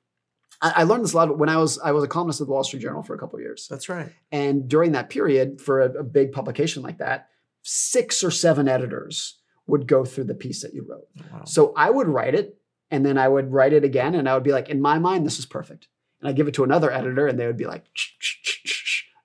[0.62, 2.52] I, I learned this a lot when I was I was a columnist at the
[2.52, 3.66] Wall Street Journal for a couple of years.
[3.69, 4.11] that's right.
[4.32, 7.28] And during that period, for a, a big publication like that,
[7.62, 11.07] six or seven editors would go through the piece that you wrote.
[11.19, 11.44] Oh, wow.
[11.44, 12.57] So I would write it
[12.90, 15.24] and then I would write it again and I would be like, in my mind,
[15.24, 15.89] this is perfect.
[16.20, 17.84] And I give it to another editor and they would be like,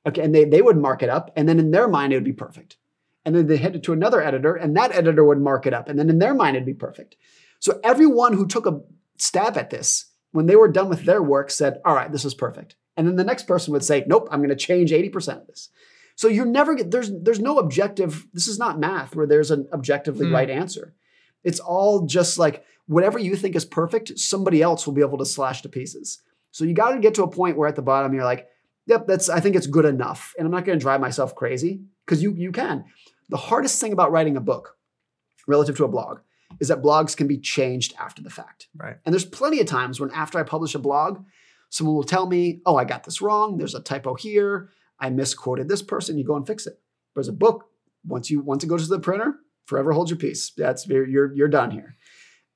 [0.05, 0.22] okay.
[0.23, 1.31] And they, they would mark it up.
[1.35, 2.77] And then in their mind, it would be perfect.
[3.26, 5.89] And then they hand it to another editor and that editor would mark it up.
[5.89, 7.15] And then in their mind, it'd be perfect.
[7.59, 8.81] So everyone who took a
[9.17, 12.34] stab at this, when they were done with their work, said, all right, this is
[12.35, 12.76] perfect.
[12.95, 15.69] And then the next person would say, nope, I'm going to change 80% of this.
[16.15, 18.26] So you're never get there's there's no objective.
[18.34, 20.34] This is not math where there's an objectively Hmm.
[20.34, 20.93] right answer.
[21.43, 25.26] It's all just like whatever you think is perfect, somebody else will be able to
[25.26, 26.22] slash to pieces.
[26.56, 28.48] So you got to get to a point where at the bottom you're like,
[28.86, 30.34] yep, that's I think it's good enough.
[30.38, 32.86] And I'm not going to drive myself crazy because you you can.
[33.27, 34.77] The hardest thing about writing a book
[35.49, 36.19] relative to a blog
[36.61, 38.69] is that blogs can be changed after the fact.
[38.73, 38.95] Right.
[39.03, 41.26] And there's plenty of times when after I publish a blog,
[41.72, 43.57] someone will tell me, oh, I got this wrong.
[43.57, 44.69] There's a typo here.
[44.98, 46.18] I misquoted this person.
[46.18, 46.80] You go and fix it.
[47.11, 47.65] Whereas a book,
[48.06, 50.53] once you once it goes to the printer, forever hold your peace.
[50.56, 51.98] That's you're you're, you're done here.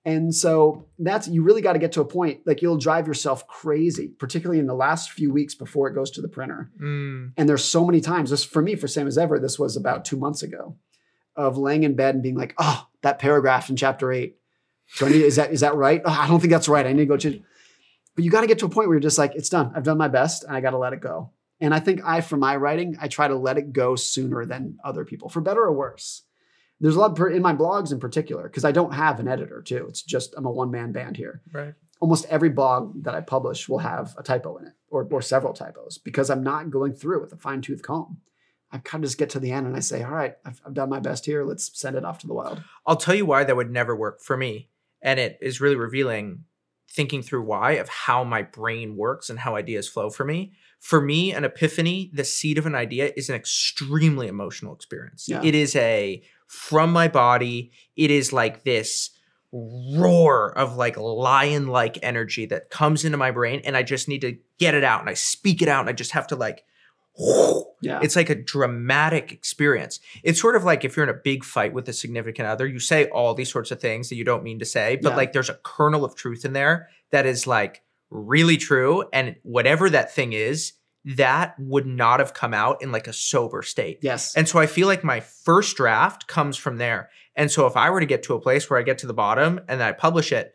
[0.05, 3.45] And so that's you really got to get to a point like you'll drive yourself
[3.47, 6.71] crazy, particularly in the last few weeks before it goes to the printer.
[6.81, 9.75] Mm, And there's so many times, this for me, for same as ever, this was
[9.75, 10.77] about two months ago,
[11.35, 14.37] of laying in bed and being like, oh, that paragraph in chapter eight.
[14.97, 16.01] Do I need, is that is that right?
[16.03, 16.85] Oh, I don't think that's right.
[16.85, 17.43] I need to go change.
[18.15, 19.71] But you got to get to a point where you're just like, it's done.
[19.75, 21.31] I've done my best and I got to let it go.
[21.61, 24.79] And I think I, for my writing, I try to let it go sooner than
[24.83, 26.23] other people, for better or worse.
[26.79, 29.61] There's a lot per- in my blogs in particular, because I don't have an editor
[29.61, 29.85] too.
[29.89, 31.73] It's just, I'm a one man band here right.
[31.99, 35.53] almost every blog that I publish will have a typo in it or, or several
[35.53, 38.21] typos because I'm not going through with a fine tooth comb.
[38.71, 40.73] I kind of just get to the end and I say, all right, I've, I've
[40.73, 41.43] done my best here.
[41.43, 42.63] Let's send it off to the wild.
[42.85, 44.69] I'll tell you why that would never work for me.
[45.01, 46.43] And it is really revealing
[46.91, 50.53] thinking through why of how my brain works and how ideas flow for me.
[50.79, 55.27] For me, an epiphany, the seed of an idea is an extremely emotional experience.
[55.27, 55.41] Yeah.
[55.43, 59.11] It is a from my body, it is like this
[59.51, 64.21] roar of like lion like energy that comes into my brain and I just need
[64.21, 66.65] to get it out and I speak it out and I just have to like
[67.81, 67.99] Yeah.
[68.03, 69.99] it's like a dramatic experience.
[70.23, 72.79] It's sort of like if you're in a big fight with a significant other, you
[72.79, 75.15] say all these sorts of things that you don't mean to say, but Yeah.
[75.15, 79.05] like there's a kernel of truth in there that is like really true.
[79.13, 80.73] And whatever that thing is,
[81.15, 83.99] that would not have come out in like a sober state.
[84.01, 84.35] yes.
[84.35, 87.09] And so I feel like my first draft comes from there.
[87.35, 89.13] And so if I were to get to a place where I get to the
[89.13, 90.53] bottom and I publish it,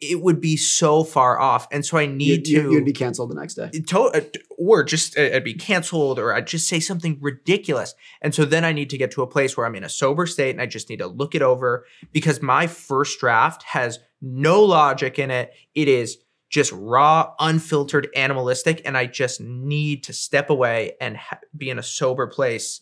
[0.00, 1.66] it would be so far off.
[1.72, 3.68] And so I need you'd, to you'd be canceled the next day.
[3.88, 4.20] to- uh,
[4.56, 7.94] or just uh, I'd be canceled or I'd just say something ridiculous.
[8.22, 10.26] And so then I need to get to a place where I'm in a sober
[10.26, 14.62] state and I just need to look it over because my first draft has no
[14.62, 15.52] logic in it.
[15.74, 16.18] It is
[16.48, 21.78] just raw, unfiltered, animalistic and I just need to step away and ha- be in
[21.78, 22.80] a sober place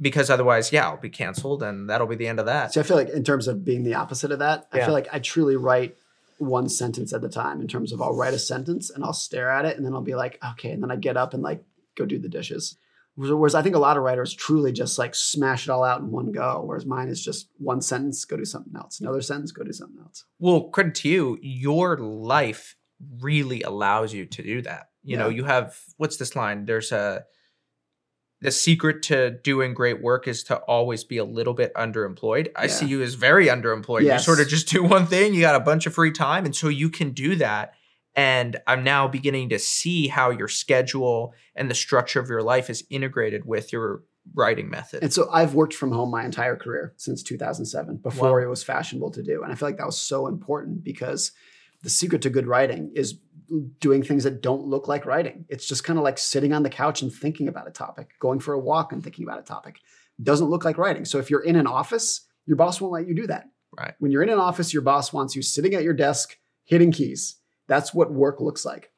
[0.00, 2.72] because otherwise, yeah, I'll be canceled and that'll be the end of that.
[2.72, 5.08] So I feel like in terms of being the opposite of that, I feel like
[5.12, 5.96] I truly write
[6.38, 9.50] one sentence at a time in terms of I'll write a sentence and I'll stare
[9.50, 10.70] at it and then I'll be like, okay.
[10.70, 11.62] And then I get up and like
[11.96, 12.76] go do the dishes.
[13.16, 16.10] Whereas I think a lot of writers truly just like smash it all out in
[16.10, 16.62] one go.
[16.64, 19.00] Whereas mine is just one sentence, go do something else.
[19.00, 20.26] Another sentence, go do something else.
[20.38, 22.76] Well, credit to you, your life
[23.20, 24.90] really allows you to do that.
[25.02, 26.64] You know, you have what's this line?
[26.66, 27.24] There's a
[28.42, 32.48] the secret to doing great work is to always be a little bit underemployed.
[32.54, 32.70] I Yeah.
[32.70, 34.02] see you as very underemployed.
[34.02, 36.54] You sort of just do one thing, you got a bunch of free time, and
[36.54, 37.72] so you can do that.
[38.14, 42.68] And I'm now beginning to see how your schedule and the structure of your life
[42.68, 44.02] is integrated with your
[44.34, 45.02] writing method.
[45.02, 48.46] And so I've worked from home my entire career since 2007, before Wow.
[48.46, 49.42] it was fashionable to do.
[49.42, 51.32] And I feel like that was so important because
[51.86, 53.20] the secret to good writing is
[53.78, 55.44] doing things that don't look like writing.
[55.48, 58.40] It's just kind of like sitting on the couch and thinking about a topic, going
[58.40, 59.78] for a walk and thinking about a topic.
[60.20, 61.04] Doesn't look like writing.
[61.04, 63.44] So if you're in an office, your boss won't let you do that.
[63.78, 63.94] Right.
[64.00, 67.36] When you're in an office, your boss wants you sitting at your desk, hitting keys.
[67.68, 68.90] That's what work looks like.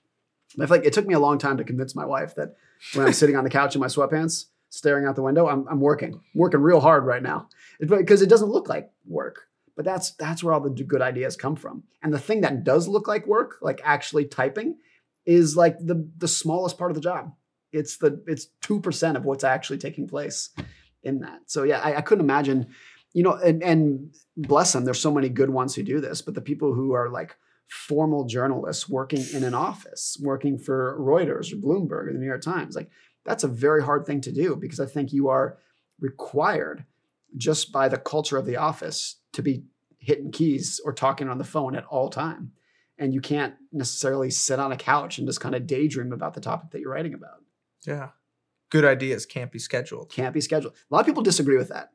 [0.59, 2.55] I feel like it took me a long time to convince my wife that
[2.95, 5.81] when I'm sitting on the couch in my sweatpants, staring out the window, I'm, I'm
[5.81, 9.48] working, I'm working real hard right now because it doesn't look like work.
[9.79, 11.85] But that's that's where all the good ideas come from.
[12.03, 14.77] And the thing that does look like work, like actually typing,
[15.25, 17.33] is like the the smallest part of the job.
[17.71, 20.51] It's the it's two percent of what's actually taking place
[21.05, 21.43] in that.
[21.47, 22.67] So yeah, I, I couldn't imagine,
[23.13, 26.35] you know, and and bless them, there's so many good ones who do this, but
[26.35, 27.37] the people who are like
[27.69, 32.43] formal journalists working in an office, working for Reuters or Bloomberg or the New York
[32.43, 32.91] Times, like
[33.25, 35.57] that's a very hard thing to do because I think you are
[36.01, 36.85] required
[37.37, 39.65] just by the culture of the office to be
[39.99, 42.53] hitting keys or talking on the phone at all time.
[42.99, 46.41] And you can't necessarily sit on a couch and just kind of daydream about the
[46.41, 47.43] topic that you're writing about.
[47.87, 48.11] yeah.
[48.71, 50.11] Good ideas can't be scheduled.
[50.11, 50.75] Can't be scheduled.
[50.75, 51.91] A lot of people disagree with that.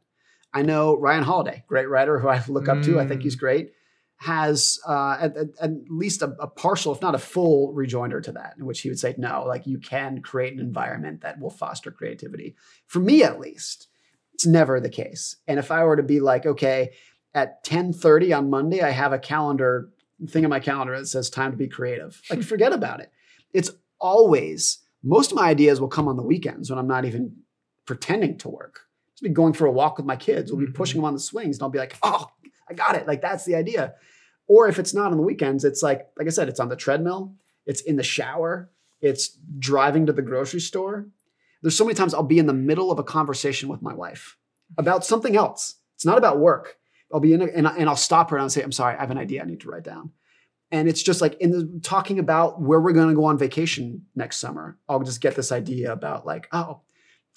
[0.53, 2.99] I know Ryan Holiday, great writer who I look up to.
[2.99, 3.73] I think he's great.
[4.17, 8.31] Has uh, at, at, at least a, a partial, if not a full, rejoinder to
[8.31, 11.49] that, in which he would say, "No, like you can create an environment that will
[11.49, 12.55] foster creativity."
[12.87, 13.87] For me, at least,
[14.33, 15.37] it's never the case.
[15.47, 16.91] And if I were to be like, okay,
[17.33, 19.89] at ten thirty on Monday, I have a calendar
[20.27, 22.21] thing in my calendar that says time to be creative.
[22.29, 23.11] Like, forget about it.
[23.53, 27.35] It's always most of my ideas will come on the weekends when I'm not even
[27.85, 28.81] pretending to work.
[29.13, 30.51] Just be going for a walk with my kids.
[30.51, 30.75] We'll be Mhm.
[30.75, 32.27] pushing them on the swings, and I'll be like, "Oh,
[32.69, 33.95] I got it!" Like that's the idea.
[34.47, 36.75] Or if it's not on the weekends, it's like, like I said, it's on the
[36.75, 37.33] treadmill,
[37.65, 38.69] it's in the shower,
[39.01, 41.07] it's driving to the grocery store.
[41.63, 44.37] There's so many times I'll be in the middle of a conversation with my wife
[44.77, 45.75] about something else.
[45.95, 46.77] It's not about work.
[47.11, 48.99] I'll be in, a, and, and I'll stop her and I'll say, "I'm sorry, I
[48.99, 50.11] have an idea I need to write down."
[50.71, 54.05] And it's just like in the talking about where we're going to go on vacation
[54.15, 54.77] next summer.
[54.89, 56.81] I'll just get this idea about like, oh,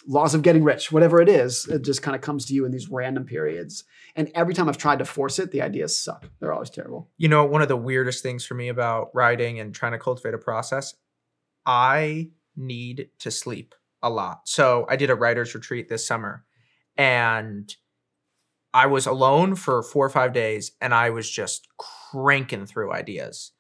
[0.06, 1.66] laws of getting rich, whatever it is.
[1.66, 3.84] It just kind of comes to you in these random periods.
[4.14, 6.26] And every time I've tried to force it, the ideas suck.
[6.40, 7.10] They're always terrible.
[7.18, 10.34] You know, one of the weirdest things for me about writing and trying to cultivate
[10.34, 10.94] a process,
[11.66, 13.74] I need to sleep
[14.06, 14.42] a lot.
[14.44, 16.44] So I did a writer's retreat this summer
[16.96, 17.74] and
[18.72, 23.52] I was alone for four or five days and I was just cranking through ideas.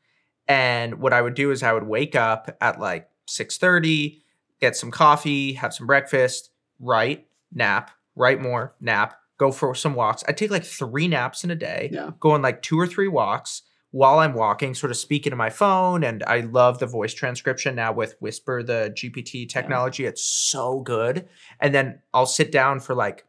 [0.48, 4.22] And what I would do is I would wake up at like 6:30,
[4.60, 10.22] get some coffee, have some breakfast, write, nap, write more, nap, go for some walks.
[10.28, 12.10] I take like three naps in a day Yeah.
[12.20, 13.62] go on like two or three walks
[13.96, 16.04] while I'm walking, sort of speaking to my phone.
[16.04, 20.04] And I love the voice transcription now with Whisper, the GPT technology.
[20.04, 21.26] It's so good.
[21.60, 23.24] And then I'll sit down for like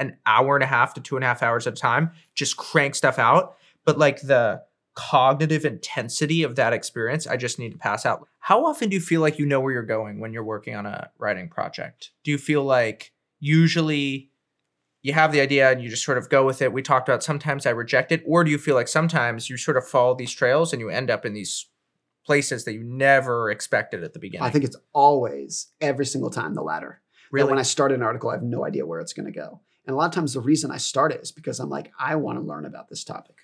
[0.00, 2.56] an hour and a half to two and a half hours at a time, just
[2.56, 3.58] crank stuff out.
[3.84, 4.62] But like the
[4.96, 8.26] cognitive intensity of that experience, I just need to pass out.
[8.40, 10.84] How often do you feel like you know where you're going when you're working on
[10.84, 12.10] a writing project?
[12.24, 14.27] Do you feel like usually
[15.02, 16.72] you have the idea and you just sort of go with it.
[16.72, 19.76] We talked about sometimes I reject it, or do you feel like sometimes you sort
[19.76, 21.66] of follow these trails and you end up in these
[22.24, 24.46] places that you never expected at the beginning?
[24.46, 27.00] I think it's always every single time the latter.
[27.30, 27.50] That really.
[27.50, 29.60] when I start an article, I have no idea where it's going to go.
[29.86, 32.16] And a lot of times the reason I start it is because I'm like, I
[32.16, 33.36] want to learn about this topic.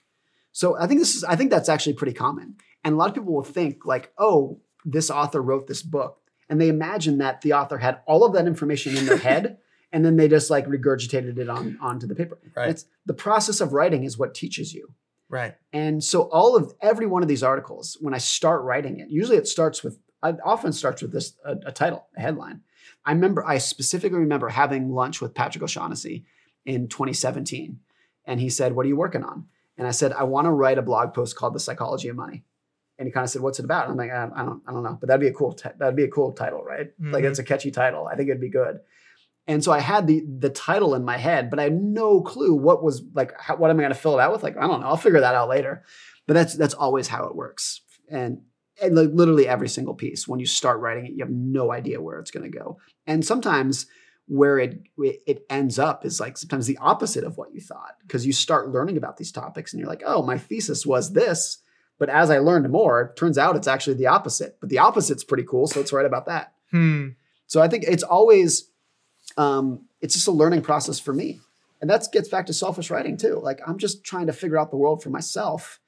[0.52, 2.56] So I think this is, I think that's actually pretty common.
[2.85, 6.18] And a lot of people will think like, oh, this author wrote this book.
[6.48, 9.59] And they imagine that the author had all of that information in their head
[9.95, 12.37] and then they just like regurgitated it on onto the paper.
[12.55, 12.69] Right.
[12.71, 14.85] It's the process of writing is what teaches you.
[15.31, 15.55] right.
[15.73, 19.39] And so all of every one of these articles, when I start writing it, usually
[19.39, 22.61] it starts with, it often starts with this a, a title, a headline.
[23.07, 26.25] I remember, I specifically remember having lunch with Patrick O'Shaughnessy
[26.66, 27.79] in 2017,
[28.27, 29.47] and he said, "What are you working on?"
[29.79, 32.45] And I said, "I want to write a blog post called The Psychology of Money."
[32.99, 34.73] And he kind of said, "What's it about?" And I'm like, I, I don't, I
[34.73, 36.89] don't know, but that'd be a cool, ti- that'd be a cool title, right?
[36.99, 37.31] Like Mhm.
[37.31, 38.07] it's a catchy title.
[38.07, 38.81] I think it'd be good.
[39.47, 42.55] And so I had the the title in my head, but I had no clue
[42.55, 43.39] what was like.
[43.39, 44.43] How, what am I going to fill it out with?
[44.43, 44.87] Like I don't know.
[44.87, 45.85] I'll figure that out later.
[46.27, 47.83] But that's that's always how it works.
[48.11, 48.43] And
[48.83, 50.27] and like literally every single piece.
[50.27, 52.79] When you start writing it, you have no idea where it's going to go.
[53.07, 53.87] And sometimes
[54.27, 58.25] where it it ends up is like sometimes the opposite of what you thought because
[58.25, 61.59] you start learning about these topics and you're like, oh, my thesis was this,
[61.99, 64.57] but as I learned more, it turns out it's actually the opposite.
[64.61, 66.55] But the opposite's pretty cool, so let's write about that.
[66.71, 67.09] Hmm.
[67.47, 68.71] So I think it's always
[69.36, 71.40] um, it's just a learning process for me,
[71.80, 73.40] and that gets back to selfish writing too.
[73.42, 75.80] Like I'm just trying to figure out the world for myself,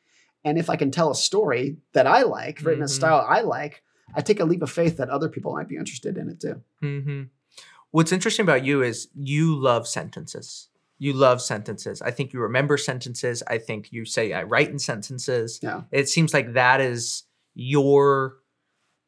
[0.44, 3.40] and if I can tell a story that I like, written in a style I
[3.40, 3.82] like,
[4.14, 6.62] I take a leap of faith that other people might be interested in it too.
[6.82, 7.22] Mm-hmm.
[7.90, 10.68] What's interesting about you is you love sentences.
[10.98, 12.00] You love sentences.
[12.00, 13.42] I think you remember sentences.
[13.46, 15.60] I think you say I write in sentences.
[15.62, 15.82] Yeah.
[15.90, 18.36] It seems like that is your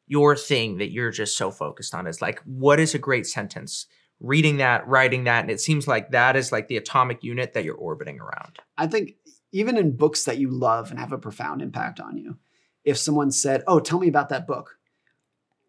[0.07, 3.85] your thing that you're just so focused on is like what is a great sentence?
[4.21, 7.63] Reading that, writing that, and it seems like that is like the atomic unit that
[7.63, 8.59] you're orbiting around.
[8.77, 9.15] I think
[9.53, 12.37] even in books that you love and have a profound impact on you,
[12.83, 14.77] if someone said, "Oh, tell me about that book,"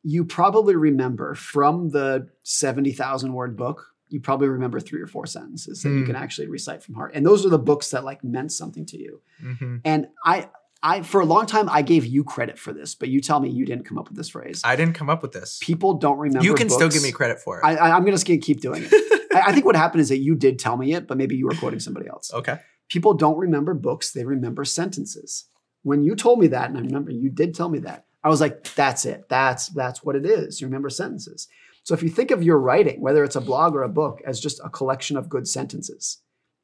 [0.02, 3.86] you probably remember from the seventy thousand word book.
[4.09, 6.06] You probably remember three or four sentences that you Hmm.
[6.06, 8.98] can actually recite from heart, and those are the books that like meant something to
[8.98, 9.20] you.
[9.40, 9.77] Mm-hmm.
[9.85, 10.48] And I,
[10.82, 13.51] I for a long time I gave you credit for this, but you tell me
[13.51, 14.62] you didn't come up with this phrase.
[14.65, 15.59] I didn't come up with this.
[15.62, 16.44] People don't remember.
[16.44, 17.65] You can still give me credit for it.
[17.65, 19.28] I, I, I'm going to keep doing it.
[19.35, 21.47] I, I think what happened is that you did tell me it, but maybe you
[21.47, 22.32] were quoting somebody else.
[22.32, 22.61] okay.
[22.89, 25.47] People don't remember books; they remember sentences.
[25.82, 28.40] When you told me that, and I remember you did tell me that, I was
[28.40, 29.28] like, "That's it.
[29.28, 30.61] That's that's what it is.
[30.61, 31.47] You remember sentences."
[31.85, 34.40] So if you think of your writing, whether it's a blog or a book, as
[34.40, 36.19] just a collection of good sentences,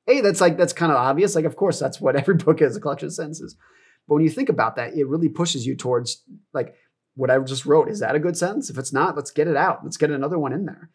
[0.07, 1.37] hey, that's like that's kind of obvious.
[1.37, 3.57] Like, of course, that's what every book is—a collection of sentences.
[4.07, 6.23] But when you think about that, it really pushes you towards
[6.53, 6.75] like
[7.15, 7.89] what I just wrote.
[7.89, 8.71] Is that a good sentence?
[8.71, 9.83] If it's not, let's get it out.
[9.85, 10.91] Let's get another one in there.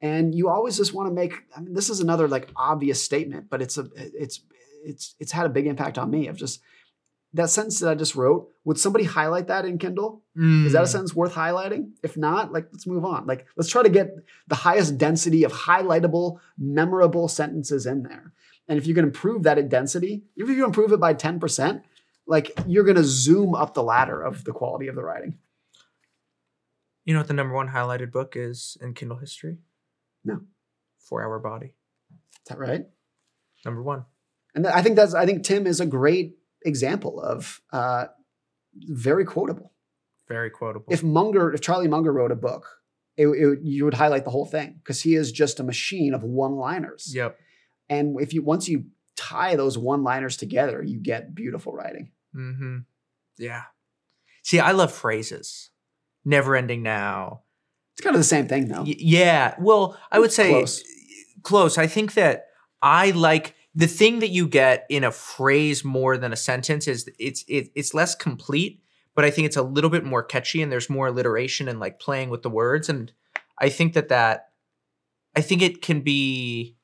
[0.00, 1.34] And you always just want to make.
[1.56, 4.40] I mean, this is another like obvious statement, but it's a it's
[4.84, 6.28] it's it's had a big impact on me.
[6.28, 6.60] Of just
[7.34, 8.48] that sentence that I just wrote.
[8.64, 10.22] Would somebody highlight that in Kindle?
[10.36, 10.88] Is that a Mm.
[10.88, 11.90] sentence worth highlighting?
[12.02, 13.26] If not, like let's move on.
[13.26, 14.14] Like let's try to get
[14.46, 18.32] the highest density of highlightable, memorable sentences in there.
[18.68, 21.82] And if you can improve that density, if you improve it by 10%,
[22.28, 25.38] like you're gonna zoom up the ladder of the quality of the writing.
[27.04, 29.58] You know what the number one highlighted book is in Kindle history?
[30.24, 30.42] No.
[31.00, 31.74] Four Hour Body.
[32.12, 32.84] Is that right?
[33.64, 34.04] Number one.
[34.54, 38.06] And I think that's I think Tim is a great example of uh,
[38.74, 39.72] very quotable.
[40.28, 40.92] Very quotable.
[40.92, 42.66] If Munger, if Charlie Munger wrote a book,
[43.16, 46.22] it, it- you would highlight the whole thing because he is just a machine of
[46.22, 47.10] one-liners.
[47.14, 47.38] yep.
[47.88, 48.84] And if you once you
[49.16, 52.10] tie those one-liners together, you get beautiful writing.
[52.38, 52.78] Mm-hmm.
[53.38, 53.64] Yeah.
[54.42, 55.70] See, I love phrases.
[56.24, 57.42] Never ending now.
[57.94, 58.82] It's kind of the same thing, though.
[58.82, 59.54] Y- yeah.
[59.58, 60.82] Well, I would say Close.
[61.42, 61.78] close.
[61.78, 62.46] I think that
[62.80, 67.08] I like the thing that you get in a phrase more than a sentence is
[67.18, 68.82] it's it, it's less complete,
[69.14, 72.00] but I think it's a little bit more catchy and there's more alliteration and like
[72.00, 73.12] playing with the words and
[73.58, 74.50] I think that that
[75.36, 76.76] I think it can be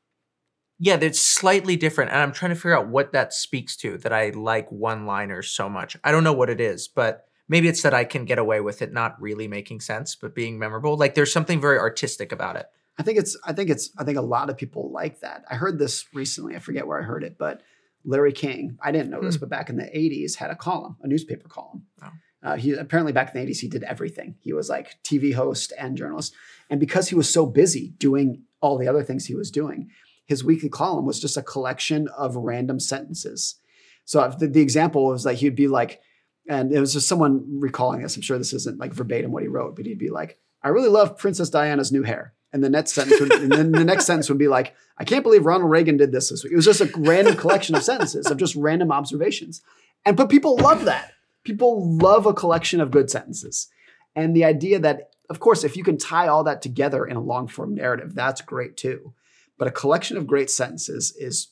[0.78, 4.12] yeah, that's slightly different and I'm trying to figure out what that speaks to that
[4.12, 5.96] I like one-liners so much.
[6.04, 8.82] I don't know what it is, but maybe it's that I can get away with
[8.82, 10.96] it not really making sense but being memorable.
[10.96, 12.66] Like there's something very artistic about it.
[12.98, 15.44] I think it's I think it's I think a lot of people like that.
[15.50, 16.54] I heard this recently.
[16.54, 17.62] I forget where I heard it, but
[18.04, 19.40] Larry King, I didn't know this, Hmm.
[19.40, 21.86] but back in the 80s had a column, a newspaper column.
[22.02, 22.10] Oh.
[22.42, 24.34] Uh, he apparently back in the 80s he did everything.
[24.40, 26.34] He was like TV host and journalist.
[26.68, 29.88] And because he was so busy doing all the other things he was doing,
[30.26, 33.56] his weekly column was just a collection of random sentences.
[34.04, 36.00] So the, the example was like he'd be like,
[36.48, 38.16] and it was just someone recalling this.
[38.16, 40.88] I'm sure this isn't like verbatim what he wrote, but he'd be like, I really
[40.88, 42.34] love Princess Diana's new hair.
[42.52, 45.24] And the next sentence would, and then the next sentence would be like, I can't
[45.24, 46.52] believe Ronald Reagan did this this week.
[46.52, 49.60] It was just a random collection of sentences of just random observations.
[50.04, 51.12] And but people love that.
[51.42, 53.68] People love a collection of good sentences.
[54.14, 57.20] And the idea that, of course, if you can tie all that together in a
[57.20, 59.14] long form narrative, that's great too.
[59.64, 61.48] But a collection of great sentences is,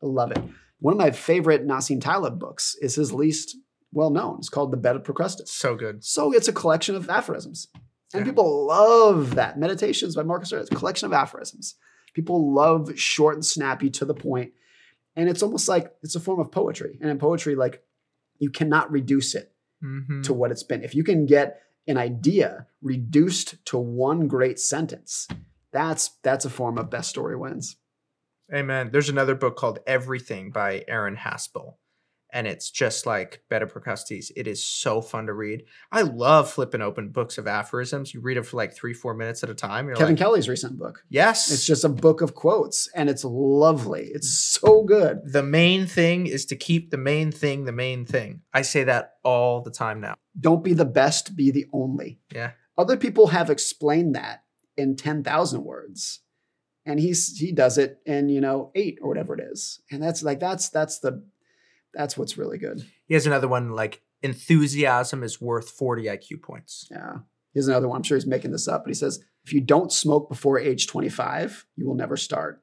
[0.00, 0.38] I love it.
[0.78, 3.56] One of my favorite Nassim Taleb books is his least
[3.92, 4.36] well known.
[4.38, 5.48] It's called The Bed of Procrustes.
[5.48, 6.04] So good.
[6.04, 7.66] So it's a collection of aphorisms.
[8.14, 8.30] And Yeah.
[8.30, 9.58] people love that.
[9.58, 11.74] Meditations by Marcus Aurelius, a collection of aphorisms.
[12.14, 14.52] People love short and snappy to the point.
[15.16, 16.98] And it's almost like it's a form of poetry.
[17.00, 17.82] And in poetry, like
[18.38, 19.52] you cannot reduce it
[19.82, 20.22] Mhm.
[20.22, 20.84] to what it's been.
[20.84, 25.26] If you can get an idea reduced to one great sentence,
[25.72, 27.76] that's that's a form of best story wins.
[28.52, 28.90] Amen.
[28.92, 31.74] There's another book called Everything by Aaron Haspel.
[32.32, 34.30] and it's just like Bed of Procrustes.
[34.36, 35.64] It is so fun to read.
[35.90, 38.14] I love flipping open books of aphorisms.
[38.14, 39.86] You read it for like three, four minutes at a time.
[39.88, 41.04] You're Kevin like, Kelly's recent book.
[41.08, 41.50] yes.
[41.50, 44.10] It's just a book of quotes and it's lovely.
[44.14, 45.20] It's so good.
[45.24, 48.42] the main thing is to keep the main thing the main thing.
[48.52, 50.14] I say that all the time now.
[50.38, 52.18] Don't be the best, be the only.
[52.32, 52.52] Yeah.
[52.78, 54.42] Other people have explained that
[54.80, 56.20] in 10,000 words.
[56.86, 59.80] And he's he does it in, you know, 8 or whatever it is.
[59.90, 61.22] And that's like that's that's the
[61.94, 62.84] that's what's really good.
[63.06, 66.88] He has another one like enthusiasm is worth 40 IQ points.
[66.90, 67.18] Yeah.
[67.52, 67.96] Here's another one.
[67.98, 70.86] I'm sure he's making this up, but he says if you don't smoke before age
[70.86, 72.62] 25, you will never start.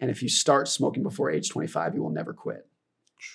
[0.00, 2.66] And if you start smoking before age 25, you will never quit.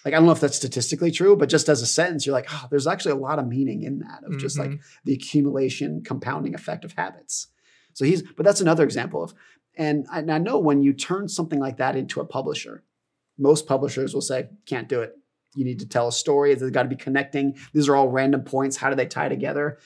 [0.04, 2.48] Like I don't know if that's statistically true, but just as a sentence, you're like,
[2.52, 4.80] oh, there's actually a lot of meaning in that of just like Mhm.
[5.06, 7.48] the accumulation, compounding effect of habits.
[7.98, 9.34] So he's, but that's another example of,
[9.76, 12.84] and I, and I know when you turn something like that into a publisher,
[13.40, 15.16] most publishers will say, can't do it.
[15.56, 16.54] You need to tell a story.
[16.54, 17.58] They've got to be connecting.
[17.74, 18.78] These are all random points.
[18.78, 19.80] How do they tie together?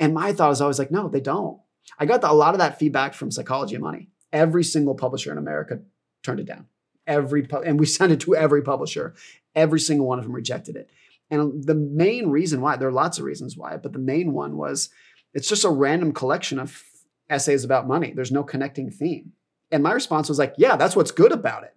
[0.00, 1.60] And my thought is always like, no, they don't.
[2.00, 4.08] I got the, a lot of that feedback from Psychology of Money.
[4.32, 5.82] Every single publisher in America
[6.24, 6.66] turned it down.
[7.06, 9.14] Every and we sent it to every publisher.
[9.54, 10.90] Every single one of them rejected it.
[11.30, 14.56] And the main reason why, there are lots of reasons why, but the main one
[14.56, 14.90] was
[15.32, 16.82] it's just a random collection of
[17.32, 18.12] essays about money.
[18.14, 19.32] There's no connecting theme.
[19.70, 21.74] And my response was like, yeah, that's what's good about it.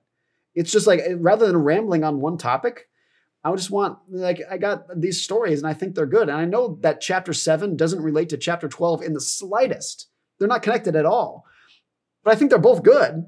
[0.54, 2.88] It's just like rather than rambling on one topic,
[3.44, 6.30] I just want like I got these stories and I think they're good.
[6.30, 10.08] And I know that chapter 7 doesn't relate to chapter 12 in the slightest.
[10.40, 11.46] They're not connected at all.
[12.24, 13.26] But I think they're both good.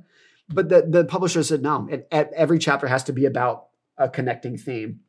[0.49, 3.68] But the, the publisher said, no, it- every chapter has to be about
[3.98, 5.02] a connecting theme.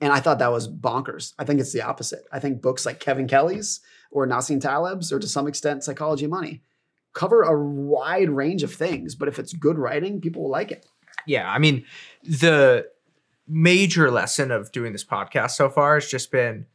[0.00, 1.34] And I thought that was bonkers.
[1.38, 2.24] I think it's the opposite.
[2.32, 3.80] I think books like Kevin Kelly's
[4.12, 6.62] or Nassim Taleb's, or to some extent Psychology of Money,
[7.14, 9.14] cover a wide range of things.
[9.14, 10.86] But if it's good writing, people will like it.
[11.26, 11.84] Yeah, I mean,
[12.22, 12.86] the
[13.46, 16.66] major lesson of doing this podcast so far has just been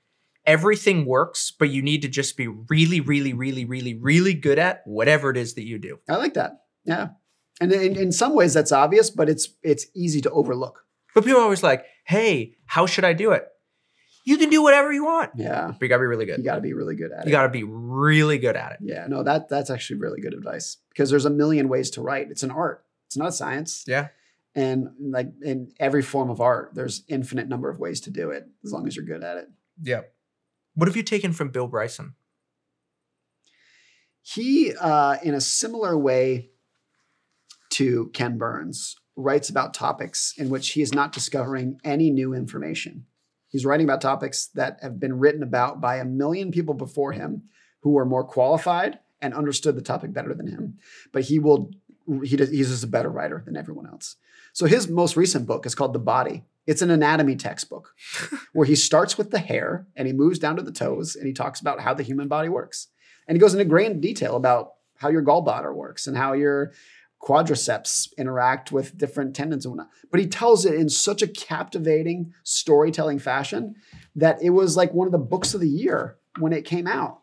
[0.46, 4.82] everything works, but you need to just be really, really, really, really, really good at
[4.86, 6.00] whatever it is that you do.
[6.10, 6.62] I like that.
[6.86, 7.10] Yeah.
[7.60, 10.86] And in, in some ways that's obvious, but it's it's easy to overlook.
[11.14, 13.48] But people are always like, hey, how should I do it?
[14.28, 15.68] You can do whatever you want, Yeah.
[15.72, 16.40] but you gotta be really good.
[16.40, 17.26] You got to be really good at You it.
[17.28, 18.80] You gotta be really good at it.
[18.82, 19.08] yeah.
[19.08, 22.30] No, that that's actually really good advice because there's a million ways to write.
[22.30, 22.84] It's an art.
[23.06, 23.86] It's not a science.
[23.88, 24.10] Yeah.
[24.54, 28.46] And like in every form of art, there's infinite number of ways to do it
[28.66, 29.48] as long as you're good at it.
[29.82, 30.02] Yeah.
[30.76, 32.16] What have you taken from Bill Bryson?
[34.22, 36.50] He, uh, in a similar way
[37.72, 43.06] to Ken Burns, writes about topics in which he is not discovering any new information.
[43.50, 47.44] He's writing about topics that have been written about by a million people before him
[47.82, 50.78] who are more qualified and understood the topic better than him.
[51.12, 51.72] But he will,
[52.24, 54.16] he does, he's just a better writer than everyone else.
[54.54, 56.44] So his most recent book is called The Body.
[56.66, 57.94] It's an anatomy textbook
[58.54, 61.34] where he starts with the hair and he moves down to the toes and he
[61.34, 62.88] talks about how the human body works.
[63.28, 66.74] And he goes into great detail about how your gallbladder works and how your
[67.22, 69.92] quadriceps interact with different tendons and whatnot.
[70.12, 73.76] But he tells it in such a captivating storytelling fashion
[74.16, 77.22] that it was like one of the books of the year when it came out.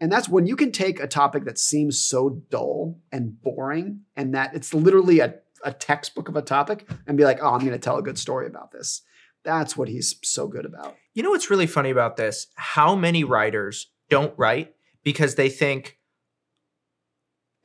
[0.00, 4.34] And that's when you can take a topic that seems so dull and boring and
[4.34, 5.34] that it's literally a,
[5.64, 8.18] a textbook of a topic and be like, oh, I'm going to tell a good
[8.18, 9.02] story about this.
[9.44, 10.96] That's what he's so good about.
[11.12, 12.48] You know what's really funny about this?
[12.56, 15.98] How many writers don't write because they think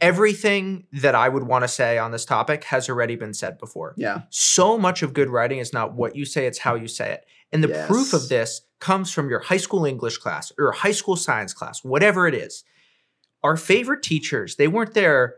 [0.01, 3.93] everything that I would want to say on this topic has already been said before.
[3.97, 4.21] Yeah.
[4.30, 7.26] So much of good writing is not what you say, it's how you say it.
[7.51, 10.91] And the proof of this comes from your high school English class or your high
[10.91, 12.63] school science class, whatever it is.
[13.43, 15.35] Our favorite teachers, they weren't there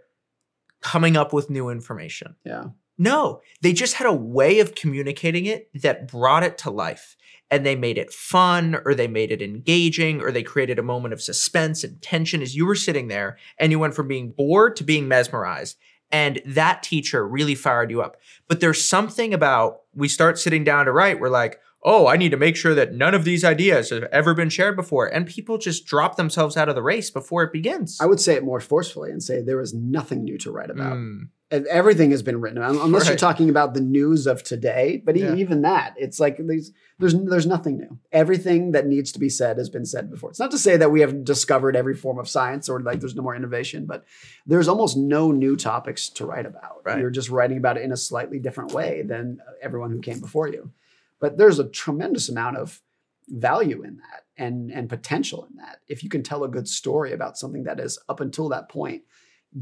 [0.82, 2.36] coming up with new information.
[2.44, 2.66] Yeah.
[3.02, 7.16] No, they just had a way of communicating it that brought it to life.
[7.50, 11.12] And they made it fun, or they made it engaging, or they created a moment
[11.12, 14.76] of suspense and tension as you were sitting there and you went from being bored
[14.76, 15.78] to being mesmerized.
[16.12, 18.18] And that teacher really fired you up.
[18.48, 22.30] But there's something about we start sitting down to write, we're like, oh, I need
[22.30, 25.08] to make sure that none of these ideas have ever been shared before.
[25.08, 27.98] And people just drop themselves out of the race before it begins.
[28.00, 30.98] I would say it more forcefully and say there is nothing new to write about.
[30.98, 35.02] Mm, Everything has been written, un- unless you're talking about the news of today.
[35.06, 35.36] But Yeah.
[35.36, 38.00] even that, it's like there's, there's there's nothing new.
[38.14, 40.30] Everything that needs to be said has been said before.
[40.30, 43.16] It's not to say that we have discovered every form of science or like there's
[43.16, 44.06] no more innovation, but
[44.46, 46.82] there's almost no new topics to write about.
[46.86, 47.00] Right.
[47.00, 50.48] You're just writing about it in a slightly different way than everyone who came before
[50.48, 50.72] you.
[51.20, 52.82] But there's a tremendous amount of
[53.28, 57.12] value in that and and potential in that if you can tell a good story
[57.14, 59.04] about something that has up until that point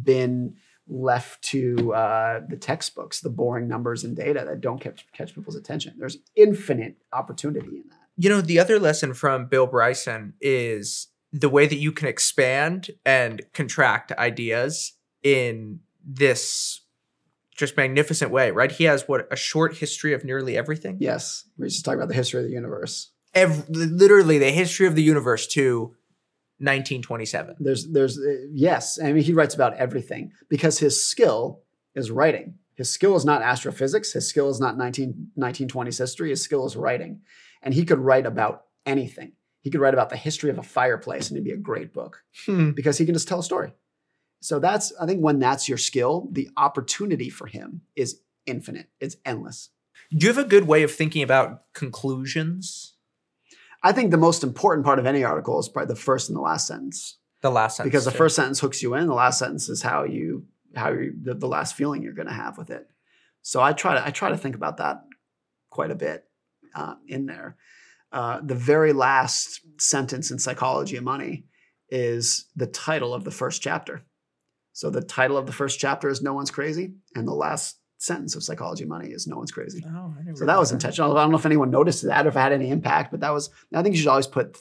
[0.03, 0.55] been
[0.89, 5.55] left to uh, the textbooks, the boring numbers and data that don't catch, catch people's
[5.55, 5.93] attention.
[5.97, 7.99] There's infinite opportunity in that.
[8.17, 12.89] You know, the other lesson from Bill Bryson is the way that you can expand
[13.05, 14.93] and contract ideas
[15.23, 16.81] in this
[17.55, 18.71] just magnificent way, right?
[18.71, 20.97] He has what a short history of nearly everything.
[20.99, 23.11] Yes, we're just talking about the history of the universe.
[23.35, 25.95] Ev- literally the history of the universe to
[26.59, 27.55] 1927.
[27.59, 28.99] There's, there's, uh, yes.
[29.01, 31.61] I mean, he writes about everything because his skill
[31.95, 32.55] is writing.
[32.75, 34.13] His skill is not astrophysics.
[34.13, 36.29] His skill is not 19, 1920s history.
[36.29, 37.21] His skill is writing.
[37.61, 39.33] And he could write about anything.
[39.61, 42.23] He could write about the history of a fireplace and it'd be a great book
[42.45, 42.71] Hmm.
[42.71, 43.73] because he can just tell a story.
[44.41, 48.87] So that's, I think, when that's your skill, the opportunity for him is infinite.
[49.01, 49.69] It's endless.
[50.11, 52.93] Do you have a good way of thinking about conclusions?
[53.81, 56.41] I think the most important part of any article is probably the first and the
[56.41, 57.91] last sentence The last sentence.
[57.91, 58.17] because the too.
[58.17, 59.07] first sentence hooks you in.
[59.07, 60.45] The last sentence is how you,
[60.75, 62.87] how you, the, the last feeling you're going to have with it.
[63.41, 65.01] So I try to, I try to think about that
[65.69, 66.25] quite a bit
[66.75, 67.55] uh, in there.
[68.11, 71.45] Uh, the very last sentence in Psychology of Money
[71.89, 74.03] is the title of the first chapter.
[74.73, 78.33] So the title of the first chapter is No One's Crazy, and the last sentence
[78.33, 79.83] of Psychology Money is No One's Crazy.
[79.85, 81.15] Oh, So that was intentional.
[81.17, 83.33] I don't know if anyone noticed that or if it had any impact, but that
[83.33, 84.57] was, I think you should always put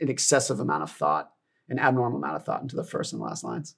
[0.00, 1.30] an excessive amount of thought,
[1.68, 3.76] an abnormal amount of thought into the first and last lines.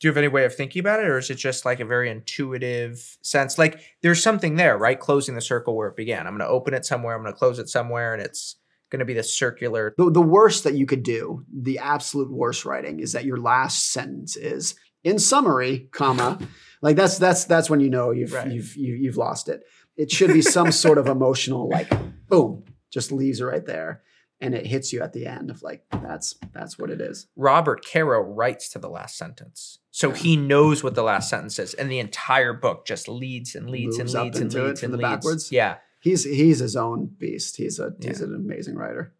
[0.00, 1.84] Do you have any way of thinking about it, or is it just like a
[1.84, 3.58] very intuitive sense?
[3.58, 4.98] Like there's something there, right?
[4.98, 6.26] Closing the circle where it began.
[6.26, 7.16] I'm going to open it somewhere.
[7.16, 8.56] I'm going to close it somewhere, and it's
[8.90, 9.94] going to be this circular.
[9.98, 13.92] The, the worst that you could do, the absolute worst writing, is that your last
[13.92, 16.38] sentence is in summary, comma,
[16.82, 18.50] like that's that's that's when you know you've Right.
[18.50, 19.62] you've you, you've lost it.
[19.96, 21.90] It should be some sort of emotional like
[22.28, 24.02] boom, just leaves it right there,
[24.40, 27.26] and it hits you at the end of like that's that's what it is.
[27.36, 31.74] Robert Caro writes to the last sentence, so he knows what the last sentence is,
[31.74, 34.98] and the entire book just leads and leads Moves and leads and leads and the
[34.98, 35.08] leads.
[35.08, 35.52] backwards?
[35.52, 37.56] Yeah, He's he's his own beast.
[37.56, 38.26] He's a he's Yeah.
[38.28, 39.14] an amazing writer.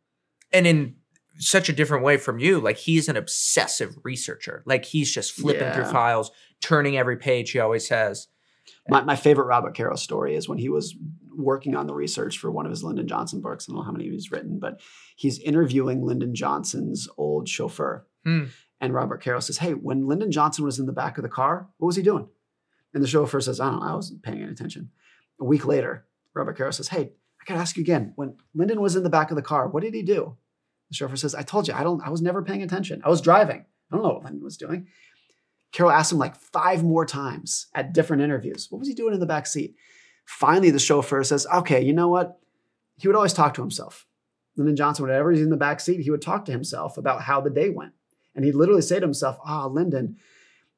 [0.53, 0.95] and in
[1.39, 2.61] such a different way from you.
[2.61, 4.63] Like he's an obsessive researcher.
[4.67, 7.51] Like he's just flipping through files, turning every page.
[7.51, 8.29] He always says.
[8.89, 10.95] My, my favorite Robert Caro story is when he was
[11.37, 13.67] working on the research for one of his Lyndon Johnson books.
[13.69, 14.81] I don't know how many he's written, but
[15.15, 18.07] he's interviewing Lyndon Johnson's old chauffeur.
[18.25, 18.45] Hmm.
[18.81, 21.69] And Robert Caro says, Hey, when Lyndon Johnson was in the back of the car,
[21.79, 22.29] what was he doing?
[22.95, 24.91] And the chauffeur says, I don't know, I wasn't paying any attention.
[25.41, 28.13] A week later, Robert Caro says, Hey, I gotta ask you again.
[28.17, 30.37] When Lyndon was in the back of the car, what did he do?
[30.91, 33.03] The chauffeur says, I told you, I don't, I was never paying attention.
[33.05, 33.65] I was driving.
[33.91, 34.87] I don't know what Lyndon was doing.
[35.73, 38.69] Caro asked him like five more times at different interviews.
[38.71, 39.77] What was he doing in the back seat?
[40.25, 42.39] Finally, the chauffeur says, okay, you know what?
[42.97, 44.07] He would always talk to himself.
[44.57, 47.41] Lyndon Johnson, whenever he's in the back seat, he would talk to himself about how
[47.41, 47.93] the day went.
[48.35, 50.17] And he'd literally say to himself, ah, Lyndon,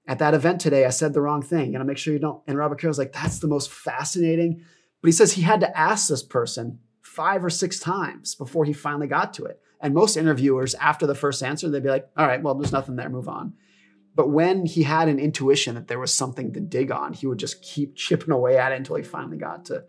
[0.06, 1.74] at that event today, I said the wrong thing.
[1.74, 2.42] And I make sure you don't.
[2.46, 4.62] And Robert Caro's like, that's the most fascinating.
[5.00, 8.72] But he says he had to ask this person five or six times before he
[8.72, 9.60] finally got to it.
[9.80, 12.96] And most interviewers, after the first answer, they'd be like, all right, well, there's nothing
[12.96, 13.54] there, move on.
[14.14, 17.38] But when he had an intuition that there was something to dig on, he would
[17.38, 19.84] just keep chipping away at it until he finally got to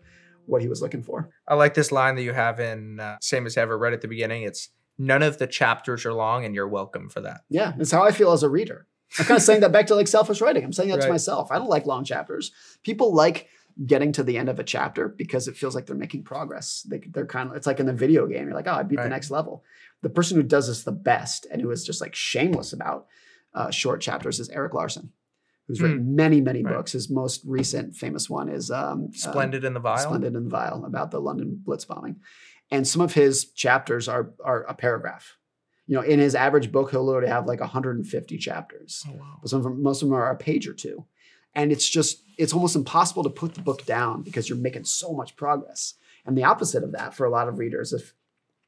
[0.46, 1.30] what he was looking for.
[1.46, 4.08] I like this line that you have in uh, Same as Ever, right at the
[4.08, 4.42] beginning.
[4.42, 7.42] It's none of the chapters are long, and you're welcome for that.
[7.48, 8.86] Yeah, it's how I feel as a reader.
[9.18, 10.64] I'm kind of saying that back to like selfish writing.
[10.64, 11.52] I'm saying that to myself.
[11.52, 12.50] I don't like long chapters.
[12.82, 13.48] People like
[13.86, 16.82] getting to the end of a chapter because it feels like they're making progress.
[16.88, 18.46] They, they're kind of, it's like in the video game.
[18.46, 19.04] You're like, oh, I beat Right.
[19.04, 19.64] the next level.
[20.02, 23.06] The person who does this the best and who is just like shameless about
[23.54, 25.12] uh, short chapters is Erik Larson,
[25.68, 26.74] who's written many, many Right.
[26.74, 26.92] books.
[26.92, 29.98] His most recent famous one is um, uh, Splendid and the Vile.
[29.98, 32.16] Splendid and the Vile about the London Blitz bombing.
[32.70, 35.36] And some of his chapters are are a paragraph.
[35.86, 39.04] You know, in his average book, he'll literally have like 150 chapters.
[39.08, 39.38] Oh, wow.
[39.42, 41.04] But some of them, most of them are a page or two.
[41.54, 45.12] And it's just, it's almost impossible to put the book down because you're making so
[45.12, 45.94] much progress.
[46.24, 48.14] And the opposite of that for a lot of readers, if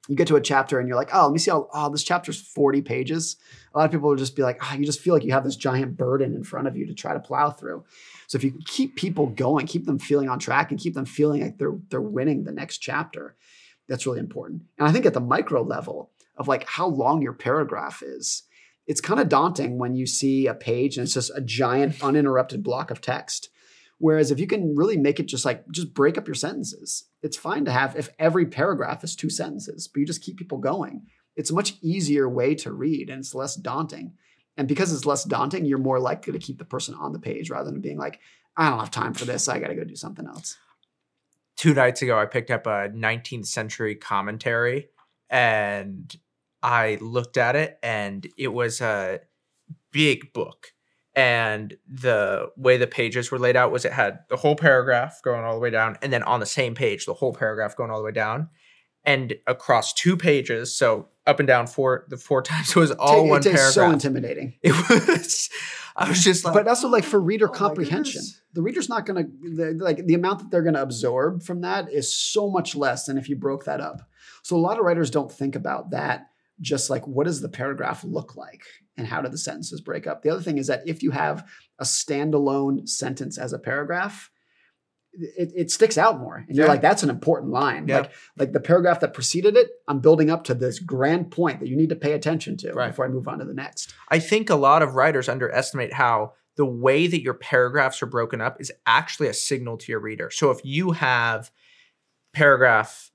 [0.08, 2.02] you get to a chapter and you're like, oh, let me see how, oh, this
[2.02, 3.36] chapter's 40 pages.
[3.72, 5.44] A lot of people will just be like, oh, you just feel like you have
[5.44, 7.84] this giant burden in front of you to try to plow through.
[8.26, 11.42] So if you keep people going, keep them feeling on track and keep them feeling
[11.42, 13.36] like they're they're winning the next chapter,
[13.88, 14.62] that's really important.
[14.78, 18.42] And I think at the micro level of like how long your paragraph is,
[18.86, 22.62] it's kind of daunting when you see a page and it's just a giant uninterrupted
[22.62, 23.48] block of text.
[23.98, 27.36] Whereas if you can really make it just like just break up your sentences, it's
[27.36, 31.06] fine to have if every paragraph is two sentences, but you just keep people going.
[31.36, 34.12] It's a much easier way to read and it's less daunting.
[34.56, 37.50] And because it's less daunting, you're more likely to keep the person on the page
[37.50, 38.20] rather than being like,
[38.56, 39.48] I don't have time for this.
[39.48, 40.56] I got to go do something else.
[41.56, 44.88] two nights ago I picked up a 19th century commentary
[45.30, 46.14] and
[46.64, 49.20] I looked at it and it was a
[49.92, 50.68] big book.
[51.14, 55.44] And the way the pages were laid out was it had the whole paragraph going
[55.44, 57.98] all the way down and then on the same page the whole paragraph going all
[57.98, 58.48] the way down
[59.04, 63.22] and across two pages so up and down four the four times it was all
[63.22, 63.72] Ta- one it paragraph.
[63.72, 64.54] so intimidating.
[64.62, 65.50] it was
[65.94, 68.22] i was just like but also like for reader oh comprehension
[68.54, 69.24] the reader's not going
[69.56, 73.06] to like the amount that they're going to absorb from that is so much less
[73.06, 74.00] than if you broke that up.
[74.42, 76.26] So a lot of writers don't think about that
[76.60, 78.62] just like what does the paragraph look like
[78.96, 81.46] and how do the sentences break up the other thing is that if you have
[81.78, 84.30] a standalone sentence as a paragraph
[85.16, 87.98] it, it sticks out more and you're like that's an important line Yeah.
[88.00, 91.68] like like the paragraph that preceded it i'm building up to this grand point that
[91.68, 92.88] you need to pay attention to Right.
[92.88, 96.32] before i move on to the next I think a lot of writers underestimate how
[96.56, 100.30] the way that your paragraphs are broken up is actually a signal to your reader.
[100.30, 101.50] So if you have
[102.32, 103.10] paragraph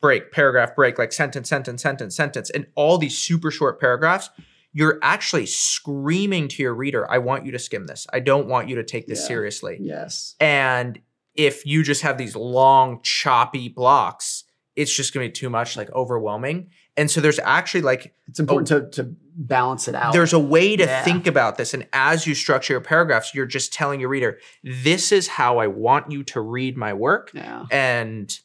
[0.00, 4.30] break, paragraph break, like sentence, sentence, sentence, sentence, and all these super short paragraphs,
[4.72, 8.06] you're actually screaming to your reader, I want you to skim this.
[8.12, 9.26] I don't want you to take this Yeah.
[9.28, 9.78] seriously.
[9.80, 11.00] yes And
[11.34, 14.44] if you just have these long, choppy blocks,
[14.76, 16.70] it's just gonna be too much, like overwhelming.
[16.96, 20.76] And so there's actually like it's important to, to balance it out there's a way
[20.76, 21.02] to Yeah.
[21.02, 21.72] think about this.
[21.74, 25.66] And as you structure your paragraphs, you're just telling your reader, this is how I
[25.66, 27.30] want you to read my work.
[27.34, 28.38] yeah And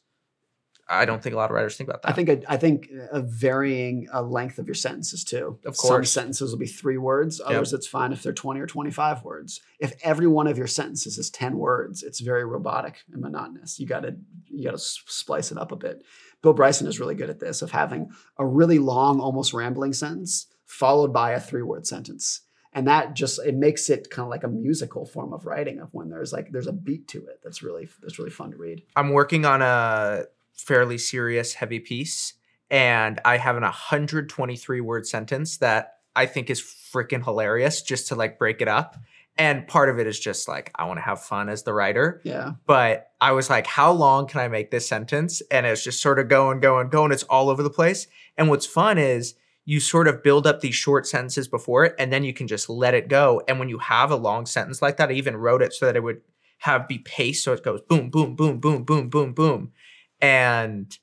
[0.87, 2.09] I don't think a lot of writers think about that.
[2.09, 5.57] I think a, I think a varying a length of your sentences too.
[5.65, 7.41] Of course, some sentences will be three words.
[7.43, 9.61] Others, it's fine if they're twenty or twenty-five words.
[9.79, 13.79] If every one of your sentences is ten words, it's very robotic and monotonous.
[13.79, 16.03] You got to you got to splice it up a bit.
[16.43, 20.47] Bill Bryson is really good at this of having a really long, almost rambling sentence
[20.67, 22.41] followed by a three-word sentence.
[22.73, 25.93] And that just it makes it kind of like a musical form of writing of
[25.93, 28.83] when there's like there's a beat to it that's really that's really fun to read.
[28.97, 30.25] I'm working on a
[30.55, 32.33] fairly serious, heavy piece,
[32.69, 38.15] and I have an 123 word sentence that I think is freaking hilarious just to
[38.15, 38.97] like break it up.
[39.37, 42.21] And part of it is just like, I want to have fun as the writer.
[42.23, 42.53] Yeah.
[42.65, 45.41] but I was like, how long can I make this sentence?
[45.51, 47.11] And it's just sort of going, going, going.
[47.11, 48.07] It's all over the place.
[48.37, 52.13] And what's fun is you sort of build up these short sentences before it, and
[52.13, 53.41] then you can just let it go.
[53.47, 55.95] And when you have a long sentence like that, I even wrote it so that
[55.95, 56.21] it would
[56.59, 59.71] have be paced so it goes boom, boom, boom, boom, boom, boom, boom.
[60.25, 60.97] And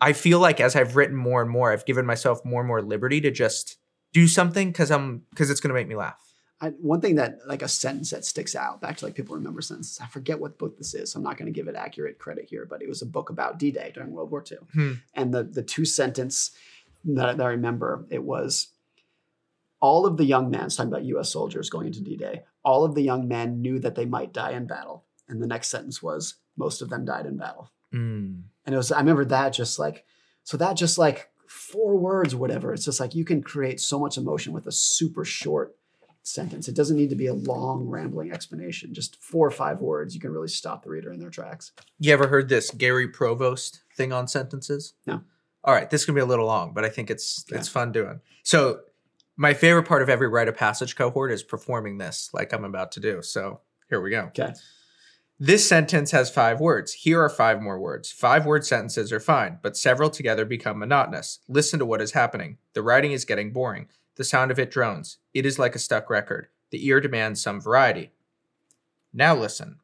[0.00, 2.82] I feel like as I've written more and more, I've given myself more and more
[2.82, 3.78] liberty to just
[4.12, 6.18] do something because I'm because it's gonna make me laugh.
[6.60, 9.60] I, one thing that like a sentence that sticks out back to like people remember
[9.60, 9.98] sentences.
[10.00, 11.10] I forget what book this is.
[11.10, 13.30] So I'm not going to give it accurate credit here, but it was a book
[13.30, 14.58] about D-Day during World War II.
[14.72, 14.92] Hmm.
[15.12, 16.52] And the the two sentence
[17.04, 18.68] that, that I remember it was
[19.80, 21.30] all of the young men it's talking about U.S.
[21.30, 22.44] soldiers going into D-Day.
[22.64, 25.04] All of the young men knew that they might die in battle.
[25.28, 27.72] And the next sentence was most of them died in battle.
[27.92, 28.42] Mm.
[28.66, 30.04] And it was I remember that just like
[30.44, 32.72] so that just like four words, whatever.
[32.72, 35.76] It's just like you can create so much emotion with a super short
[36.22, 36.68] sentence.
[36.68, 38.94] It doesn't need to be a long rambling explanation.
[38.94, 41.72] Just four or five words, you can really stop the reader in their tracks.
[41.98, 44.94] You ever heard this Gary Provost thing on sentences?
[45.06, 45.22] No.
[45.64, 47.58] All right, this can be a little long, but I think it's Okay.
[47.58, 48.20] it's fun doing.
[48.44, 48.80] So
[49.36, 52.92] my favorite part of every Write of Passage cohort is performing this, like I'm about
[52.92, 53.22] to do.
[53.22, 54.22] So here we go.
[54.28, 54.52] Okay.
[55.44, 56.92] This sentence has five words.
[56.92, 58.12] Here are five more words.
[58.12, 61.40] Five word sentences are fine, but several together become monotonous.
[61.48, 62.58] Listen to what is happening.
[62.74, 63.88] The writing is getting boring.
[64.14, 65.18] The sound of it drones.
[65.34, 66.46] It is like a stuck record.
[66.70, 68.12] The ear demands some variety.
[69.12, 69.80] Now listen.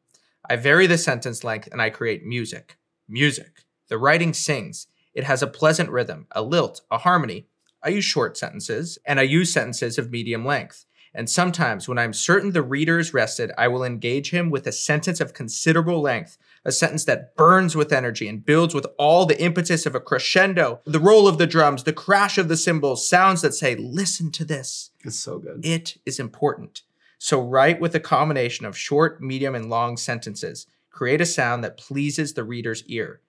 [0.49, 2.77] I vary the sentence length and I create music.
[3.09, 3.65] Music.
[3.89, 4.87] The writing sings.
[5.13, 7.47] It has a pleasant rhythm, a lilt, a harmony.
[7.83, 10.85] I use short sentences, and I use sentences of medium length.
[11.13, 14.71] And sometimes, when I'm certain the reader is rested, I will engage him with a
[14.71, 19.41] sentence of considerable length, a sentence that burns with energy and builds with all the
[19.41, 23.41] impetus of a crescendo, the roll of the drums, the crash of the cymbals, sounds
[23.41, 24.91] that say, Listen to this.
[25.03, 25.65] It's so good.
[25.65, 26.83] It is important.
[27.17, 30.67] So write with a combination of short, medium, and long sentences.
[30.89, 33.21] Create a sound that pleases the reader's ear.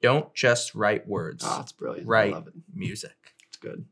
[0.00, 1.44] Don't just write words.
[1.46, 2.08] Ah, oh, it's brilliant.
[2.08, 2.54] I it.
[2.74, 3.16] Music.
[3.48, 3.86] It's good.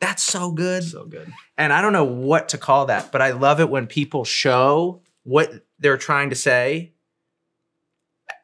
[0.00, 0.84] That's so good.
[0.84, 1.32] So good.
[1.56, 5.02] And I don't know what to call that, but I love it when people show
[5.24, 6.92] what they're trying to say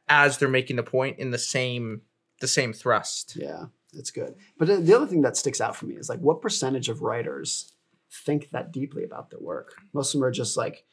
[0.08, 2.02] as they're making the point in the same
[2.40, 3.36] the same thrust.
[3.36, 4.34] Yeah, it's good.
[4.58, 7.00] But the- the other thing that sticks out for me is like what percentage of
[7.00, 7.72] writers
[8.10, 9.74] think that deeply about their work?
[9.92, 10.84] Most of them are just like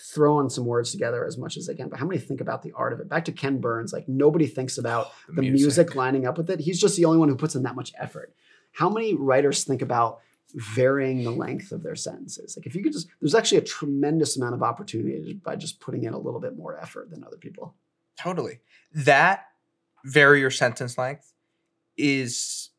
[0.00, 1.88] throwing some words together as much as they can.
[1.88, 3.08] But how many think about the art of it?
[3.08, 5.94] Back to Ken Burns, like nobody thinks about oh, the music.
[5.94, 6.60] lining up with it.
[6.60, 8.34] He's just the only one who puts in that much effort.
[8.78, 10.20] How many writers think about
[10.54, 12.56] varying the length of their sentences?
[12.56, 16.04] Like if you could just there's actually a tremendous amount of opportunity by just putting
[16.04, 17.74] in a little bit more effort than other people.
[18.16, 18.60] Totally.
[18.94, 19.46] That
[20.04, 21.32] vary your sentence length
[21.96, 22.70] is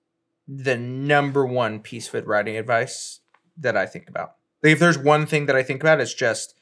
[0.48, 3.20] the number one piece of writing advice
[3.58, 4.36] that I think about.
[4.64, 6.56] Like if there's one thing that I think about, it's just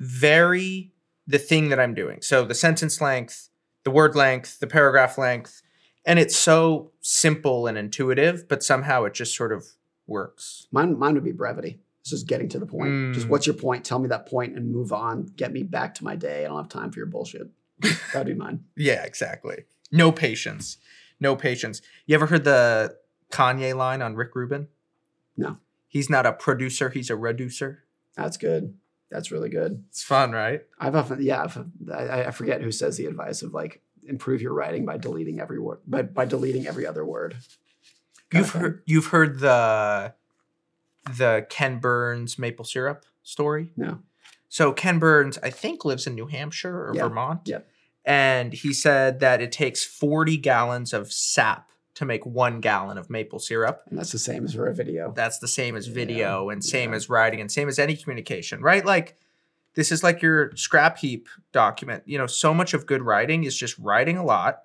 [0.00, 0.90] vary
[1.28, 2.22] the thing that I'm doing.
[2.22, 3.50] So the sentence length,
[3.84, 5.62] the word length, the paragraph length,
[6.04, 9.64] and it's so simple and intuitive, but somehow it just sort of
[10.06, 10.66] works.
[10.72, 11.80] Mine, mine would be brevity.
[12.00, 13.14] It's just getting to the point.
[13.14, 13.30] Just Mm.
[13.30, 13.84] what's your point?
[13.84, 15.26] Tell me that point and move on.
[15.36, 16.44] Get me back to my day.
[16.44, 17.48] I don't have time for your bullshit.
[18.12, 18.64] That'd be mine.
[18.76, 19.64] Yeah, exactly.
[19.92, 20.78] No patience.
[21.20, 21.82] No patience.
[22.06, 22.96] You ever heard the
[23.30, 24.68] Kanye line on Rick Rubin?
[25.36, 25.58] No.
[25.88, 27.84] He's not a producer, he's a reducer.
[28.16, 28.74] That's good.
[29.10, 29.84] That's really good.
[29.88, 30.62] It's fun, right?
[30.78, 31.56] I've often, yeah, I've,
[31.92, 35.58] I, I forget who says the advice of like improve your writing by deleting every
[35.58, 37.36] word, but by deleting every other word.
[38.32, 40.14] You've heard you've heard the
[41.16, 43.72] the Ken Burns maple syrup story?
[43.76, 44.00] No.
[44.50, 47.42] So Ken Burns, I think, lives in New Hampshire or Yeah, Vermont.
[47.46, 47.68] yep.
[48.04, 53.10] And he said that it takes 40 gallons of sap to make one gallon of
[53.10, 53.82] maple syrup.
[53.90, 55.12] And that's the same as for a video.
[55.14, 56.96] That's the same as Yeah, video and same yeah.
[56.96, 58.84] as writing and same as any communication, right?
[58.84, 59.18] Like
[59.78, 62.02] this is like your scrap heap document.
[62.04, 64.64] You know, so much of good writing is just writing a lot,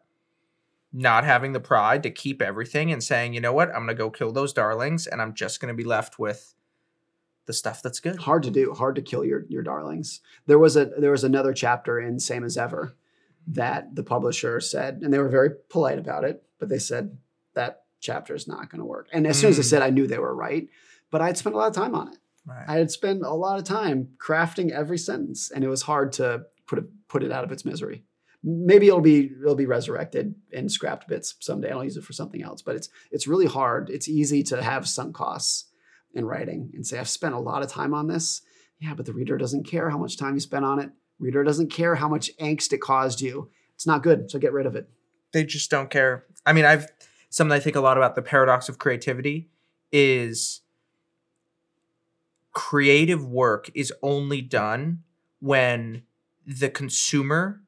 [0.91, 3.94] not having the pride to keep everything and saying, you know what, I'm going to
[3.94, 6.56] go kill those darlings and I'm just going to be left with
[7.45, 8.22] the stuff that's good.
[8.22, 11.52] hard to do hard to kill your your darlings there was a there was another
[11.53, 12.95] chapter in same as ever
[13.45, 17.18] that the publisher said and they were very polite about it but they said
[17.53, 19.69] that chapter is not going to work and as soon as they Mm.
[19.72, 20.69] said i knew they were right
[21.11, 22.65] but i had spent a lot of time on it Right.
[22.67, 26.45] i had spent a lot of time crafting every sentence and it was hard to
[26.67, 28.03] put it put it out of its misery.
[28.43, 32.13] Maybe it'll be it'll be resurrected in scrapped bits someday and i'll use it for
[32.13, 33.89] something else but it's it's really hard.
[33.89, 35.65] It's easy to have sunk costs
[36.13, 38.41] in writing and say i've spent a lot of time on this.
[38.79, 40.89] Yeah but the reader doesn't care how much time you spent on it.
[41.19, 43.49] Reader doesn't care how much angst it caused you.
[43.75, 44.89] It's not good so get rid of it.
[45.31, 46.25] They just don't care.
[46.45, 46.87] I mean, I've
[47.29, 49.49] something I think a lot about the paradox of creativity
[49.91, 50.61] is
[52.53, 55.03] creative work is only done
[55.39, 56.03] when
[56.45, 57.61] the consumer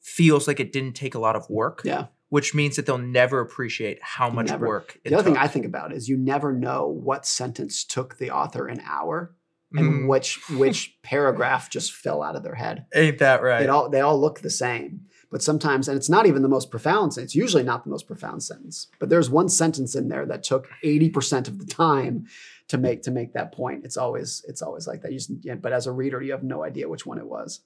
[0.00, 3.40] feels like it didn't take a lot of work, yeah which means that they'll never
[3.40, 4.66] appreciate how much Never.
[4.66, 8.18] work it the other thing i think about is you never know what sentence took
[8.18, 9.34] the author an hour
[9.74, 13.60] and Mm, which which paragraph just fell out of their head ain't that right?
[13.60, 15.02] They all they all look the same.
[15.30, 17.32] But sometimes, and it's not even the most profound sentence.
[17.32, 18.86] It's usually not the most profound sentence.
[18.98, 22.26] But there's one sentence in there that took 80% of the time
[22.68, 23.84] to make to make that point.
[23.84, 25.12] It's always it's always like that.
[25.12, 27.60] You just, yeah, but as a reader, you have no idea which one it was.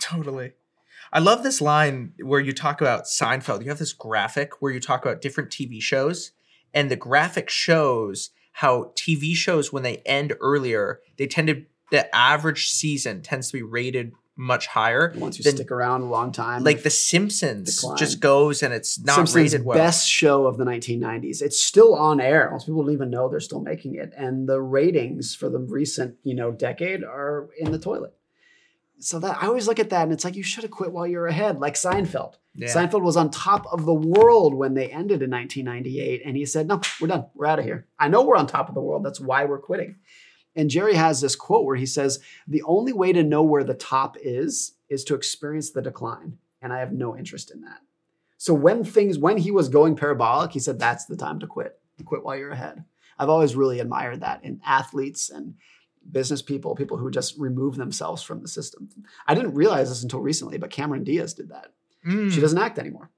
[0.00, 0.52] Totally.
[1.12, 3.62] I love this line where you talk about Seinfeld.
[3.62, 6.32] You have this graphic where you talk about different TV shows,
[6.72, 12.14] and the graphic shows how TV shows, when they end earlier, they tend to, the
[12.14, 14.12] average season tends to be rated
[14.42, 15.12] much higher.
[15.18, 17.98] Once you Then- stick around a long time, Like The Simpsons Decline.
[17.98, 19.76] just goes and it's not Simpsons rated well.
[19.76, 21.42] best show of the 1990s.
[21.42, 22.48] It's still on air.
[22.50, 26.16] Most people don't even know they're still making it, and the ratings for the recent
[26.22, 28.14] you know decade are in the toilet.
[29.02, 31.06] So that I always look at that, and it's like you should have quit while
[31.06, 32.34] you're ahead, like Seinfeld.
[32.54, 32.68] Yeah.
[32.68, 36.66] Seinfeld was on top of the world when they ended in 1998, and he said,
[36.66, 37.26] "No, we're done.
[37.34, 37.86] We're out of here.
[37.98, 39.04] I know we're on top of the world.
[39.04, 39.96] That's why we're quitting."
[40.56, 43.74] And Jerry has this quote where he says, "The only way to know where the
[43.74, 47.80] top is is to experience the decline, and I have no interest in that."
[48.36, 51.78] So when things, when he was going parabolic, he said, "That's the time to quit.
[52.04, 52.84] Quit while you're ahead."
[53.18, 55.54] I've always really admired that in athletes and
[56.10, 58.88] business people, people who just remove themselves from the system.
[59.28, 61.74] I didn't realize this until recently, but Cameron Diaz did that.
[62.06, 62.30] Mm.
[62.30, 63.10] She doesn't act anymore.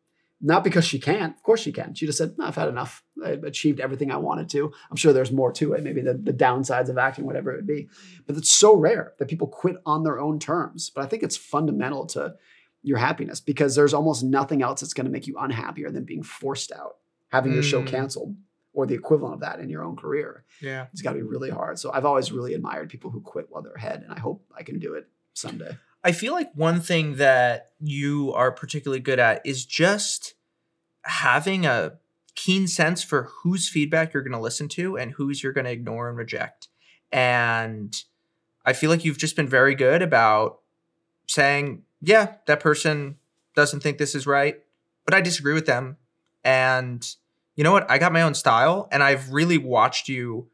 [0.45, 1.37] Not because she can't.
[1.37, 1.95] Of course she can.
[1.95, 3.05] She just said, no, I've had enough.
[3.25, 4.73] I've achieved everything I wanted to.
[4.91, 7.67] I'm sure there's more to it, maybe the, the downsides of acting, whatever it would
[7.67, 7.89] be.
[8.27, 10.91] But it's so rare that people quit on their own terms.
[10.93, 12.35] But I think it's fundamental to
[12.83, 16.25] your happiness because there's almost nothing else that's going to make you unhappier than being
[16.25, 16.97] forced out,
[17.31, 17.87] having your show Mm.
[17.87, 18.35] canceled,
[18.73, 20.45] or the equivalent of that in your own career.
[20.61, 20.87] Yeah.
[20.93, 21.79] It's got to be really hard.
[21.79, 24.65] So I've always really admired people who quit while they're ahead, and I hope I
[24.65, 25.77] can do it someday.
[26.05, 30.35] I feel like one thing that you are particularly good at is just
[31.05, 31.95] having a
[32.35, 35.71] keen sense for whose feedback you're going to listen to and whose you're going to
[35.71, 36.69] ignore and reject.
[37.13, 37.95] And
[38.65, 40.61] I feel like you've just been very good about
[41.29, 43.17] saying, yeah, that person
[43.55, 44.61] doesn't think this is right,
[45.05, 45.99] but I disagree with them.
[46.45, 47.07] And
[47.55, 47.89] you know what?
[47.91, 50.49] I got my own style, and I've really watched you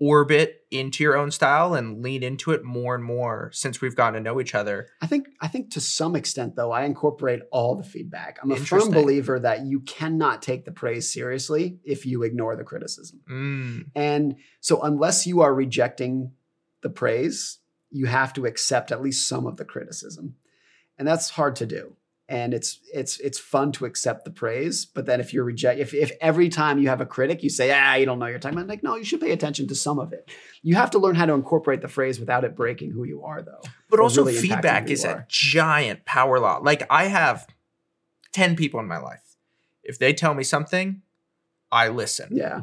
[0.00, 4.14] orbit into your own style and lean into it more and more since we've gotten
[4.14, 4.88] to know each other.
[5.00, 8.38] I think I think to some extent though, I incorporate all the feedback.
[8.42, 12.64] I'm a firm believer that you cannot take the praise seriously if you ignore the
[12.64, 13.20] criticism.
[13.30, 16.32] Mm, And so unless you are rejecting
[16.82, 17.58] the praise,
[17.90, 20.34] you have to accept at least some of the criticism.
[20.98, 21.96] And that's hard to do.
[22.28, 25.92] And it's it's it's fun to accept the praise but then if you're reject if,
[25.92, 28.56] if every time you have a critic you say ah you don't know you're talking
[28.56, 30.30] about like no you should pay attention to some of it
[30.62, 33.42] you have to learn how to incorporate the phrase without it breaking who you are
[33.42, 33.60] though
[33.90, 36.58] But also, really feedback is a giant power law.
[36.62, 37.46] Like, I have
[38.32, 39.36] 10 people in my life.
[39.84, 41.02] If they tell me something,
[41.70, 42.30] I listen.
[42.32, 42.62] yeah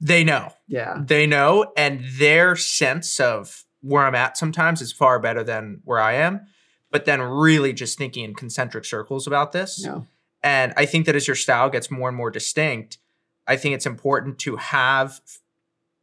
[0.00, 0.54] They know.
[0.66, 1.72] yeah They know.
[1.76, 6.46] And their sense of where I'm at sometimes is far better than where I am.
[6.90, 9.80] But then, really just thinking in concentric circles about this.
[9.84, 10.02] yeah
[10.42, 12.98] And I think that as your style gets more and more distinct,
[13.46, 15.20] I think it's important to have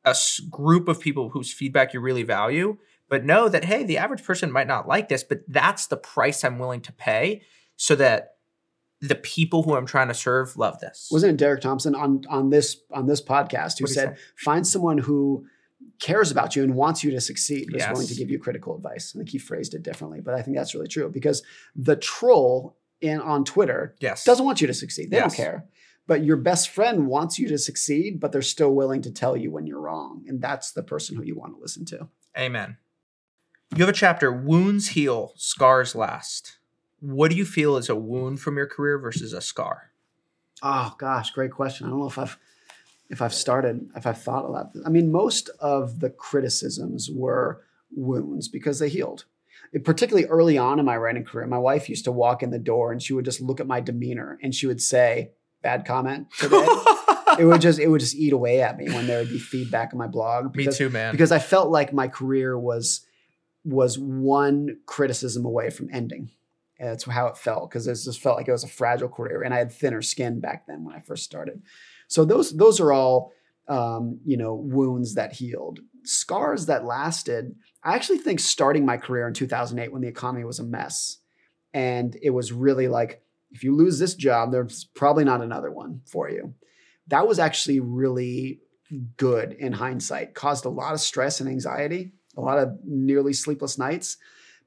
[0.05, 0.15] a
[0.49, 2.77] group of people whose feedback you really value,
[3.09, 6.43] but know that, hey, the average person might not like this, but that's the price
[6.43, 7.43] I'm willing to pay
[7.77, 8.35] so that
[8.99, 11.09] the people who I'm trying to serve love this.
[11.11, 14.97] wasn't it Derek Thompson on on this on this podcast who What'd said find someone
[14.97, 15.45] who
[15.99, 18.75] cares about you and wants you to succeed but is willing to give you critical
[18.75, 19.13] advice.
[19.15, 21.43] I think he phrased it differently, but I think that's really true because
[21.75, 24.23] the troll in on Twitter yes.
[24.23, 25.11] doesn't want you to succeed.
[25.11, 25.35] They Yes.
[25.35, 25.65] don't care.
[26.05, 29.51] But your best friend wants you to succeed, but they're still willing to tell you
[29.51, 30.25] when you're wrong.
[30.27, 32.09] And that's the person who you want to listen to.
[32.37, 32.77] Amen.
[33.73, 36.57] You have a chapter Wounds Heal, Scars Last.
[36.99, 39.91] What do you feel is a wound from your career versus a scar?
[40.61, 41.87] Oh gosh, great question.
[41.87, 42.37] I don't know if I've
[43.13, 44.71] if I've started, if I've thought a lot.
[44.85, 47.61] I mean, most of the criticisms were
[47.95, 49.25] wounds because they healed.
[49.71, 52.57] It- particularly early on in my writing career, my wife used to walk in the
[52.57, 55.31] door and she would just look at my demeanor and she would say,
[55.61, 56.65] "Bad comment today."
[57.39, 59.93] it would just it would just eat away at me when there would be feedback
[59.93, 60.45] on my blog.
[60.45, 61.11] Me because- too, man.
[61.11, 63.05] because I felt like my career was
[63.63, 66.31] was one criticism away from ending.
[66.79, 69.43] And that's how it felt because it just felt like it was a fragile career,
[69.43, 71.61] and I had thinner skin back then when I first started.
[72.13, 73.33] So those those are all
[73.67, 77.55] um, you know wounds that healed, scars that lasted.
[77.83, 81.17] I actually think starting my career in 2008 when the economy was a mess,
[81.73, 86.01] and it was really like if you lose this job, there's probably not another one
[86.05, 86.53] for you.
[87.07, 88.59] That was actually really
[89.17, 90.35] good in hindsight.
[90.35, 94.17] Caused a lot of stress and anxiety, a lot of nearly sleepless nights.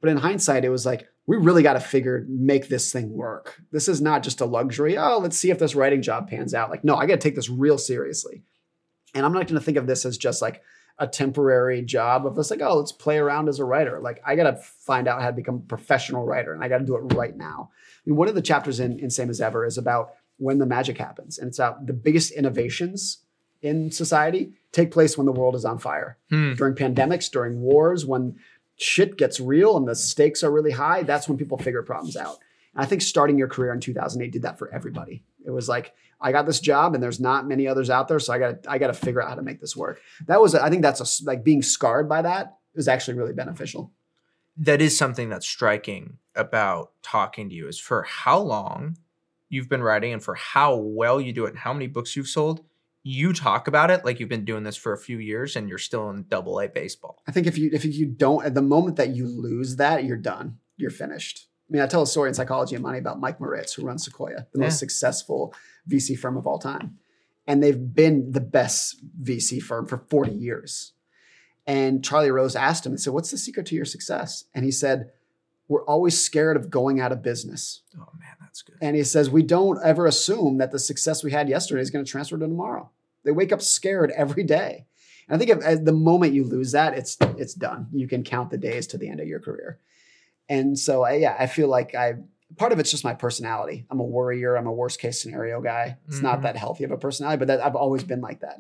[0.01, 3.61] But in hindsight, it was like, we really got to figure, make this thing work.
[3.73, 4.97] This is not just a luxury.
[4.97, 6.71] Oh, let's see if this writing job pans out.
[6.71, 8.45] Like, no, I got to take this real seriously.
[9.15, 10.63] And I'm not going to think of this as just like
[10.99, 14.01] a temporary job of this, like, oh, let's play around as a writer.
[14.01, 16.79] Like, I got to find out how to become a professional writer and I got
[16.79, 17.71] to do it right now.
[18.07, 20.97] Mean, one of the chapters in, in Same as Ever is about when the magic
[20.97, 21.39] happens.
[21.39, 23.19] And it's about the biggest innovations
[23.63, 26.19] in society take place when the world is on fire.
[26.31, 26.55] Hmm.
[26.55, 28.37] During pandemics, during wars, when
[28.77, 32.39] shit gets real and the stakes are really high, that's when people figure problems out.
[32.75, 35.23] And I think starting your career in 2008 did that for everybody.
[35.45, 38.33] It was like, I got this job and there's not many others out there, so
[38.33, 40.01] I got I got to figure out how to make this work.
[40.27, 43.93] That was I think that's a like being scarred by that is actually really beneficial.
[44.57, 48.97] that is something that's striking about talking to you is for how long
[49.49, 52.29] you've been writing and for how well you do it and how many books you've
[52.29, 52.65] sold
[53.09, 55.79] you talk about it like you've been doing this for a few years and you're
[55.79, 58.97] still in double a baseball I think if you if you don't at the moment
[58.97, 60.59] that you lose that, you're done.
[60.77, 61.47] You're finished.
[61.69, 64.05] I mean, I tell a story in Psychology and Money about Mike Moritz, who runs
[64.05, 64.67] Sequoia, the Yeah.
[64.67, 65.55] most successful
[65.89, 66.99] VC firm of all time.
[67.47, 70.93] And they've been the best VC firm for 40 years.
[71.67, 74.45] And Charlie Rose asked him and said, What's the secret to your success?
[74.55, 75.11] And he said,
[75.69, 77.83] We're always scared of going out of business.
[77.97, 81.31] oh man that's good And he says, We don't ever assume that the success we
[81.33, 82.91] had yesterday is going to transfer to tomorrow.
[83.27, 84.87] They wake up scared every day.
[85.29, 87.89] And I think if, the moment you lose that, it's it's done.
[87.93, 89.81] You can count the days to the end of your career.
[90.49, 92.15] And so, I, yeah, I feel like I
[92.57, 93.85] part of it's just my personality.
[93.91, 94.57] I'm a worrier.
[94.57, 95.99] I'm a worst case scenario guy.
[96.07, 96.23] It's Mhm.
[96.23, 98.59] not that healthy of a personality, but that, I've always been like that.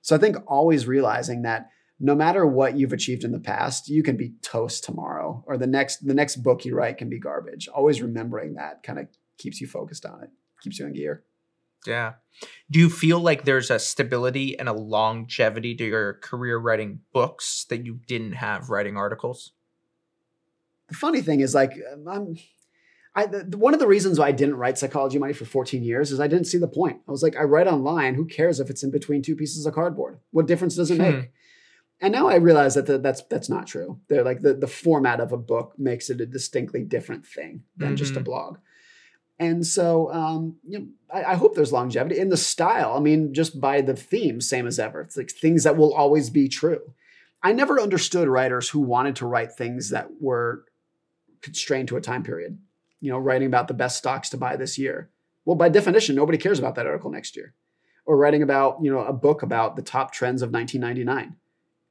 [0.00, 1.68] So I think always realizing that
[2.00, 5.66] no matter what you've achieved in the past, you can be toast tomorrow, or the
[5.66, 7.68] next the next book you write can be garbage.
[7.68, 10.30] Always remembering that kind of keeps you focused on it,
[10.62, 11.24] keeps you in gear.
[11.86, 12.14] Yeah
[12.70, 17.64] do you feel like there's a stability and a longevity to your career writing books
[17.70, 19.52] that you didn't have writing articles
[20.88, 22.36] The funny thing is, like, um, I'm,
[23.14, 26.12] I the, one of the reasons why I didn't write Psychology Money for 14 years
[26.12, 27.00] is I didn't see the point.
[27.08, 28.14] I was like, I write online.
[28.14, 30.20] Who cares if it's in between two pieces of cardboard?
[30.30, 31.02] What difference does it Hmm.
[31.02, 31.32] make?
[32.00, 33.98] And now I realize that the, that's that's not true.
[34.08, 37.96] They're like the the format of a book makes it a distinctly different thing than
[37.96, 38.24] just a Mhm.
[38.24, 38.58] blog.
[39.38, 42.94] And so, um, you know, I, I hope there's longevity in the style.
[42.96, 45.02] I mean, just by the theme, same as ever.
[45.02, 46.80] It's like things that will always be true.
[47.42, 50.64] I never understood writers who wanted to write things that were
[51.42, 52.58] constrained to a time period.
[53.00, 55.10] You know, writing about the best stocks to buy this year.
[55.44, 57.52] Well, by definition, nobody cares about that article next year.
[58.06, 61.36] Or writing about, you know, a book about the top trends of 1999.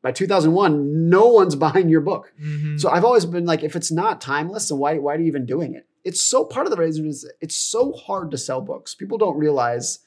[0.01, 2.34] By 2001, no one's buying your book.
[2.41, 2.80] Mhm.
[2.80, 5.45] So I've always been like, if it's not timeless, then why why are you even
[5.45, 5.88] doing it?
[6.06, 8.95] It's so part of the reason is it's so hard to sell books.
[8.95, 9.99] People don't realize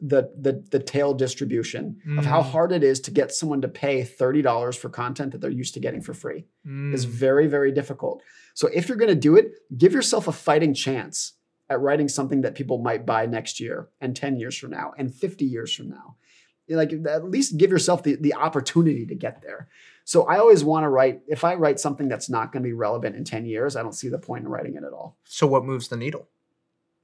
[0.00, 1.84] the the the tail distribution
[2.18, 2.50] of how Mm.
[2.50, 5.80] hard it is to get someone to pay $30 for content that they're used to
[5.80, 6.46] getting for free.
[6.94, 7.08] It's Mm.
[7.26, 8.22] very, very difficult.
[8.54, 11.34] So if you're going to do it, give yourself a fighting chance
[11.70, 15.14] at writing something that people might buy next year and 10 years from now and
[15.14, 16.16] 50 years from now.
[16.68, 19.68] Like at least give yourself the, the opportunity to get there.
[20.04, 22.74] So I always want to write, if I write something that's not going to be
[22.74, 25.16] relevant in 10 years, I don't see the point in writing it at all.
[25.24, 26.28] So what moves the needle?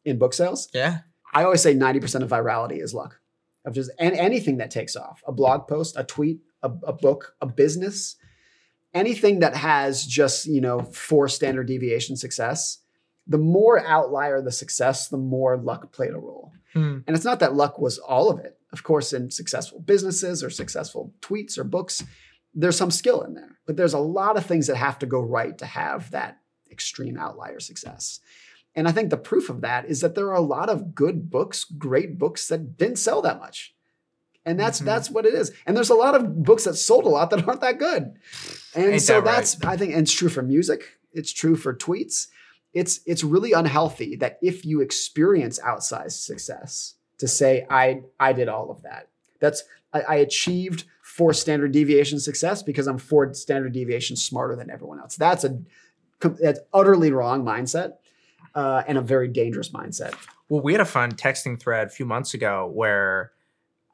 [0.04, 0.98] In book sales, Yeah.
[1.32, 3.20] I always say 90% of virality is luck.
[3.64, 7.34] Of just and anything that takes off, a blog post, a tweet, a, a book,
[7.42, 8.16] a business,
[8.94, 12.78] anything that has just, you know, four standard deviation success,
[13.26, 16.52] the more outlier the success, the more luck played a role.
[16.72, 16.98] Hmm.
[17.06, 18.58] And it's not that luck was all of it.
[18.72, 22.04] Of course, in successful businesses or successful tweets or books,
[22.54, 23.58] there's some skill in there.
[23.66, 26.38] But there's a lot of things that have to go right to have that
[26.70, 28.20] extreme outlier success.
[28.76, 31.30] And I think the proof of that is that there are a lot of good
[31.30, 33.74] books, great books that didn't sell that much.
[34.46, 34.84] And that's Mhm.
[34.86, 35.52] that's what it is.
[35.66, 38.14] And there's a lot of books that sold a lot that aren't that good.
[38.74, 39.34] And Ain't so that right?
[39.36, 42.28] that's I think and it's true for music, it's true for tweets.
[42.72, 48.48] It's it's really unhealthy that if you experience outsized success to say I I did
[48.48, 49.08] all of that.
[49.38, 49.62] That's
[49.94, 54.98] I, I achieved four standard deviation success because I'm four standard deviations smarter than everyone
[54.98, 55.16] else.
[55.16, 55.58] That's a
[56.20, 57.94] that's utterly wrong mindset
[58.54, 60.14] uh, and a very dangerous mindset.
[60.48, 63.32] Well, we had a fun texting thread a few months ago where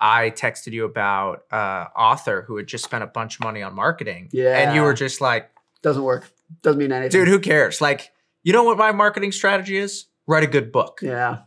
[0.00, 3.74] I texted you about uh author who had just spent a bunch of money on
[3.74, 4.28] marketing.
[4.32, 5.50] Yeah, And you were just like,
[5.82, 6.30] Doesn't work.
[6.62, 7.20] Doesn't mean anything.
[7.20, 7.80] dude, who cares?
[7.80, 8.12] Like,
[8.44, 10.06] you know what my marketing strategy is?
[10.28, 11.00] Write a good book.
[11.02, 11.40] Yeah.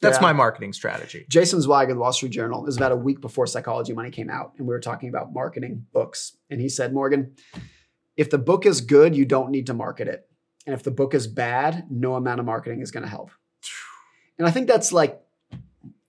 [0.00, 0.22] That's Yeah.
[0.22, 1.26] my marketing strategy.
[1.28, 4.30] Jason Zweig of the Wall Street Journal is about a week before Psychology Money came
[4.30, 6.36] out, and we were talking about marketing books.
[6.48, 7.34] And he said, Morgan,
[8.16, 10.26] if the book is good, you don't need to market it.
[10.66, 13.30] And if the book is bad, no amount of marketing is going to help.
[14.38, 15.20] And I think that's like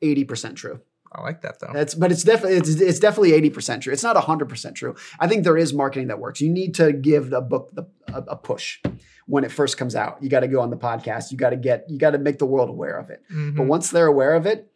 [0.02, 0.80] 80% true.
[1.14, 1.72] I like that though.
[1.74, 3.92] That's, but it's definitely it's, it's definitely eighty percent true.
[3.92, 4.96] It's not hundred percent true.
[5.20, 6.40] I think there is marketing that works.
[6.42, 7.84] You need to give the book the,
[8.14, 8.80] a, a push
[9.28, 10.22] when it first comes out.
[10.24, 11.32] You got to go on the podcast.
[11.32, 13.24] You got to get you got to make the world aware of it.
[13.30, 13.68] But Mhm.
[13.68, 14.72] once they're aware of it,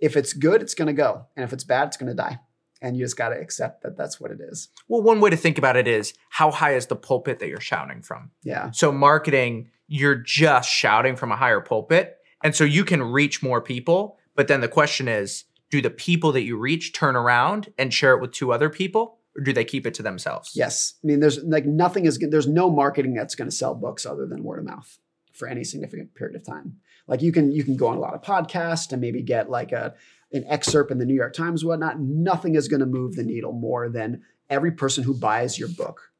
[0.00, 2.40] if it's good, it's going to go, and if it's bad, it's going to die.
[2.82, 4.68] And you just got to accept that that's what it is.
[4.86, 7.58] Well, one way to think about it is how high is the pulpit that you're
[7.60, 8.32] shouting from?
[8.42, 12.16] Yeah, So marketing, you're just shouting from a higher pulpit.
[12.44, 14.18] And so you can reach more people.
[14.34, 18.14] But then the question is, do the people that you reach turn around and share
[18.14, 19.18] it with two other people?
[19.36, 20.52] Or do they keep it to themselves?
[20.54, 20.94] yes.
[21.04, 24.26] I mean, there's like nothing is there's no marketing that's going to sell books other
[24.26, 24.98] than word of mouth
[25.34, 26.76] for any significant period of time.
[27.06, 29.72] Like you can you can go on a lot of podcasts and maybe get like
[29.72, 29.94] a
[30.32, 32.00] an excerpt in the New York Times, whatnot.
[32.00, 36.12] Nothing is going to move the needle more than every person who buys your book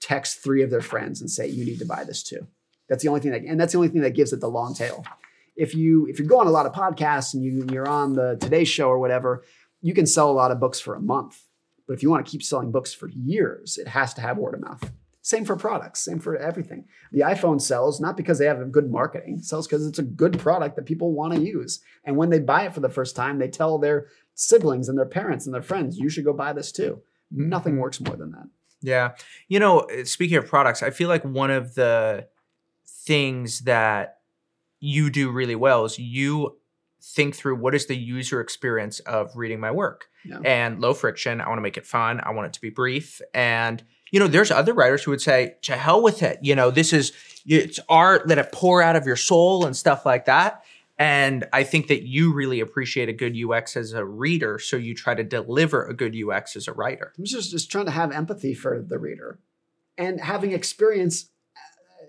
[0.00, 2.46] text three of their friends and say, "You need to buy this too."
[2.88, 4.74] That's the only thing that, and that's the only thing that gives it the long
[4.74, 5.04] tail.
[5.58, 8.36] If you if you go on a lot of podcasts and you you're on the
[8.40, 9.42] Today Show or whatever,
[9.82, 11.42] you can sell a lot of books for a month.
[11.86, 14.54] But if you want to keep selling books for years, it has to have word
[14.54, 14.90] of mouth.
[15.20, 16.84] Same for products, same for everything.
[17.12, 20.38] The iPhone sells not because they have good marketing, it sells because it's a good
[20.38, 21.80] product that people want to use.
[22.04, 25.06] And when they buy it for the first time, they tell their siblings and their
[25.06, 27.02] parents and their friends, you should go buy this too.
[27.30, 27.80] Nothing Mhm.
[27.80, 28.48] works more than that.
[28.80, 29.14] Yeah.
[29.48, 32.28] You know, uh, speaking of products, I feel like one of the
[32.86, 34.17] things that
[34.80, 36.56] you do really well is you
[37.00, 40.08] think through what is the user experience of reading my work.
[40.24, 40.40] Yeah.
[40.44, 43.20] And low friction, I want to make it fun, I want it to be brief.
[43.32, 46.38] And you know, there's other writers who would say, to hell with it.
[46.42, 47.12] You know, this is
[47.46, 50.64] it's art, let it pour out of your soul and stuff like that.
[50.98, 54.94] And I think that you really appreciate a good UX as a reader, so you
[54.94, 57.12] try to deliver a good UX as a writer.
[57.16, 59.38] I'm just, just trying to have empathy for the reader
[59.96, 61.30] and having experience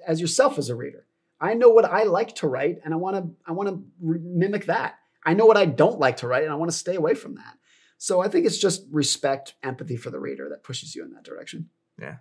[0.08, 1.06] as yourself as a reader.
[1.42, 4.20] I know what I like to write and I want to I want to re-
[4.22, 4.96] mimic that.
[5.26, 7.36] I know what I don't like to write and I want to stay away from
[7.36, 7.58] that.
[7.98, 11.24] So I think it's just respect, empathy for the reader that pushes you in that
[11.24, 11.70] direction.
[12.02, 12.18] Yeah.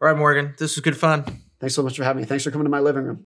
[0.00, 1.24] All right, Morgan, this was good fun.
[1.58, 2.26] Thanks so much for having me.
[2.26, 3.26] Thanks for coming to my living room.